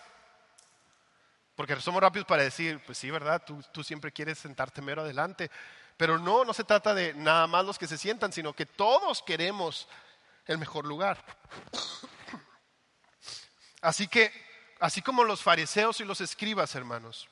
Porque 1.58 1.74
somos 1.80 2.00
rápidos 2.00 2.24
para 2.24 2.44
decir, 2.44 2.80
pues 2.86 2.98
sí, 2.98 3.10
¿verdad? 3.10 3.42
Tú, 3.44 3.60
tú 3.72 3.82
siempre 3.82 4.12
quieres 4.12 4.38
sentarte 4.38 4.80
mero 4.80 5.02
adelante. 5.02 5.50
Pero 5.96 6.16
no, 6.16 6.44
no 6.44 6.54
se 6.54 6.62
trata 6.62 6.94
de 6.94 7.14
nada 7.14 7.48
más 7.48 7.64
los 7.64 7.76
que 7.76 7.88
se 7.88 7.98
sientan, 7.98 8.32
sino 8.32 8.52
que 8.52 8.64
todos 8.64 9.24
queremos 9.24 9.88
el 10.46 10.56
mejor 10.56 10.86
lugar. 10.86 11.18
Así 13.82 14.06
que, 14.06 14.30
así 14.78 15.02
como 15.02 15.24
los 15.24 15.42
fariseos 15.42 15.98
y 15.98 16.04
los 16.04 16.20
escribas, 16.20 16.76
hermanos, 16.76 17.28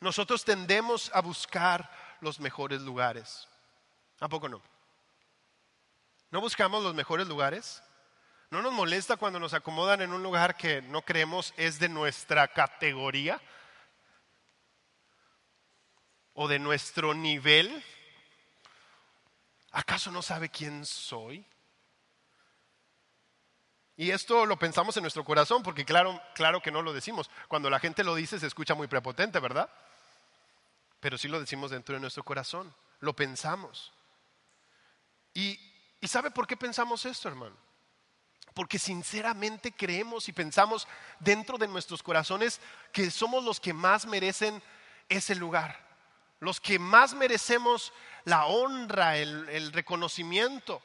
nosotros 0.00 0.44
tendemos 0.44 1.12
a 1.14 1.20
buscar 1.20 1.88
los 2.20 2.40
mejores 2.40 2.80
lugares. 2.80 3.46
¿A 4.18 4.28
poco 4.28 4.48
no? 4.48 4.60
¿No 6.32 6.40
buscamos 6.40 6.82
los 6.82 6.94
mejores 6.96 7.28
lugares? 7.28 7.80
¿No 8.54 8.62
nos 8.62 8.72
molesta 8.72 9.16
cuando 9.16 9.40
nos 9.40 9.52
acomodan 9.52 10.00
en 10.00 10.12
un 10.12 10.22
lugar 10.22 10.56
que 10.56 10.80
no 10.80 11.02
creemos 11.02 11.52
es 11.56 11.80
de 11.80 11.88
nuestra 11.88 12.46
categoría? 12.46 13.42
¿O 16.34 16.46
de 16.46 16.60
nuestro 16.60 17.14
nivel? 17.14 17.84
¿Acaso 19.72 20.12
no 20.12 20.22
sabe 20.22 20.50
quién 20.50 20.86
soy? 20.86 21.44
Y 23.96 24.12
esto 24.12 24.46
lo 24.46 24.56
pensamos 24.56 24.96
en 24.96 25.02
nuestro 25.02 25.24
corazón, 25.24 25.64
porque 25.64 25.84
claro, 25.84 26.22
claro 26.36 26.62
que 26.62 26.70
no 26.70 26.80
lo 26.80 26.92
decimos. 26.92 27.28
Cuando 27.48 27.68
la 27.68 27.80
gente 27.80 28.04
lo 28.04 28.14
dice 28.14 28.38
se 28.38 28.46
escucha 28.46 28.76
muy 28.76 28.86
prepotente, 28.86 29.40
¿verdad? 29.40 29.68
Pero 31.00 31.18
sí 31.18 31.26
lo 31.26 31.40
decimos 31.40 31.72
dentro 31.72 31.96
de 31.96 32.00
nuestro 32.00 32.22
corazón, 32.22 32.72
lo 33.00 33.16
pensamos. 33.16 33.92
¿Y, 35.32 35.58
y 36.00 36.06
sabe 36.06 36.30
por 36.30 36.46
qué 36.46 36.56
pensamos 36.56 37.04
esto, 37.04 37.26
hermano? 37.26 37.63
Porque 38.54 38.78
sinceramente 38.78 39.72
creemos 39.72 40.28
y 40.28 40.32
pensamos 40.32 40.86
dentro 41.18 41.58
de 41.58 41.68
nuestros 41.68 42.02
corazones 42.02 42.60
que 42.92 43.10
somos 43.10 43.44
los 43.44 43.60
que 43.60 43.72
más 43.72 44.06
merecen 44.06 44.62
ese 45.08 45.34
lugar, 45.34 45.78
los 46.40 46.60
que 46.60 46.78
más 46.78 47.14
merecemos 47.14 47.92
la 48.24 48.46
honra, 48.46 49.16
el, 49.16 49.72
reconocimiento. 49.72 50.80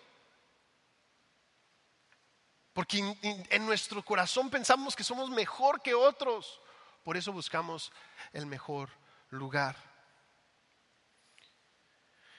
Porque 2.73 2.99
en 3.21 3.65
nuestro 3.65 4.03
corazón 4.03 4.49
pensamos 4.49 4.95
que 4.95 5.03
somos 5.03 5.29
mejor 5.29 5.81
que 5.81 5.93
otros. 5.93 6.59
Por 7.03 7.17
eso 7.17 7.31
buscamos 7.31 7.91
el 8.33 8.45
mejor 8.45 8.89
lugar. 9.29 9.75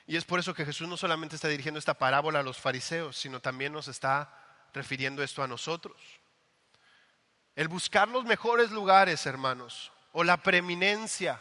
Y 0.07 0.17
es 0.17 0.25
por 0.25 0.41
eso 0.41 0.55
que 0.55 0.65
Jesús 0.65 0.89
no 0.89 0.97
solamente 0.97 1.37
está 1.37 1.47
dirigiendo 1.47 1.79
esta 1.79 1.95
parábola 1.95 2.41
a 2.41 2.43
los 2.43 2.59
fariseos, 2.59 3.17
sino 3.17 3.39
también 3.41 3.73
nos 3.73 3.87
está 3.87 4.40
refiriendo 4.73 5.23
esto 5.23 5.43
a 5.43 5.49
nosotros. 5.49 5.97
El 7.57 7.69
buscar 7.69 8.09
los 8.09 8.25
mejores 8.25 8.71
lugares, 8.71 9.27
hermanos, 9.27 9.93
o 10.13 10.25
la 10.25 10.37
preeminencia, 10.37 11.41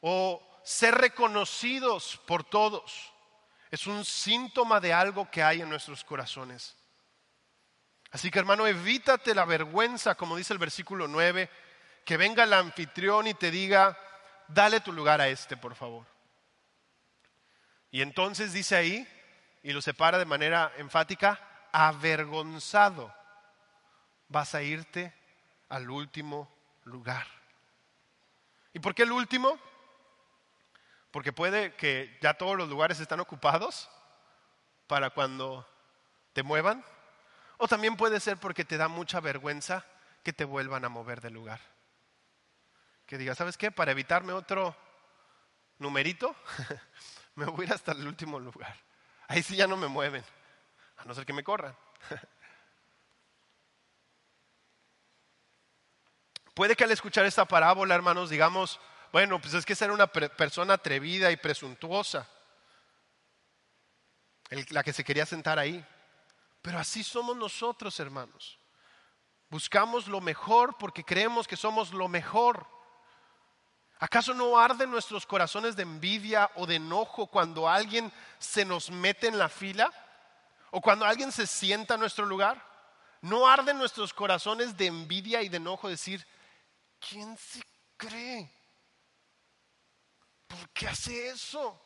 o 0.00 0.42
ser 0.64 0.94
reconocidos 0.94 2.20
por 2.26 2.44
todos, 2.44 3.12
es 3.70 3.86
un 3.86 4.04
síntoma 4.04 4.80
de 4.80 4.92
algo 4.92 5.30
que 5.30 5.42
hay 5.42 5.60
en 5.60 5.68
nuestros 5.68 6.04
corazones. 6.04 6.76
Así 8.10 8.30
que 8.30 8.38
hermano, 8.38 8.66
evítate 8.66 9.34
la 9.34 9.44
vergüenza, 9.44 10.14
como 10.14 10.36
dice 10.36 10.52
el 10.52 10.58
versículo 10.58 11.08
9, 11.08 11.50
que 12.04 12.16
venga 12.16 12.44
el 12.44 12.52
anfitrión 12.52 13.26
y 13.26 13.34
te 13.34 13.50
diga, 13.50 13.98
dale 14.48 14.80
tu 14.80 14.92
lugar 14.92 15.20
a 15.20 15.28
este, 15.28 15.56
por 15.56 15.74
favor. 15.74 16.06
Y 17.90 18.02
entonces 18.02 18.52
dice 18.52 18.76
ahí, 18.76 19.08
y 19.62 19.72
lo 19.72 19.82
separa 19.82 20.18
de 20.18 20.24
manera 20.24 20.72
enfática, 20.78 21.40
avergonzado, 21.76 23.14
vas 24.28 24.54
a 24.54 24.62
irte 24.62 25.12
al 25.68 25.90
último 25.90 26.50
lugar. 26.84 27.26
¿Y 28.72 28.78
por 28.78 28.94
qué 28.94 29.02
el 29.02 29.12
último? 29.12 29.58
Porque 31.10 31.34
puede 31.34 31.74
que 31.74 32.18
ya 32.22 32.32
todos 32.32 32.56
los 32.56 32.70
lugares 32.70 32.98
están 32.98 33.20
ocupados 33.20 33.90
para 34.86 35.10
cuando 35.10 35.68
te 36.32 36.42
muevan. 36.42 36.82
O 37.58 37.68
también 37.68 37.98
puede 37.98 38.20
ser 38.20 38.38
porque 38.38 38.64
te 38.64 38.78
da 38.78 38.88
mucha 38.88 39.20
vergüenza 39.20 39.84
que 40.22 40.32
te 40.32 40.46
vuelvan 40.46 40.86
a 40.86 40.88
mover 40.88 41.20
del 41.20 41.34
lugar. 41.34 41.60
Que 43.04 43.18
digas, 43.18 43.36
¿sabes 43.36 43.58
qué? 43.58 43.70
Para 43.70 43.92
evitarme 43.92 44.32
otro 44.32 44.74
numerito, 45.78 46.34
me 47.34 47.44
voy 47.44 47.64
a 47.64 47.68
ir 47.68 47.74
hasta 47.74 47.92
el 47.92 48.06
último 48.06 48.40
lugar. 48.40 48.74
Ahí 49.28 49.42
sí 49.42 49.56
ya 49.56 49.66
no 49.66 49.76
me 49.76 49.88
mueven 49.88 50.24
a 50.96 51.04
no 51.04 51.14
ser 51.14 51.24
que 51.26 51.32
me 51.32 51.44
corran. 51.44 51.76
Puede 56.54 56.74
que 56.74 56.84
al 56.84 56.90
escuchar 56.92 57.26
esta 57.26 57.44
parábola, 57.44 57.94
hermanos, 57.94 58.30
digamos, 58.30 58.80
bueno, 59.12 59.38
pues 59.40 59.52
es 59.54 59.66
que 59.66 59.74
ser 59.74 59.90
una 59.90 60.06
persona 60.06 60.74
atrevida 60.74 61.30
y 61.30 61.36
presuntuosa, 61.36 62.28
la 64.70 64.82
que 64.82 64.92
se 64.92 65.04
quería 65.04 65.26
sentar 65.26 65.58
ahí. 65.58 65.84
Pero 66.62 66.78
así 66.78 67.04
somos 67.04 67.36
nosotros, 67.36 68.00
hermanos. 68.00 68.58
Buscamos 69.48 70.08
lo 70.08 70.20
mejor 70.20 70.76
porque 70.78 71.04
creemos 71.04 71.46
que 71.46 71.56
somos 71.56 71.92
lo 71.92 72.08
mejor. 72.08 72.66
¿Acaso 73.98 74.34
no 74.34 74.58
arden 74.58 74.90
nuestros 74.90 75.24
corazones 75.24 75.76
de 75.76 75.84
envidia 75.84 76.50
o 76.56 76.66
de 76.66 76.76
enojo 76.76 77.28
cuando 77.28 77.68
alguien 77.68 78.12
se 78.38 78.64
nos 78.64 78.90
mete 78.90 79.28
en 79.28 79.38
la 79.38 79.48
fila? 79.48 79.92
O 80.70 80.80
cuando 80.80 81.04
alguien 81.04 81.32
se 81.32 81.46
sienta 81.46 81.94
en 81.94 82.00
nuestro 82.00 82.26
lugar, 82.26 82.62
no 83.20 83.48
arden 83.48 83.78
nuestros 83.78 84.12
corazones 84.12 84.76
de 84.76 84.86
envidia 84.86 85.42
y 85.42 85.48
de 85.48 85.56
enojo 85.56 85.88
decir, 85.88 86.26
¿quién 86.98 87.36
se 87.38 87.62
cree? 87.96 88.50
¿Por 90.46 90.68
qué 90.70 90.88
hace 90.88 91.28
eso? 91.28 91.82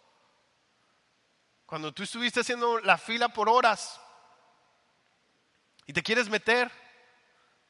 Cuando 1.64 1.92
tú 1.92 2.02
estuviste 2.02 2.40
haciendo 2.40 2.80
la 2.80 2.98
fila 2.98 3.28
por 3.28 3.48
horas 3.48 4.00
y 5.86 5.92
te 5.92 6.02
quieres 6.02 6.28
meter, 6.28 6.70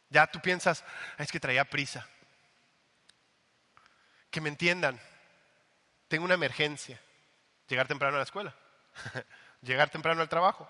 ya 0.09 0.27
tú 0.27 0.41
piensas, 0.41 0.85
es 1.19 1.31
que 1.31 1.39
traía 1.39 1.65
prisa. 1.65 2.07
Que 4.31 4.41
me 4.41 4.49
entiendan, 4.49 5.01
tengo 6.09 6.25
una 6.25 6.35
emergencia, 6.35 7.01
llegar 7.69 7.87
temprano 7.89 8.17
a 8.17 8.19
la 8.19 8.25
escuela, 8.25 8.55
llegar 9.63 9.91
temprano 9.91 10.23
al 10.23 10.29
trabajo. 10.29 10.69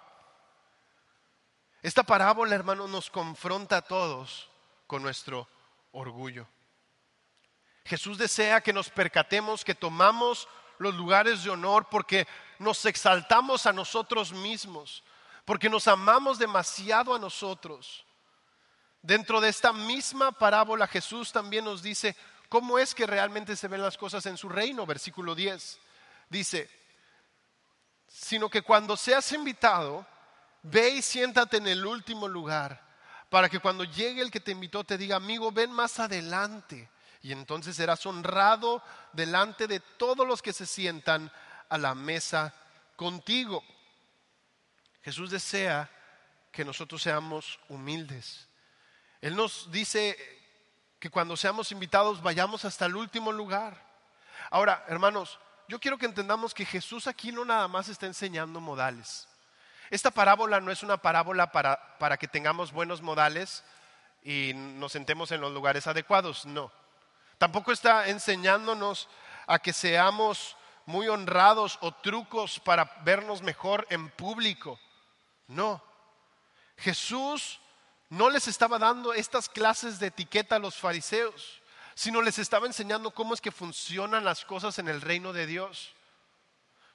Esta 1.82 2.02
parábola, 2.02 2.54
hermano, 2.54 2.86
nos 2.86 3.10
confronta 3.10 3.78
a 3.78 3.82
todos 3.82 4.50
con 4.86 5.02
nuestro 5.02 5.48
orgullo. 5.92 6.46
Jesús 7.84 8.18
desea 8.18 8.60
que 8.60 8.72
nos 8.72 8.90
percatemos 8.90 9.64
que 9.64 9.74
tomamos 9.74 10.46
los 10.78 10.94
lugares 10.94 11.42
de 11.42 11.50
honor 11.50 11.88
porque 11.90 12.26
nos 12.58 12.84
exaltamos 12.84 13.66
a 13.66 13.72
nosotros 13.72 14.32
mismos, 14.32 15.02
porque 15.44 15.70
nos 15.70 15.88
amamos 15.88 16.38
demasiado 16.38 17.14
a 17.14 17.18
nosotros. 17.18 18.04
Dentro 19.02 19.40
de 19.40 19.48
esta 19.48 19.72
misma 19.72 20.32
parábola 20.32 20.86
Jesús 20.86 21.32
también 21.32 21.64
nos 21.64 21.82
dice 21.82 22.14
cómo 22.50 22.78
es 22.78 22.94
que 22.94 23.06
realmente 23.06 23.56
se 23.56 23.68
ven 23.68 23.82
las 23.82 23.96
cosas 23.96 24.26
en 24.26 24.36
su 24.36 24.48
reino, 24.48 24.84
versículo 24.84 25.34
10. 25.34 25.80
Dice, 26.28 26.70
sino 28.06 28.50
que 28.50 28.62
cuando 28.62 28.96
seas 28.96 29.32
invitado, 29.32 30.06
Ve 30.62 30.90
y 30.90 31.02
siéntate 31.02 31.56
en 31.56 31.66
el 31.66 31.84
último 31.86 32.28
lugar 32.28 32.90
para 33.30 33.48
que 33.48 33.60
cuando 33.60 33.84
llegue 33.84 34.20
el 34.20 34.30
que 34.30 34.40
te 34.40 34.50
invitó 34.50 34.84
te 34.84 34.98
diga, 34.98 35.16
amigo, 35.16 35.52
ven 35.52 35.70
más 35.70 35.98
adelante. 36.00 36.90
Y 37.22 37.32
entonces 37.32 37.76
serás 37.76 38.04
honrado 38.06 38.82
delante 39.12 39.66
de 39.66 39.80
todos 39.80 40.26
los 40.26 40.42
que 40.42 40.52
se 40.52 40.66
sientan 40.66 41.30
a 41.68 41.78
la 41.78 41.94
mesa 41.94 42.54
contigo. 42.96 43.62
Jesús 45.02 45.30
desea 45.30 45.88
que 46.50 46.64
nosotros 46.64 47.02
seamos 47.02 47.58
humildes. 47.68 48.48
Él 49.20 49.36
nos 49.36 49.70
dice 49.70 50.16
que 50.98 51.10
cuando 51.10 51.36
seamos 51.36 51.72
invitados 51.72 52.22
vayamos 52.22 52.64
hasta 52.64 52.86
el 52.86 52.96
último 52.96 53.32
lugar. 53.32 53.80
Ahora, 54.50 54.84
hermanos, 54.88 55.38
yo 55.68 55.78
quiero 55.78 55.98
que 55.98 56.06
entendamos 56.06 56.52
que 56.52 56.66
Jesús 56.66 57.06
aquí 57.06 57.30
no 57.30 57.44
nada 57.44 57.68
más 57.68 57.88
está 57.88 58.06
enseñando 58.06 58.60
modales. 58.60 59.28
Esta 59.90 60.10
parábola 60.10 60.60
no 60.60 60.70
es 60.70 60.82
una 60.82 60.98
parábola 60.98 61.50
para, 61.50 61.98
para 61.98 62.16
que 62.16 62.28
tengamos 62.28 62.72
buenos 62.72 63.02
modales 63.02 63.64
y 64.22 64.52
nos 64.54 64.92
sentemos 64.92 65.32
en 65.32 65.40
los 65.40 65.52
lugares 65.52 65.86
adecuados, 65.86 66.46
no. 66.46 66.70
Tampoco 67.38 67.72
está 67.72 68.08
enseñándonos 68.08 69.08
a 69.46 69.58
que 69.58 69.72
seamos 69.72 70.56
muy 70.86 71.08
honrados 71.08 71.78
o 71.80 71.92
trucos 71.92 72.60
para 72.60 72.84
vernos 73.02 73.42
mejor 73.42 73.86
en 73.90 74.10
público. 74.10 74.78
No. 75.48 75.82
Jesús 76.76 77.60
no 78.10 78.30
les 78.30 78.46
estaba 78.48 78.78
dando 78.78 79.12
estas 79.12 79.48
clases 79.48 79.98
de 79.98 80.08
etiqueta 80.08 80.56
a 80.56 80.60
los 80.60 80.76
fariseos, 80.76 81.60
sino 81.94 82.22
les 82.22 82.38
estaba 82.38 82.66
enseñando 82.66 83.10
cómo 83.10 83.34
es 83.34 83.40
que 83.40 83.52
funcionan 83.52 84.24
las 84.24 84.44
cosas 84.44 84.78
en 84.78 84.88
el 84.88 85.00
reino 85.00 85.32
de 85.32 85.46
Dios. 85.46 85.94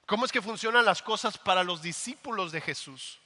Cómo 0.06 0.26
es 0.26 0.32
que 0.32 0.42
funcionan 0.42 0.86
las 0.86 1.02
cosas 1.02 1.38
para 1.38 1.64
los 1.64 1.82
discípulos 1.82 2.52
de 2.52 2.62
Jesús. 2.62 3.20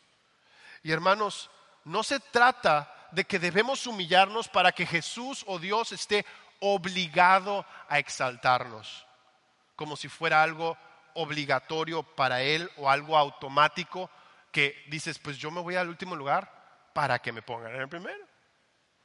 Y 0.83 0.91
hermanos, 0.91 1.49
no 1.83 2.03
se 2.03 2.19
trata 2.19 2.93
de 3.11 3.25
que 3.25 3.39
debemos 3.39 3.85
humillarnos 3.87 4.47
para 4.47 4.71
que 4.71 4.85
Jesús 4.85 5.43
o 5.47 5.59
Dios 5.59 5.91
esté 5.91 6.25
obligado 6.59 7.65
a 7.87 7.99
exaltarnos, 7.99 9.05
como 9.75 9.95
si 9.95 10.07
fuera 10.07 10.43
algo 10.43 10.77
obligatorio 11.15 12.03
para 12.03 12.41
Él 12.41 12.69
o 12.77 12.89
algo 12.89 13.17
automático 13.17 14.09
que 14.51 14.85
dices, 14.87 15.19
pues 15.19 15.37
yo 15.37 15.51
me 15.51 15.61
voy 15.61 15.75
al 15.75 15.89
último 15.89 16.15
lugar 16.15 16.51
para 16.93 17.19
que 17.19 17.31
me 17.31 17.41
pongan 17.41 17.75
en 17.75 17.81
el 17.81 17.89
primero. 17.89 18.25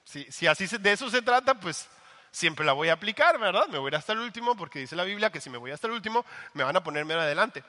Si, 0.04 0.30
si 0.30 0.46
así 0.46 0.66
de 0.66 0.92
eso 0.92 1.10
se 1.10 1.22
trata, 1.22 1.54
pues 1.54 1.88
siempre 2.34 2.66
la 2.66 2.72
voy 2.72 2.88
a 2.88 2.94
aplicar, 2.94 3.38
¿verdad? 3.38 3.68
Me 3.68 3.78
voy 3.78 3.86
a 3.86 3.90
ir 3.90 3.96
hasta 3.96 4.12
el 4.12 4.18
último 4.18 4.56
porque 4.56 4.80
dice 4.80 4.96
la 4.96 5.04
Biblia 5.04 5.30
que 5.30 5.40
si 5.40 5.50
me 5.50 5.58
voy 5.58 5.70
hasta 5.70 5.86
el 5.86 5.92
último, 5.92 6.26
me 6.52 6.64
van 6.64 6.76
a 6.76 6.82
ponerme 6.82 7.14
adelante. 7.14 7.62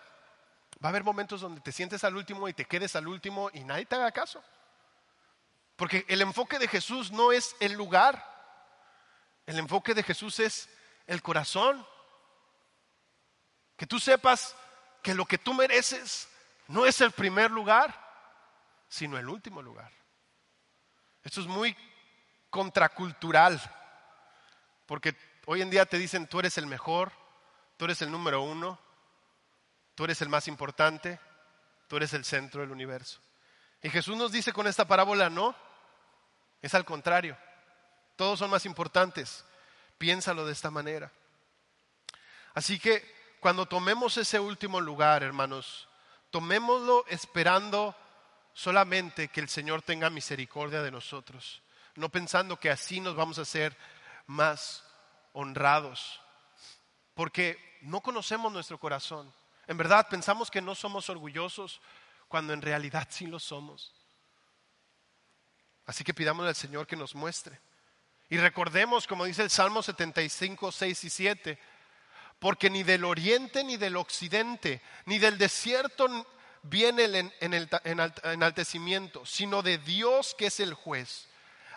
Va 0.84 0.88
a 0.88 0.90
haber 0.90 1.04
momentos 1.04 1.40
donde 1.40 1.62
te 1.62 1.72
sientes 1.72 2.04
al 2.04 2.16
último 2.16 2.50
y 2.50 2.54
te 2.54 2.66
quedes 2.66 2.96
al 2.96 3.08
último 3.08 3.52
y 3.54 3.64
nadie 3.64 3.86
te 3.86 3.96
haga 3.96 4.12
caso. 4.12 4.44
Porque 5.76 6.04
el 6.08 6.20
enfoque 6.22 6.58
de 6.58 6.68
Jesús 6.68 7.12
no 7.12 7.32
es 7.32 7.56
el 7.60 7.74
lugar, 7.74 8.26
el 9.46 9.60
enfoque 9.60 9.94
de 9.94 10.02
Jesús 10.02 10.40
es 10.40 10.68
el 11.06 11.22
corazón. 11.22 11.86
Que 13.78 13.86
tú 13.86 14.00
sepas 14.00 14.56
que 15.04 15.14
lo 15.14 15.26
que 15.26 15.38
tú 15.38 15.54
mereces 15.54 16.28
no 16.70 16.88
es 16.88 17.02
el 17.02 17.12
primer 17.12 17.52
lugar, 17.52 17.94
sino 18.90 19.18
el 19.20 19.30
último 19.30 19.62
lugar. 19.62 19.92
Esto 21.24 21.42
es 21.42 21.48
muy 21.48 21.78
contracultural, 22.50 23.62
porque 24.86 25.16
hoy 25.46 25.62
en 25.62 25.70
día 25.70 25.86
te 25.86 25.98
dicen 25.98 26.28
tú 26.28 26.40
eres 26.40 26.58
el 26.58 26.68
mejor, 26.68 27.12
tú 27.78 27.86
eres 27.86 28.02
el 28.02 28.12
número 28.12 28.42
uno, 28.42 28.80
tú 29.96 30.04
eres 30.04 30.22
el 30.22 30.30
más 30.30 30.48
importante, 30.48 31.20
tú 31.88 31.98
eres 31.98 32.14
el 32.14 32.26
centro 32.26 32.62
del 32.62 32.72
universo. 32.72 33.20
Y 33.82 33.90
Jesús 33.90 34.18
nos 34.18 34.32
dice 34.32 34.54
con 34.54 34.68
esta 34.68 34.88
parábola, 34.88 35.30
no, 35.30 35.56
es 36.62 36.74
al 36.74 36.86
contrario. 36.86 37.38
Todos 38.16 38.40
son 38.40 38.50
más 38.50 38.66
importantes. 38.66 39.46
Piénsalo 39.98 40.46
de 40.46 40.54
esta 40.54 40.72
manera. 40.72 41.12
Así 42.54 42.80
que 42.80 43.38
cuando 43.40 43.66
tomemos 43.66 44.18
ese 44.18 44.40
último 44.40 44.82
lugar, 44.82 45.22
hermanos, 45.22 45.88
tomémoslo 46.32 47.06
esperando 47.08 47.96
solamente 48.54 49.28
que 49.28 49.42
el 49.42 49.50
Señor 49.50 49.82
tenga 49.82 50.10
misericordia 50.10 50.82
de 50.82 50.92
nosotros, 50.92 51.62
no 51.96 52.10
pensando 52.10 52.60
que 52.60 52.72
así 52.72 53.02
nos 53.02 53.16
vamos 53.16 53.38
a 53.38 53.44
hacer 53.44 53.78
más 54.28 54.84
honrados, 55.34 56.22
porque 57.14 57.58
no 57.82 58.02
conocemos 58.02 58.52
nuestro 58.52 58.80
corazón. 58.80 59.34
En 59.68 59.78
verdad 59.78 60.08
pensamos 60.10 60.50
que 60.50 60.62
no 60.62 60.76
somos 60.76 61.10
orgullosos 61.10 61.82
cuando 62.28 62.54
en 62.54 62.62
realidad 62.62 63.08
sí 63.10 63.28
lo 63.28 63.40
somos. 63.40 63.94
Así 65.86 66.04
que 66.04 66.14
pidamos 66.14 66.48
al 66.48 66.56
Señor 66.56 66.88
que 66.88 66.96
nos 66.96 67.14
muestre. 67.16 67.60
Y 68.30 68.38
recordemos, 68.38 69.06
como 69.06 69.26
dice 69.26 69.44
el 69.44 69.52
Salmo 69.52 69.84
75, 69.84 70.72
6 70.72 71.04
y 71.04 71.10
7, 71.10 71.60
porque 72.40 72.70
ni 72.70 72.84
del 72.84 73.06
oriente 73.06 73.64
ni 73.64 73.78
del 73.78 73.96
occidente, 73.98 74.82
ni 75.06 75.20
del 75.20 75.38
desierto 75.38 76.08
viene 76.64 77.06
el 77.06 77.32
enaltecimiento, 78.24 79.26
sino 79.26 79.62
de 79.62 79.78
Dios 79.78 80.36
que 80.36 80.48
es 80.48 80.60
el 80.60 80.74
juez. 80.74 81.28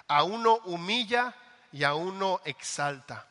A 0.07 0.23
uno 0.23 0.57
humilla 0.65 1.35
y 1.73 1.85
a 1.85 1.95
uno 1.95 2.41
exalta. 2.45 3.27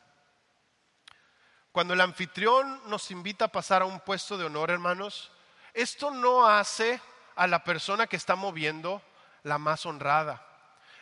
Cuando 1.72 1.94
el 1.94 2.00
anfitrión 2.00 2.80
nos 2.86 3.10
invita 3.10 3.46
a 3.46 3.52
pasar 3.52 3.82
a 3.82 3.86
un 3.86 4.00
puesto 4.00 4.36
de 4.36 4.44
honor, 4.44 4.70
hermanos, 4.70 5.30
esto 5.74 6.10
no 6.10 6.46
hace 6.46 7.00
a 7.36 7.46
la 7.46 7.62
persona 7.62 8.06
que 8.06 8.16
está 8.16 8.34
moviendo 8.34 9.02
la 9.44 9.58
más 9.58 9.86
honrada. 9.86 10.44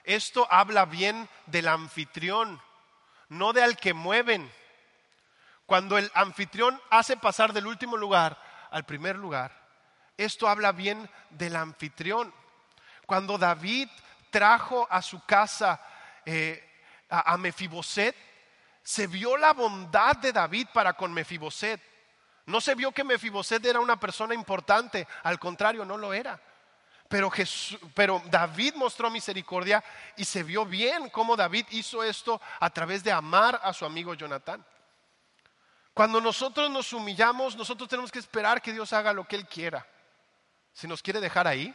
Esto 0.04 0.46
habla 0.50 0.84
bien 0.84 1.28
del 1.46 1.68
anfitrión, 1.68 2.60
no 3.28 3.52
de 3.52 3.62
al 3.62 3.76
que 3.76 3.94
mueven. 3.94 4.52
Cuando 5.64 5.98
el 5.98 6.10
anfitrión 6.14 6.80
hace 6.90 7.16
pasar 7.16 7.52
del 7.52 7.66
último 7.66 7.96
lugar 7.96 8.38
al 8.70 8.84
primer 8.84 9.16
lugar, 9.16 9.52
esto 10.16 10.48
habla 10.48 10.72
bien 10.72 11.10
del 11.30 11.56
anfitrión. 11.56 12.32
Cuando 13.06 13.38
David 13.38 13.88
trajo 14.30 14.86
a 14.90 15.02
su 15.02 15.24
casa 15.24 15.80
eh, 16.24 16.75
a, 17.08 17.36
Mefiboset, 17.36 18.14
se 18.82 19.06
vio 19.06 19.36
la 19.36 19.52
bondad 19.52 20.16
de 20.16 20.32
David 20.32 20.68
para 20.72 20.94
con 20.94 21.12
Mefiboset. 21.12 21.80
No 22.46 22.60
se 22.60 22.74
vio 22.74 22.92
que 22.92 23.04
Mefiboset 23.04 23.64
era 23.64 23.80
una 23.80 23.98
persona 23.98 24.34
importante, 24.34 25.06
al 25.24 25.38
contrario, 25.38 25.84
no 25.84 25.96
lo 25.96 26.12
era. 26.12 26.40
Pero, 27.08 27.30
pero 27.94 28.22
David 28.26 28.74
mostró 28.74 29.10
misericordia 29.10 29.82
y 30.16 30.24
se 30.24 30.42
vio 30.42 30.64
bien 30.64 31.08
cómo 31.10 31.36
David 31.36 31.66
hizo 31.70 32.02
esto 32.02 32.40
a 32.58 32.70
través 32.70 33.04
de 33.04 33.12
amar 33.12 33.60
a 33.62 33.72
su 33.72 33.84
amigo 33.84 34.14
Jonatán. 34.14 34.64
Cuando 35.94 36.20
nosotros 36.20 36.70
nos 36.70 36.92
humillamos, 36.92 37.56
nosotros 37.56 37.88
tenemos 37.88 38.12
que 38.12 38.18
esperar 38.18 38.60
que 38.60 38.72
Dios 38.72 38.92
haga 38.92 39.12
lo 39.12 39.26
que 39.26 39.36
Él 39.36 39.46
quiera. 39.46 39.86
Si 40.72 40.86
nos 40.86 41.02
quiere 41.02 41.20
dejar 41.20 41.46
ahí, 41.46 41.74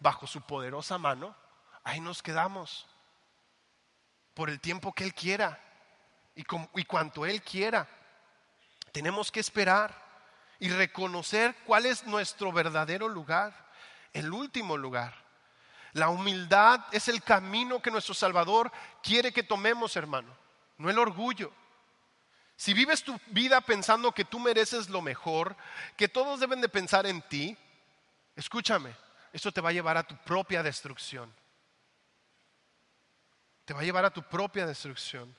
bajo 0.00 0.26
su 0.26 0.42
poderosa 0.42 0.98
mano, 0.98 1.34
ahí 1.82 1.98
nos 1.98 2.22
quedamos. 2.22 2.86
Por 4.34 4.50
el 4.50 4.60
tiempo 4.60 4.92
que 4.92 5.04
Él 5.04 5.14
quiera 5.14 5.58
y, 6.34 6.44
cuanto 6.84 7.24
Él 7.24 7.42
quiera. 7.42 7.88
Tenemos 8.92 9.30
que 9.30 9.40
esperar 9.40 9.94
y 10.58 10.68
reconocer 10.68 11.54
cuál 11.64 11.86
es 11.86 12.04
nuestro 12.04 12.52
verdadero 12.52 13.08
lugar 13.08 13.54
el 14.12 14.32
último 14.32 14.76
lugar. 14.76 15.14
La 15.92 16.08
humildad 16.08 16.80
es 16.90 17.08
el 17.08 17.22
camino 17.22 17.80
que 17.80 17.90
nuestro 17.90 18.14
Salvador 18.14 18.72
quiere 19.02 19.32
que 19.32 19.42
tomemos, 19.42 19.96
hermano, 19.96 20.36
no 20.78 20.90
el 20.90 20.98
orgullo. 20.98 21.52
Si 22.56 22.72
vives 22.72 23.02
tu 23.02 23.18
vida 23.26 23.60
pensando 23.60 24.12
que 24.12 24.24
tú 24.24 24.38
mereces 24.38 24.88
lo 24.88 25.02
mejor, 25.02 25.56
que 25.96 26.08
todos 26.08 26.40
deben 26.40 26.60
de 26.60 26.68
pensar 26.68 27.06
en 27.06 27.22
ti, 27.22 27.56
escúchame, 28.36 28.94
eso 29.32 29.52
te 29.52 29.60
va 29.60 29.70
a 29.70 29.72
llevar 29.72 29.96
a 29.96 30.04
tu 30.04 30.16
propia 30.18 30.62
destrucción. 30.62 31.32
Te 33.64 33.74
va 33.74 33.80
a 33.80 33.84
llevar 33.84 34.04
a 34.04 34.12
tu 34.12 34.22
propia 34.22 34.66
destrucción. 34.66 35.34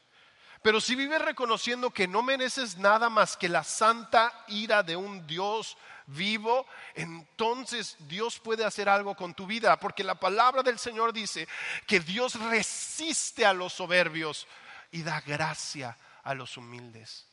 Pero 0.61 0.81
si 0.81 0.95
vives 0.95 1.21
reconociendo 1.21 1.91
que 1.91 2.07
no 2.07 2.23
mereces 2.23 2.77
nada 2.77 3.07
más 3.07 3.37
que 3.37 3.47
la 3.47 3.63
santa 3.63 4.33
ira 4.47 4.81
de 4.81 4.95
un 4.95 5.27
Dios 5.27 5.77
vivo, 6.07 6.65
entonces 6.95 7.95
Dios 7.99 8.39
puede 8.39 8.65
hacer 8.65 8.89
algo 8.89 9.15
con 9.15 9.35
tu 9.35 9.45
vida, 9.45 9.79
porque 9.79 10.03
la 10.03 10.15
palabra 10.15 10.63
del 10.63 10.79
Señor 10.79 11.13
dice 11.13 11.47
que 11.85 11.99
Dios 11.99 12.39
resiste 12.39 13.45
a 13.45 13.53
los 13.53 13.73
soberbios 13.73 14.47
y 14.89 15.03
da 15.03 15.21
gracia 15.21 15.95
a 16.23 16.33
los 16.33 16.57
humildes. 16.57 17.27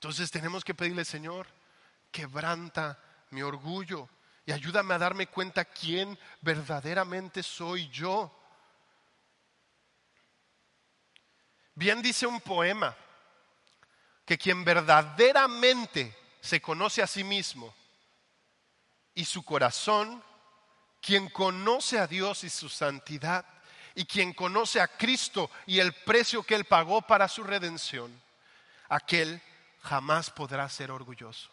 Entonces 0.00 0.32
tenemos 0.32 0.64
que 0.64 0.74
pedirle, 0.74 1.04
Señor, 1.04 1.46
quebranta 2.10 2.98
mi 3.30 3.42
orgullo 3.42 4.08
y 4.44 4.50
ayúdame 4.50 4.94
a 4.94 4.98
darme 4.98 5.28
cuenta 5.28 5.64
quién 5.64 6.18
verdaderamente 6.40 7.42
soy 7.42 7.88
yo 7.88 8.36
Bien 11.74 12.00
dice 12.02 12.26
un 12.26 12.40
poema 12.40 12.96
que 14.24 14.38
quien 14.38 14.64
verdaderamente 14.64 16.16
se 16.40 16.60
conoce 16.60 17.02
a 17.02 17.06
sí 17.06 17.24
mismo 17.24 17.74
y 19.14 19.24
su 19.24 19.44
corazón, 19.44 20.22
quien 21.00 21.28
conoce 21.28 21.98
a 21.98 22.06
Dios 22.06 22.44
y 22.44 22.50
su 22.50 22.68
santidad, 22.68 23.44
y 23.94 24.06
quien 24.06 24.32
conoce 24.32 24.80
a 24.80 24.88
Cristo 24.88 25.50
y 25.66 25.78
el 25.78 25.92
precio 25.92 26.42
que 26.42 26.54
Él 26.54 26.64
pagó 26.64 27.02
para 27.02 27.28
su 27.28 27.44
redención, 27.44 28.20
aquel 28.88 29.40
jamás 29.82 30.30
podrá 30.30 30.68
ser 30.68 30.90
orgulloso. 30.90 31.50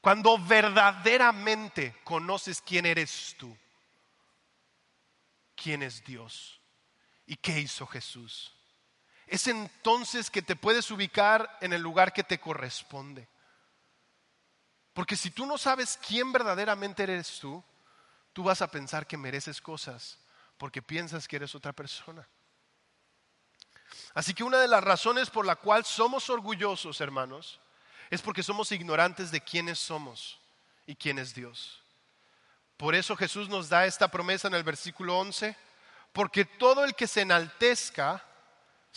Cuando 0.00 0.38
verdaderamente 0.38 1.96
conoces 2.04 2.62
quién 2.62 2.86
eres 2.86 3.34
tú, 3.36 3.56
quién 5.56 5.82
es 5.82 6.04
Dios 6.04 6.58
¿Y 7.28 7.36
qué 7.36 7.60
hizo 7.60 7.86
Jesús? 7.86 8.50
Es 9.28 9.46
entonces 9.46 10.30
que 10.30 10.42
te 10.42 10.56
puedes 10.56 10.90
ubicar 10.90 11.58
en 11.60 11.72
el 11.72 11.82
lugar 11.82 12.12
que 12.12 12.24
te 12.24 12.40
corresponde. 12.40 13.28
Porque 14.92 15.16
si 15.16 15.30
tú 15.30 15.46
no 15.46 15.58
sabes 15.58 15.98
quién 16.06 16.32
verdaderamente 16.32 17.02
eres 17.02 17.38
tú, 17.38 17.62
tú 18.32 18.42
vas 18.42 18.62
a 18.62 18.70
pensar 18.70 19.06
que 19.06 19.16
mereces 19.16 19.60
cosas 19.60 20.18
porque 20.56 20.82
piensas 20.82 21.28
que 21.28 21.36
eres 21.36 21.54
otra 21.54 21.72
persona. 21.72 22.28
Así 24.14 24.34
que 24.34 24.44
una 24.44 24.58
de 24.58 24.68
las 24.68 24.82
razones 24.82 25.30
por 25.30 25.46
la 25.46 25.56
cual 25.56 25.84
somos 25.84 26.28
orgullosos, 26.28 27.00
hermanos, 27.00 27.60
es 28.10 28.20
porque 28.20 28.42
somos 28.42 28.72
ignorantes 28.72 29.30
de 29.30 29.40
quiénes 29.40 29.78
somos 29.78 30.38
y 30.86 30.96
quién 30.96 31.18
es 31.18 31.34
Dios. 31.34 31.80
Por 32.76 32.94
eso 32.94 33.16
Jesús 33.16 33.48
nos 33.48 33.68
da 33.68 33.86
esta 33.86 34.08
promesa 34.08 34.48
en 34.48 34.54
el 34.54 34.64
versículo 34.64 35.18
11, 35.18 35.56
porque 36.12 36.44
todo 36.44 36.84
el 36.84 36.94
que 36.94 37.06
se 37.06 37.22
enaltezca 37.22 38.24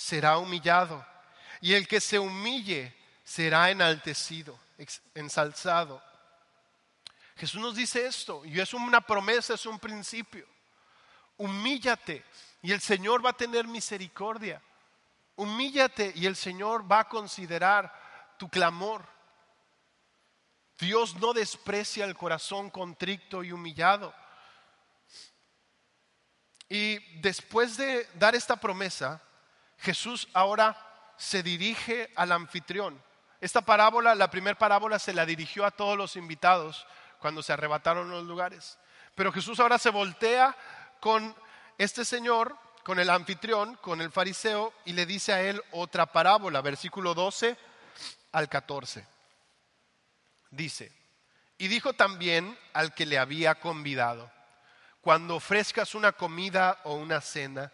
será 0.01 0.37
humillado, 0.39 1.05
y 1.61 1.73
el 1.73 1.87
que 1.87 2.01
se 2.01 2.17
humille 2.17 2.95
será 3.23 3.69
enaltecido, 3.69 4.59
ensalzado. 5.13 6.01
Jesús 7.37 7.61
nos 7.61 7.75
dice 7.75 8.05
esto, 8.05 8.43
y 8.43 8.59
es 8.59 8.73
una 8.73 9.01
promesa, 9.01 9.53
es 9.53 9.65
un 9.65 9.79
principio. 9.79 10.47
Humíllate 11.37 12.25
y 12.63 12.71
el 12.71 12.81
Señor 12.81 13.23
va 13.25 13.31
a 13.31 13.37
tener 13.37 13.67
misericordia. 13.67 14.61
Humíllate 15.35 16.13
y 16.15 16.25
el 16.25 16.35
Señor 16.35 16.91
va 16.91 17.01
a 17.01 17.07
considerar 17.07 17.91
tu 18.37 18.49
clamor. 18.49 19.07
Dios 20.77 21.15
no 21.15 21.33
desprecia 21.33 22.05
el 22.05 22.15
corazón 22.15 22.69
contrito 22.69 23.43
y 23.43 23.51
humillado. 23.51 24.13
Y 26.69 26.99
después 27.21 27.77
de 27.77 28.07
dar 28.15 28.35
esta 28.35 28.55
promesa, 28.55 29.21
Jesús 29.81 30.29
ahora 30.33 30.77
se 31.17 31.43
dirige 31.43 32.11
al 32.15 32.31
anfitrión. 32.31 33.01
Esta 33.39 33.61
parábola, 33.61 34.13
la 34.13 34.29
primera 34.29 34.57
parábola, 34.57 34.99
se 34.99 35.13
la 35.13 35.25
dirigió 35.25 35.65
a 35.65 35.71
todos 35.71 35.97
los 35.97 36.15
invitados 36.15 36.85
cuando 37.19 37.41
se 37.41 37.53
arrebataron 37.53 38.11
los 38.11 38.23
lugares. 38.25 38.77
Pero 39.15 39.31
Jesús 39.31 39.59
ahora 39.59 39.79
se 39.79 39.89
voltea 39.89 40.55
con 40.99 41.35
este 41.79 42.05
señor, 42.05 42.55
con 42.83 42.99
el 42.99 43.09
anfitrión, 43.09 43.75
con 43.77 44.01
el 44.01 44.11
fariseo, 44.11 44.71
y 44.85 44.93
le 44.93 45.07
dice 45.07 45.33
a 45.33 45.41
él 45.41 45.61
otra 45.71 46.05
parábola, 46.05 46.61
versículo 46.61 47.15
12 47.15 47.57
al 48.31 48.49
14. 48.49 49.07
Dice, 50.51 50.91
y 51.57 51.67
dijo 51.67 51.93
también 51.93 52.57
al 52.73 52.93
que 52.93 53.07
le 53.07 53.17
había 53.17 53.55
convidado, 53.55 54.31
cuando 55.01 55.35
ofrezcas 55.35 55.95
una 55.95 56.11
comida 56.11 56.79
o 56.83 56.93
una 56.93 57.21
cena, 57.21 57.71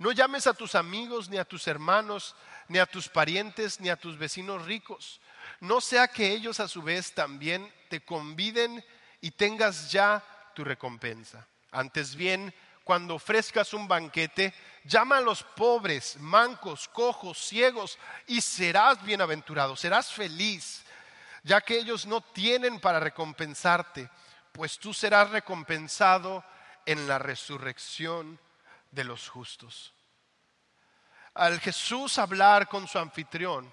no 0.00 0.12
llames 0.12 0.46
a 0.46 0.54
tus 0.54 0.74
amigos, 0.74 1.28
ni 1.28 1.36
a 1.36 1.44
tus 1.44 1.68
hermanos, 1.68 2.34
ni 2.68 2.78
a 2.78 2.86
tus 2.86 3.06
parientes, 3.06 3.80
ni 3.80 3.90
a 3.90 3.96
tus 3.96 4.16
vecinos 4.16 4.64
ricos, 4.64 5.20
no 5.60 5.82
sea 5.82 6.08
que 6.08 6.32
ellos 6.32 6.58
a 6.58 6.68
su 6.68 6.80
vez 6.80 7.12
también 7.12 7.70
te 7.90 8.00
conviden 8.00 8.82
y 9.20 9.30
tengas 9.30 9.92
ya 9.92 10.24
tu 10.54 10.64
recompensa. 10.64 11.46
Antes 11.70 12.16
bien, 12.16 12.54
cuando 12.82 13.16
ofrezcas 13.16 13.74
un 13.74 13.86
banquete, 13.86 14.54
llama 14.84 15.18
a 15.18 15.20
los 15.20 15.42
pobres, 15.42 16.16
mancos, 16.18 16.88
cojos, 16.88 17.36
ciegos, 17.36 17.98
y 18.26 18.40
serás 18.40 19.04
bienaventurado, 19.04 19.76
serás 19.76 20.10
feliz, 20.10 20.82
ya 21.42 21.60
que 21.60 21.76
ellos 21.76 22.06
no 22.06 22.22
tienen 22.22 22.80
para 22.80 23.00
recompensarte, 23.00 24.08
pues 24.50 24.78
tú 24.78 24.94
serás 24.94 25.28
recompensado 25.28 26.42
en 26.86 27.06
la 27.06 27.18
resurrección 27.18 28.40
de 28.90 29.04
los 29.04 29.28
justos. 29.28 29.92
Al 31.34 31.60
Jesús 31.60 32.18
hablar 32.18 32.68
con 32.68 32.88
su 32.88 32.98
anfitrión, 32.98 33.72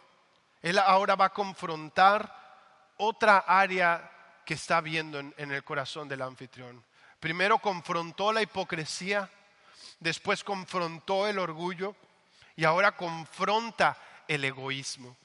él 0.62 0.78
ahora 0.80 1.16
va 1.16 1.26
a 1.26 1.34
confrontar 1.34 2.94
otra 2.98 3.40
área 3.40 4.12
que 4.46 4.54
está 4.54 4.82
viendo 4.82 5.20
en, 5.20 5.34
en 5.38 5.52
el 5.52 5.64
corazón 5.64 6.08
del 6.08 6.22
anfitrión. 6.22 6.84
Primero 7.20 7.58
confrontó 7.60 8.32
la 8.32 8.42
hipocresía, 8.42 9.30
después 10.00 10.44
confrontó 10.44 11.28
el 11.28 11.40
orgullo 11.40 11.96
y 12.56 12.64
ahora 12.64 12.96
confronta 12.96 13.98
el 14.28 14.46
egoísmo. 14.46 15.18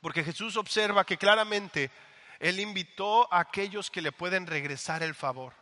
Porque 0.00 0.24
Jesús 0.24 0.56
observa 0.56 1.04
que 1.04 1.18
claramente 1.18 1.90
Él 2.38 2.60
invitó 2.60 3.32
a 3.32 3.40
aquellos 3.40 3.90
que 3.90 4.00
le 4.02 4.12
pueden 4.12 4.46
regresar 4.46 5.02
el 5.02 5.14
favor. 5.14 5.59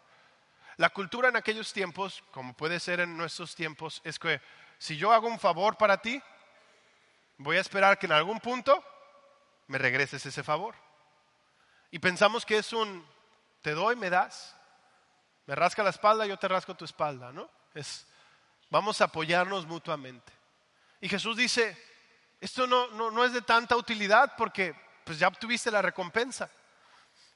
La 0.79 0.91
cultura 0.91 1.29
en 1.29 1.35
aquellos 1.35 1.72
tiempos, 1.72 2.22
como 2.31 2.55
puede 2.55 2.79
ser 2.79 3.01
en 3.01 3.16
nuestros 3.16 3.57
tiempos, 3.57 4.01
es 4.05 4.16
que 4.16 4.41
si 4.79 4.97
yo 4.97 5.12
hago 5.12 5.26
un 5.26 5.41
favor 5.41 5.76
para 5.76 6.01
ti, 6.01 6.22
voy 7.37 7.57
a 7.57 7.61
esperar 7.61 7.99
que 7.99 8.07
en 8.07 8.12
algún 8.12 8.39
punto 8.39 8.85
me 9.66 9.76
regreses 9.76 10.24
ese 10.24 10.45
favor. 10.45 10.76
Y 11.91 11.99
pensamos 11.99 12.47
que 12.47 12.59
es 12.59 12.72
un, 12.72 13.05
te 13.61 13.72
doy, 13.72 13.97
me 13.97 14.09
das. 14.09 14.55
Me 15.47 15.57
rasca 15.57 15.83
la 15.83 15.91
espalda, 15.91 16.26
yo 16.26 16.37
te 16.37 16.47
rasco 16.47 16.76
tu 16.76 16.85
espalda, 16.85 17.33
¿no? 17.33 17.51
Es, 17.74 18.07
vamos 18.70 19.01
a 19.01 19.07
apoyarnos 19.07 19.66
mutuamente. 19.66 20.33
Y 21.01 21.09
Jesús 21.09 21.37
dice, 21.37 21.76
esto 22.41 22.68
no, 22.68 22.87
no, 22.93 23.11
no 23.11 23.24
es 23.24 23.33
de 23.33 23.43
tanta 23.43 23.76
utilidad 23.76 24.35
porque 24.37 24.76
pues 25.03 25.18
ya 25.18 25.26
obtuviste 25.26 25.72
la 25.72 25.83
recompensa. 25.83 26.49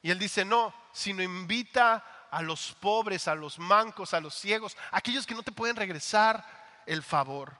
Y 0.00 0.12
él 0.12 0.18
dice, 0.20 0.44
no, 0.44 0.72
sino 0.92 1.24
invita 1.24 2.04
a 2.32 2.40
los 2.40 2.72
pobres, 2.80 3.28
a 3.28 3.34
los 3.34 3.58
mancos, 3.58 4.14
a 4.14 4.20
los 4.20 4.34
ciegos, 4.34 4.76
aquellos 4.90 5.26
que 5.26 5.34
no 5.34 5.42
te 5.42 5.52
pueden 5.52 5.76
regresar 5.76 6.44
el 6.86 7.02
favor. 7.02 7.54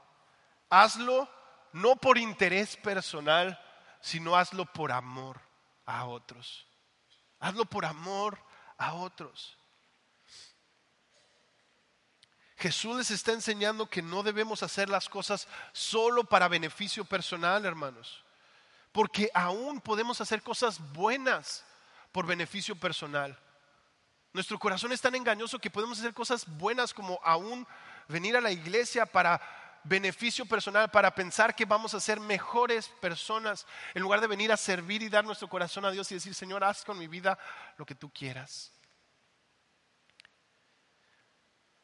Hazlo 0.71 1.29
no 1.75 1.95
por 1.97 2.17
interés 2.17 2.77
personal, 2.79 3.61
sino 4.01 4.35
hazlo 4.35 4.65
por 4.65 4.91
amor 4.91 5.39
a 5.85 6.07
otros. 6.07 6.67
Hazlo 7.39 7.67
por 7.67 7.85
amor 7.85 8.39
a 8.79 8.95
otros. 8.95 9.59
Jesús 12.57 12.97
les 12.97 13.11
está 13.11 13.33
enseñando 13.33 13.91
que 13.91 14.01
no 14.01 14.23
debemos 14.23 14.63
hacer 14.63 14.89
las 14.89 15.07
cosas 15.07 15.49
solo 15.73 16.25
para 16.25 16.49
beneficio 16.49 17.05
personal, 17.05 17.67
hermanos. 17.67 18.25
Porque 18.91 19.31
aún 19.35 19.83
podemos 19.83 20.23
hacer 20.23 20.43
cosas 20.43 20.81
buenas 20.95 21.63
por 22.11 22.25
beneficio 22.25 22.75
personal. 22.75 23.39
Nuestro 24.33 24.59
corazón 24.59 24.93
es 24.93 25.01
tan 25.01 25.15
engañoso 25.15 25.59
que 25.59 25.71
podemos 25.71 25.99
hacer 25.99 26.15
cosas 26.15 26.47
buenas 26.47 26.95
como 26.95 27.21
aún 27.23 27.67
venir 28.09 28.37
a 28.37 28.41
la 28.41 28.51
iglesia 28.51 29.05
para 29.05 29.41
beneficio 29.85 30.47
personal, 30.47 30.91
para 30.91 31.15
pensar 31.15 31.55
que 31.55 31.65
vamos 31.65 31.93
a 31.95 32.01
ser 32.01 32.21
mejores 32.21 32.89
personas, 33.01 33.67
en 33.95 34.03
lugar 34.03 34.21
de 34.21 34.27
venir 34.27 34.53
a 34.53 34.57
servir 34.57 35.03
y 35.03 35.09
dar 35.09 35.25
nuestro 35.25 35.49
corazón 35.49 35.85
a 35.85 35.91
Dios 35.91 36.11
y 36.11 36.15
decir, 36.15 36.35
Señor, 36.35 36.65
haz 36.65 36.85
con 36.85 36.99
mi 36.99 37.09
vida 37.09 37.39
lo 37.77 37.85
que 37.85 37.95
tú 37.95 38.11
quieras. 38.11 38.73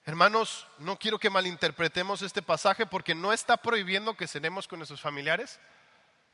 Hermanos, 0.05 0.67
no 0.79 0.99
quiero 0.99 1.19
que 1.19 1.29
malinterpretemos 1.29 2.23
este 2.23 2.41
pasaje 2.41 2.87
porque 2.87 3.15
no 3.15 3.33
está 3.33 3.59
prohibiendo 3.59 4.17
que 4.17 4.27
cenemos 4.27 4.67
con 4.67 4.79
nuestros 4.79 5.03
familiares. 5.03 5.61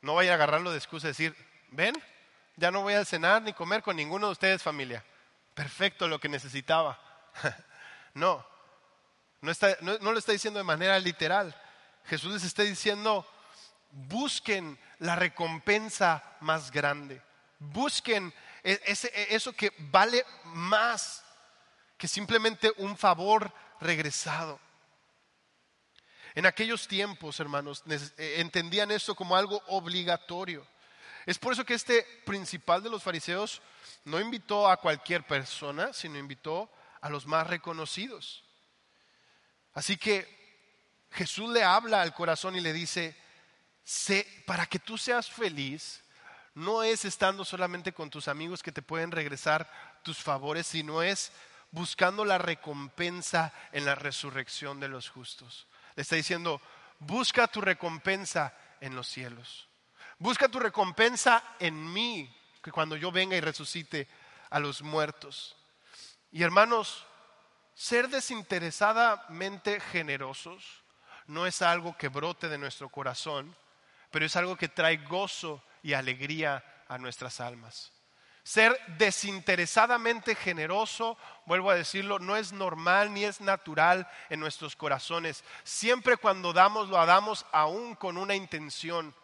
No 0.01 0.15
vaya 0.15 0.31
a 0.31 0.35
agarrarlo 0.35 0.71
de 0.71 0.77
excusa 0.77 1.07
y 1.07 1.09
decir, 1.09 1.35
ven, 1.71 1.93
ya 2.55 2.71
no 2.71 2.83
voy 2.83 2.93
a 2.93 3.03
cenar 3.03 3.41
ni 3.41 3.51
comer 3.51 3.81
con 3.81 3.97
ninguno 3.97 4.27
de 4.27 4.31
ustedes 4.31 4.63
familia. 4.63 5.03
Perfecto, 5.55 6.07
lo 6.07 6.19
que 6.19 6.29
necesitaba. 6.29 6.99
no, 8.13 8.45
no, 9.41 9.53
no 10.01 10.11
lo 10.11 10.19
está 10.19 10.31
diciendo 10.31 10.59
de 10.59 10.63
manera 10.63 10.99
literal. 10.99 11.59
Jesús 12.05 12.33
les 12.33 12.43
está 12.43 12.61
diciendo, 12.61 13.27
busquen 13.89 14.77
la 14.99 15.15
recompensa 15.15 16.23
más 16.41 16.69
grande. 16.69 17.21
Busquen 17.57 18.33
e-, 18.63 18.79
e-, 18.85 19.27
eso 19.35 19.53
que 19.53 19.73
vale 19.77 20.25
más 20.43 21.23
que 21.97 22.07
simplemente 22.07 22.71
un 22.77 22.97
favor 22.97 23.51
regresado. 23.79 24.59
En 26.33 26.45
aquellos 26.45 26.87
tiempos, 26.87 27.39
hermanos, 27.39 27.83
eh, 27.87 28.35
entendían 28.39 28.91
esto 28.91 29.15
como 29.15 29.37
algo 29.37 29.61
obligatorio. 29.67 30.67
Es 31.25 31.39
por 31.39 31.53
eso 31.53 31.65
que 31.65 31.73
este 31.73 32.03
principal 32.25 32.83
de 32.83 32.89
los 32.89 33.03
fariseos 33.03 33.61
no 34.03 34.19
invitó 34.19 34.69
a 34.69 34.77
cualquier 34.77 35.25
persona, 35.25 35.91
sino 35.93 36.17
invitó 36.17 36.69
a 37.01 37.09
los 37.09 37.25
más 37.25 37.47
reconocidos. 37.47 38.43
Así 39.73 39.97
que 39.97 40.27
Jesús 41.11 41.49
le 41.49 41.63
habla 41.63 42.01
al 42.01 42.13
corazón 42.13 42.55
y 42.55 42.61
le 42.61 42.73
dice, 42.73 43.15
para 44.45 44.65
que 44.65 44.79
tú 44.79 44.97
seas 44.97 45.29
feliz, 45.29 46.03
no 46.53 46.83
es 46.83 47.05
estando 47.05 47.43
solamente 47.43 47.93
con 47.93 48.09
tus 48.09 48.27
amigos 48.27 48.63
que 48.63 48.71
te 48.71 48.81
pueden 48.81 49.11
regresar 49.11 49.69
tus 50.03 50.17
favores, 50.17 50.67
sino 50.67 51.03
es 51.03 51.31
buscando 51.71 52.23
la 52.23 52.37
recompensa 52.37 53.53
en 53.71 53.85
la 53.85 53.95
resurrección 53.95 54.79
de 54.79 54.87
los 54.87 55.09
justos. 55.09 55.67
Le 55.95 56.03
está 56.03 56.15
diciendo, 56.15 56.61
busca 56.99 57.47
tu 57.47 57.59
recompensa 57.59 58.53
en 58.79 58.95
los 58.95 59.07
cielos. 59.07 59.67
Busca 60.17 60.47
tu 60.47 60.59
recompensa 60.59 61.43
en 61.59 61.91
mí, 61.91 62.33
que 62.63 62.71
cuando 62.71 62.95
yo 62.95 63.11
venga 63.11 63.35
y 63.35 63.41
resucite 63.41 64.07
a 64.49 64.59
los 64.59 64.81
muertos. 64.81 65.55
Y 66.31 66.43
hermanos, 66.43 67.05
ser 67.73 68.09
desinteresadamente 68.09 69.79
generosos 69.79 70.83
no 71.27 71.45
es 71.45 71.61
algo 71.61 71.97
que 71.97 72.07
brote 72.07 72.47
de 72.47 72.57
nuestro 72.57 72.89
corazón, 72.89 73.55
pero 74.11 74.25
es 74.25 74.35
algo 74.35 74.55
que 74.55 74.69
trae 74.69 74.97
gozo 74.97 75.61
y 75.83 75.93
alegría 75.93 76.63
a 76.87 76.97
nuestras 76.97 77.41
almas. 77.41 77.91
Ser 78.43 78.79
desinteresadamente 78.99 80.35
generoso, 80.35 81.17
vuelvo 81.45 81.71
a 81.71 81.75
decirlo, 81.75 82.19
no 82.19 82.37
es 82.37 82.53
normal 82.53 83.13
ni 83.13 83.23
es 83.23 83.41
natural 83.41 84.07
en 84.29 84.39
nuestros 84.39 84.75
corazones. 84.75 85.43
Siempre 85.63 86.15
cuando 86.15 86.53
damos, 86.53 86.89
lo 86.89 87.03
damos 87.05 87.45
aún 87.51 87.95
con 87.95 88.17
una 88.17 88.35
intención. 88.35 89.15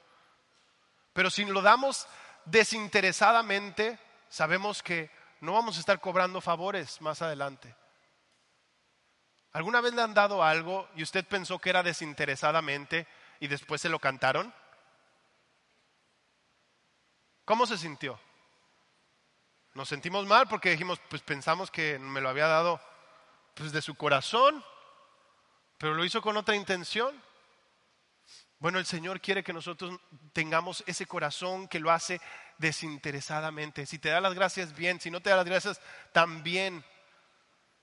Pero 1.14 1.30
si 1.30 1.45
lo 1.45 1.62
damos 1.62 2.07
desinteresadamente, 2.45 3.99
sabemos 4.30 4.82
que 4.82 5.12
no 5.41 5.53
vamos 5.53 5.78
a 5.78 5.80
estar 5.80 5.99
cobrando 5.99 6.41
favores 6.41 7.01
más 7.01 7.22
adelante. 7.22 7.76
¿Alguna 9.53 9.82
vez 9.82 9.93
le 9.93 10.01
han 10.01 10.14
dado 10.14 10.43
algo 10.43 10.88
y 10.95 11.03
usted 11.03 11.26
pensó 11.26 11.59
que 11.59 11.70
era 11.70 11.84
desinteresadamente 11.84 13.05
y 13.39 13.47
después 13.47 13.82
se 13.82 13.89
lo 13.89 13.99
cantaron? 13.99 14.53
¿Cómo 17.43 17.66
se 17.66 17.78
sintió? 17.78 18.18
Nos 19.74 19.89
sentimos 19.89 20.26
mal 20.26 20.47
porque 20.47 20.70
dijimos, 20.70 20.99
pues 21.09 21.22
pensamos 21.22 21.70
que 21.70 21.99
me 21.99 22.22
lo 22.22 22.30
había 22.30 22.47
dado 22.47 22.80
pues 23.53 23.74
de 23.74 23.82
su 23.82 23.95
corazón, 23.95 24.64
pero 25.78 25.95
lo 25.95 26.05
hizo 26.05 26.22
con 26.22 26.38
otra 26.38 26.55
intención. 26.55 27.22
Bueno, 28.62 28.78
el 28.78 28.86
Señor 28.86 29.22
quiere 29.22 29.43
que 29.43 29.53
nosotros 29.53 29.99
tengamos 30.34 30.84
ese 30.86 31.07
corazón 31.07 31.68
que 31.68 31.80
lo 31.80 31.89
hace 31.89 32.22
desinteresadamente. 32.59 33.88
Si 33.88 33.97
te 33.97 34.09
da 34.09 34.22
las 34.22 34.36
gracias, 34.36 34.76
bien. 34.76 35.01
Si 35.01 35.09
no 35.09 35.20
te 35.20 35.32
da 35.32 35.38
las 35.38 35.47
gracias, 35.47 35.82
también. 36.12 36.86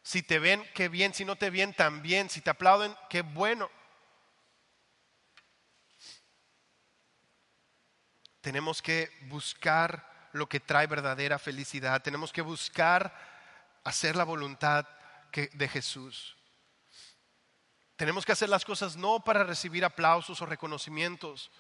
Si 0.05 0.23
te 0.23 0.39
ven, 0.39 0.65
qué 0.77 0.89
bien. 0.89 1.13
Si 1.13 1.25
no 1.25 1.35
te 1.35 1.51
ven, 1.51 1.75
también. 1.75 2.31
Si 2.31 2.43
te 2.43 2.51
aplauden, 2.51 2.95
qué 3.11 3.23
bueno. 3.23 3.69
Tenemos 8.41 8.81
que 8.81 9.11
buscar 9.23 10.31
lo 10.33 10.49
que 10.49 10.61
trae 10.61 10.87
verdadera 10.87 11.41
felicidad. 11.41 12.03
Tenemos 12.03 12.33
que 12.33 12.43
buscar 12.43 13.13
hacer 13.83 14.15
la 14.15 14.23
voluntad 14.23 14.87
de 15.33 15.69
Jesús. 15.69 16.38
Tenemos 17.99 18.25
que 18.25 18.31
hacer 18.31 18.49
las 18.49 18.65
cosas 18.65 18.97
no 18.97 19.19
para 19.19 19.43
recibir 19.43 19.85
aplausos 19.85 20.41
o 20.41 20.47
reconocimientos, 20.47 21.51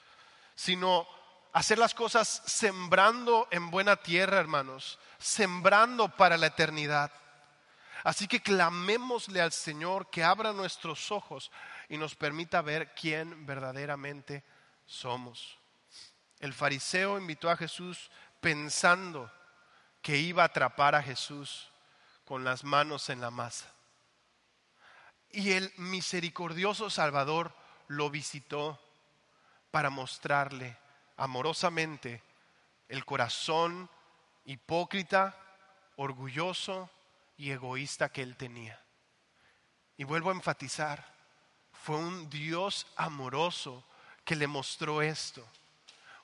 sino 0.54 1.04
hacer 1.52 1.78
las 1.78 1.94
cosas 1.94 2.44
sembrando 2.46 3.48
en 3.50 3.72
buena 3.72 3.96
tierra, 3.96 4.38
hermanos, 4.38 5.00
sembrando 5.18 6.08
para 6.08 6.36
la 6.36 6.46
eternidad. 6.46 7.10
Así 8.04 8.28
que 8.28 8.40
clamémosle 8.40 9.40
al 9.40 9.50
Señor 9.50 10.10
que 10.10 10.22
abra 10.22 10.52
nuestros 10.52 11.10
ojos 11.10 11.50
y 11.88 11.98
nos 11.98 12.14
permita 12.14 12.62
ver 12.62 12.94
quién 12.94 13.44
verdaderamente 13.44 14.44
somos. 14.86 15.58
El 16.38 16.54
fariseo 16.54 17.18
invitó 17.18 17.50
a 17.50 17.56
Jesús 17.56 18.12
pensando 18.40 19.28
que 20.00 20.18
iba 20.18 20.44
a 20.44 20.46
atrapar 20.46 20.94
a 20.94 21.02
Jesús 21.02 21.68
con 22.24 22.44
las 22.44 22.62
manos 22.62 23.10
en 23.10 23.20
la 23.20 23.32
masa. 23.32 23.74
Y 25.30 25.52
el 25.52 25.72
misericordioso 25.76 26.90
Salvador 26.90 27.54
lo 27.88 28.10
visitó 28.10 28.78
para 29.70 29.90
mostrarle 29.90 30.76
amorosamente 31.16 32.22
el 32.88 33.04
corazón 33.04 33.90
hipócrita, 34.44 35.36
orgulloso 35.96 36.90
y 37.36 37.50
egoísta 37.50 38.08
que 38.10 38.22
él 38.22 38.36
tenía. 38.36 38.80
Y 39.96 40.04
vuelvo 40.04 40.30
a 40.30 40.34
enfatizar, 40.34 41.04
fue 41.72 41.96
un 41.96 42.30
Dios 42.30 42.86
amoroso 42.96 43.84
que 44.24 44.36
le 44.36 44.46
mostró 44.46 45.02
esto 45.02 45.46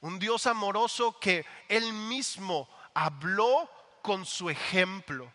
un 0.04 0.18
Dios 0.18 0.46
amoroso 0.46 1.18
que 1.18 1.46
Él 1.66 1.94
mismo 1.94 2.68
habló 2.92 3.70
con 4.02 4.26
su 4.26 4.50
ejemplo. 4.50 5.32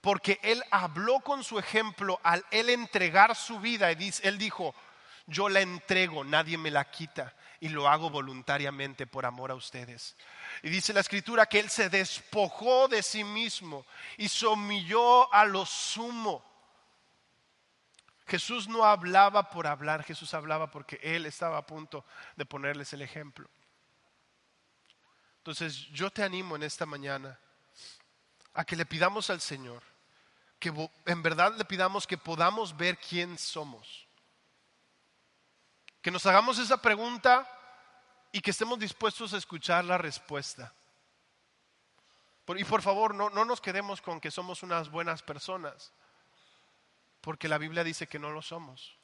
Porque 0.00 0.38
Él 0.42 0.62
habló 0.70 1.20
con 1.20 1.44
su 1.44 1.58
ejemplo 1.58 2.20
al 2.22 2.44
entregar 2.50 3.36
su 3.36 3.60
vida. 3.60 3.90
Él 3.90 4.38
dijo, 4.38 4.74
yo 5.26 5.48
la 5.48 5.60
entrego, 5.60 6.24
nadie 6.24 6.56
me 6.58 6.70
la 6.70 6.90
quita 6.90 7.34
y 7.60 7.68
lo 7.68 7.88
hago 7.88 8.08
voluntariamente 8.08 9.06
por 9.06 9.26
amor 9.26 9.50
a 9.50 9.54
ustedes. 9.54 10.16
Y 10.62 10.70
dice 10.70 10.94
la 10.94 11.00
escritura 11.00 11.46
que 11.46 11.60
Él 11.60 11.68
se 11.68 11.90
despojó 11.90 12.88
de 12.88 13.02
sí 13.02 13.22
mismo 13.22 13.86
y 14.16 14.28
se 14.28 14.46
humilló 14.46 15.32
a 15.32 15.44
lo 15.44 15.66
sumo. 15.66 16.44
Jesús 18.26 18.68
no 18.68 18.84
hablaba 18.84 19.50
por 19.50 19.66
hablar, 19.66 20.04
Jesús 20.04 20.32
hablaba 20.34 20.70
porque 20.70 20.98
Él 21.02 21.26
estaba 21.26 21.58
a 21.58 21.66
punto 21.66 22.04
de 22.36 22.46
ponerles 22.46 22.92
el 22.92 23.02
ejemplo. 23.02 23.50
Entonces 25.38 25.76
yo 25.88 26.10
te 26.10 26.22
animo 26.22 26.56
en 26.56 26.62
esta 26.62 26.86
mañana 26.86 27.38
a 28.54 28.64
que 28.64 28.76
le 28.76 28.86
pidamos 28.86 29.30
al 29.30 29.40
Señor, 29.40 29.82
que 30.60 30.90
en 31.06 31.22
verdad 31.22 31.56
le 31.56 31.64
pidamos 31.64 32.06
que 32.06 32.18
podamos 32.18 32.76
ver 32.76 32.98
quién 32.98 33.38
somos. 33.38 34.06
Que 36.02 36.10
nos 36.10 36.24
hagamos 36.26 36.58
esa 36.58 36.80
pregunta 36.80 37.48
y 38.30 38.40
que 38.40 38.50
estemos 38.50 38.78
dispuestos 38.78 39.32
a 39.32 39.38
escuchar 39.38 39.84
la 39.84 39.98
respuesta. 39.98 40.72
Y 42.56 42.64
por 42.64 42.82
favor, 42.82 43.14
no, 43.14 43.30
no 43.30 43.44
nos 43.44 43.60
quedemos 43.60 44.02
con 44.02 44.20
que 44.20 44.30
somos 44.30 44.62
unas 44.62 44.90
buenas 44.90 45.22
personas, 45.22 45.92
porque 47.20 47.48
la 47.48 47.58
Biblia 47.58 47.84
dice 47.84 48.06
que 48.08 48.18
no 48.18 48.30
lo 48.30 48.42
somos. 48.42 48.98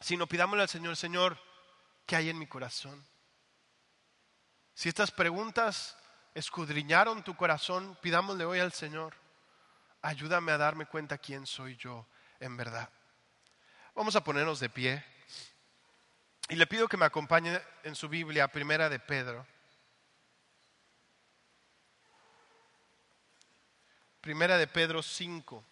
Sino 0.00 0.26
pidámosle 0.26 0.62
al 0.62 0.68
Señor, 0.68 0.96
Señor, 0.96 1.38
¿qué 2.06 2.16
hay 2.16 2.28
en 2.28 2.38
mi 2.38 2.46
corazón? 2.46 3.06
Si 4.74 4.88
estas 4.88 5.10
preguntas 5.10 5.96
escudriñaron 6.34 7.22
tu 7.22 7.36
corazón, 7.36 7.96
pidámosle 8.00 8.44
hoy 8.44 8.58
al 8.58 8.72
Señor, 8.72 9.14
ayúdame 10.02 10.52
a 10.52 10.58
darme 10.58 10.86
cuenta 10.86 11.18
quién 11.18 11.46
soy 11.46 11.76
yo 11.76 12.06
en 12.38 12.56
verdad. 12.56 12.88
Vamos 13.94 14.16
a 14.16 14.24
ponernos 14.24 14.60
de 14.60 14.68
pie 14.68 15.04
y 16.48 16.56
le 16.56 16.66
pido 16.66 16.88
que 16.88 16.96
me 16.96 17.04
acompañe 17.04 17.60
en 17.84 17.94
su 17.94 18.08
Biblia, 18.08 18.48
primera 18.48 18.88
de 18.88 18.98
Pedro. 18.98 19.46
Primera 24.20 24.58
de 24.58 24.66
Pedro 24.66 25.02
5, 25.02 25.64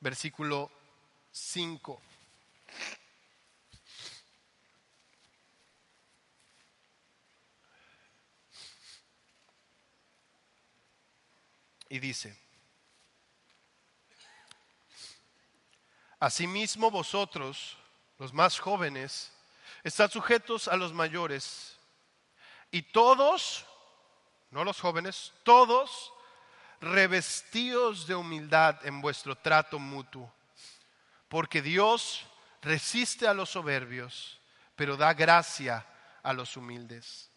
versículo 0.00 0.70
5. 1.30 2.00
Y 11.92 11.98
dice, 11.98 12.34
Asimismo 16.18 16.90
vosotros, 16.90 17.76
los 18.18 18.32
más 18.32 18.58
jóvenes, 18.58 19.30
están 19.84 20.08
sujetos 20.08 20.68
a 20.68 20.76
los 20.76 20.94
mayores, 20.94 21.76
y 22.70 22.80
todos, 22.80 23.66
no 24.50 24.64
los 24.64 24.80
jóvenes, 24.80 25.34
todos 25.42 26.14
revestidos 26.80 28.06
de 28.06 28.14
humildad 28.14 28.86
en 28.86 29.02
vuestro 29.02 29.36
trato 29.36 29.78
mutuo, 29.78 30.32
porque 31.28 31.60
Dios 31.60 32.24
resiste 32.62 33.28
a 33.28 33.34
los 33.34 33.50
soberbios, 33.50 34.40
pero 34.76 34.96
da 34.96 35.12
gracia 35.12 35.86
a 36.22 36.32
los 36.32 36.56
humildes. 36.56 37.30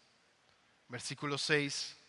Versículo 0.88 1.36
6. 1.36 2.05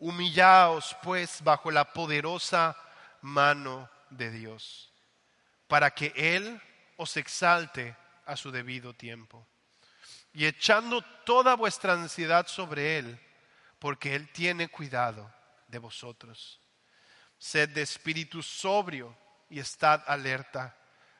Humillaos 0.00 0.96
pues 1.02 1.42
bajo 1.42 1.70
la 1.70 1.92
poderosa 1.92 2.76
mano 3.20 3.90
de 4.08 4.30
Dios, 4.30 4.90
para 5.68 5.90
que 5.90 6.12
Él 6.16 6.60
os 6.96 7.16
exalte 7.18 7.94
a 8.24 8.34
su 8.36 8.50
debido 8.50 8.94
tiempo. 8.94 9.46
Y 10.32 10.46
echando 10.46 11.02
toda 11.24 11.54
vuestra 11.54 11.92
ansiedad 11.92 12.46
sobre 12.46 12.98
Él, 12.98 13.20
porque 13.78 14.14
Él 14.14 14.30
tiene 14.32 14.68
cuidado 14.68 15.30
de 15.68 15.78
vosotros. 15.78 16.60
Sed 17.38 17.70
de 17.70 17.82
espíritu 17.82 18.42
sobrio 18.42 19.16
y 19.50 19.60
estad 19.60 20.02
alerta. 20.06 20.76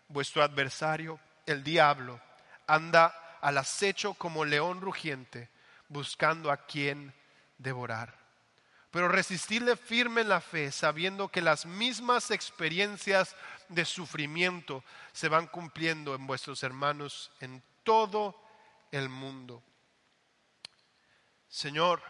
Vuestro 0.08 0.42
adversario, 0.42 1.20
el 1.44 1.62
diablo, 1.62 2.20
anda 2.66 3.38
al 3.42 3.58
acecho 3.58 4.14
como 4.14 4.44
león 4.44 4.80
rugiente, 4.80 5.50
buscando 5.88 6.50
a 6.50 6.66
quien 6.66 7.14
devorar 7.58 8.19
pero 8.90 9.08
resistirle 9.08 9.76
firme 9.76 10.22
en 10.22 10.28
la 10.28 10.40
fe, 10.40 10.72
sabiendo 10.72 11.28
que 11.28 11.40
las 11.40 11.66
mismas 11.66 12.30
experiencias 12.30 13.36
de 13.68 13.84
sufrimiento 13.84 14.84
se 15.12 15.28
van 15.28 15.46
cumpliendo 15.46 16.14
en 16.14 16.26
vuestros 16.26 16.62
hermanos 16.62 17.30
en 17.40 17.62
todo 17.84 18.34
el 18.90 19.08
mundo. 19.08 19.62
Señor, 21.48 22.02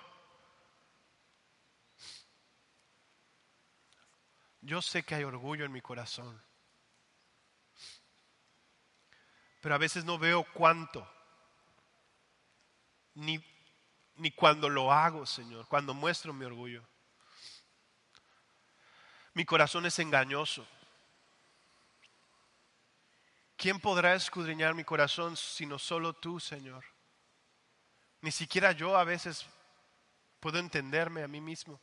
yo 4.62 4.80
sé 4.80 5.02
que 5.02 5.14
hay 5.14 5.24
orgullo 5.24 5.64
en 5.64 5.72
mi 5.72 5.80
corazón. 5.80 6.42
pero 9.60 9.74
a 9.74 9.78
veces 9.78 10.04
no 10.04 10.18
veo 10.18 10.44
cuánto, 10.54 11.06
ni, 13.14 13.38
ni 14.20 14.30
cuando 14.30 14.68
lo 14.68 14.92
hago, 14.92 15.24
Señor, 15.24 15.66
cuando 15.66 15.94
muestro 15.94 16.34
mi 16.34 16.44
orgullo. 16.44 16.86
Mi 19.32 19.46
corazón 19.46 19.86
es 19.86 19.98
engañoso. 19.98 20.66
¿Quién 23.56 23.80
podrá 23.80 24.14
escudriñar 24.14 24.74
mi 24.74 24.84
corazón 24.84 25.38
sino 25.38 25.78
solo 25.78 26.12
tú, 26.12 26.38
Señor? 26.38 26.84
Ni 28.20 28.30
siquiera 28.30 28.72
yo 28.72 28.94
a 28.98 29.04
veces 29.04 29.46
puedo 30.38 30.58
entenderme 30.58 31.22
a 31.22 31.28
mí 31.28 31.40
mismo, 31.40 31.80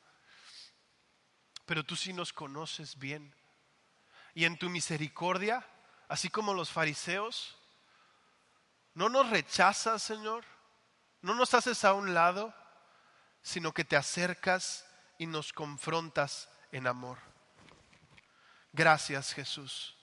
pero 1.66 1.84
tú 1.84 1.96
sí 1.96 2.14
nos 2.14 2.34
conoces 2.34 3.00
bien. 3.00 3.34
Y 4.36 4.46
en 4.46 4.60
tu 4.60 4.70
misericordia, 4.70 5.68
así 6.08 6.30
como 6.30 6.54
los 6.54 6.70
fariseos, 6.70 7.58
no 8.94 9.10
nos 9.10 9.28
rechazas, 9.32 10.04
Señor, 10.04 10.46
no 11.22 11.36
nos 11.36 11.54
haces 11.54 11.84
a 11.86 11.94
un 11.94 12.14
lado, 12.14 12.54
sino 13.42 13.74
que 13.74 13.86
te 13.86 13.96
acercas 13.96 14.86
y 15.18 15.26
nos 15.26 15.54
confrontas 15.54 16.50
en 16.72 16.88
amor. 16.88 17.18
Gracias, 18.74 19.34
Jesús 19.34 19.98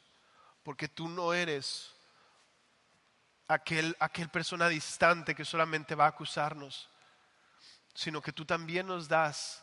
porque 0.65 0.89
tú 0.89 1.09
no 1.09 1.33
eres 1.33 1.95
aquel, 3.47 3.95
aquel 4.01 4.31
persona 4.31 4.69
distante 4.69 5.35
que 5.35 5.45
solamente 5.45 5.95
va 5.95 6.07
a 6.07 6.09
acusarnos, 6.09 6.89
sino 7.95 8.21
que 8.21 8.33
tú 8.33 8.45
también 8.45 8.87
nos 8.87 9.07
das 9.07 9.63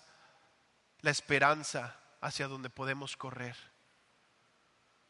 la 1.02 1.10
esperanza 1.10 2.00
hacia 2.22 2.48
donde 2.48 2.70
podemos 2.70 3.18
correr. 3.18 3.58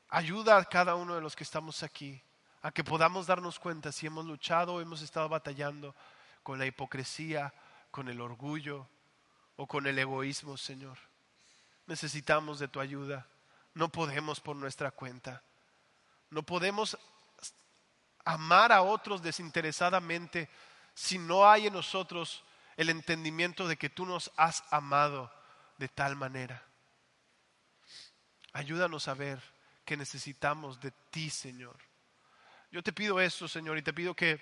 Ayuda 0.08 0.58
a 0.58 0.66
cada 0.66 0.96
uno 0.96 1.14
de 1.14 1.22
los 1.22 1.36
que 1.36 1.44
estamos 1.44 1.84
aquí 1.84 2.24
a 2.64 2.72
que 2.72 2.84
podamos 2.84 3.28
darnos 3.28 3.60
cuenta 3.60 3.92
si 3.92 4.06
hemos 4.06 4.24
luchado 4.26 4.76
o 4.76 4.82
hemos 4.82 5.02
estado 5.02 5.28
batallando 5.28 5.96
con 6.44 6.60
la 6.60 6.66
hipocresía, 6.66 7.54
con 7.92 8.08
el 8.08 8.22
orgullo 8.22 8.88
o 9.56 9.68
con 9.68 9.88
el 9.88 10.00
egoísmo, 10.00 10.58
Señor. 10.58 10.98
Necesitamos 11.88 12.60
de 12.60 12.68
tu 12.68 12.80
ayuda. 12.80 13.28
No 13.74 13.90
podemos 13.90 14.40
por 14.40 14.56
nuestra 14.56 14.92
cuenta. 14.92 15.44
No 16.30 16.44
podemos 16.44 16.98
amar 18.26 18.72
a 18.72 18.82
otros 18.82 19.22
desinteresadamente 19.22 20.50
si 20.94 21.18
no 21.18 21.50
hay 21.50 21.68
en 21.68 21.74
nosotros 21.74 22.44
el 22.78 22.90
entendimiento 22.90 23.68
de 23.68 23.78
que 23.78 23.90
tú 23.90 24.06
nos 24.06 24.32
has 24.38 24.64
amado 24.72 25.32
de 25.78 25.88
tal 25.88 26.16
manera. 26.16 26.64
Ayúdanos 28.54 29.08
a 29.08 29.14
ver 29.14 29.42
que 29.86 29.98
necesitamos 29.98 30.80
de 30.80 30.92
ti, 31.10 31.30
Señor. 31.30 31.78
Yo 32.72 32.82
te 32.84 32.94
pido 32.94 33.20
esto, 33.20 33.48
Señor, 33.48 33.78
y 33.78 33.82
te 33.82 33.94
pido 33.94 34.16
que 34.16 34.40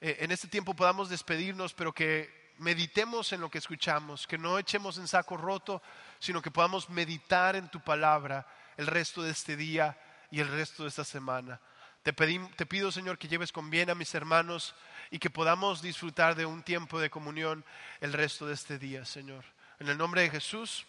en 0.00 0.30
este 0.30 0.48
tiempo 0.48 0.74
podamos 0.74 1.08
despedirnos, 1.08 1.74
pero 1.74 1.92
que 1.92 2.52
meditemos 2.58 3.32
en 3.32 3.40
lo 3.40 3.50
que 3.50 3.58
escuchamos, 3.58 4.26
que 4.26 4.38
no 4.38 4.58
echemos 4.58 4.98
en 4.98 5.08
saco 5.08 5.36
roto, 5.36 5.82
sino 6.18 6.42
que 6.42 6.50
podamos 6.50 6.90
meditar 6.90 7.56
en 7.56 7.68
tu 7.68 7.80
palabra 7.80 8.46
el 8.76 8.86
resto 8.86 9.22
de 9.22 9.30
este 9.30 9.56
día 9.56 9.98
y 10.30 10.40
el 10.40 10.48
resto 10.48 10.82
de 10.82 10.88
esta 10.88 11.04
semana. 11.04 11.60
Te, 12.02 12.12
te 12.12 12.66
pido, 12.66 12.92
Señor, 12.92 13.18
que 13.18 13.28
lleves 13.28 13.52
con 13.52 13.70
bien 13.70 13.90
a 13.90 13.94
mis 13.94 14.14
hermanos 14.14 14.74
y 15.10 15.18
que 15.18 15.30
podamos 15.30 15.82
disfrutar 15.82 16.34
de 16.34 16.46
un 16.46 16.62
tiempo 16.62 17.00
de 17.00 17.10
comunión 17.10 17.64
el 18.00 18.12
resto 18.12 18.46
de 18.46 18.54
este 18.54 18.78
día, 18.78 19.04
Señor. 19.04 19.44
En 19.78 19.88
el 19.88 19.98
nombre 19.98 20.22
de 20.22 20.30
Jesús, 20.30 20.86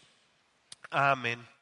amén. 0.92 1.59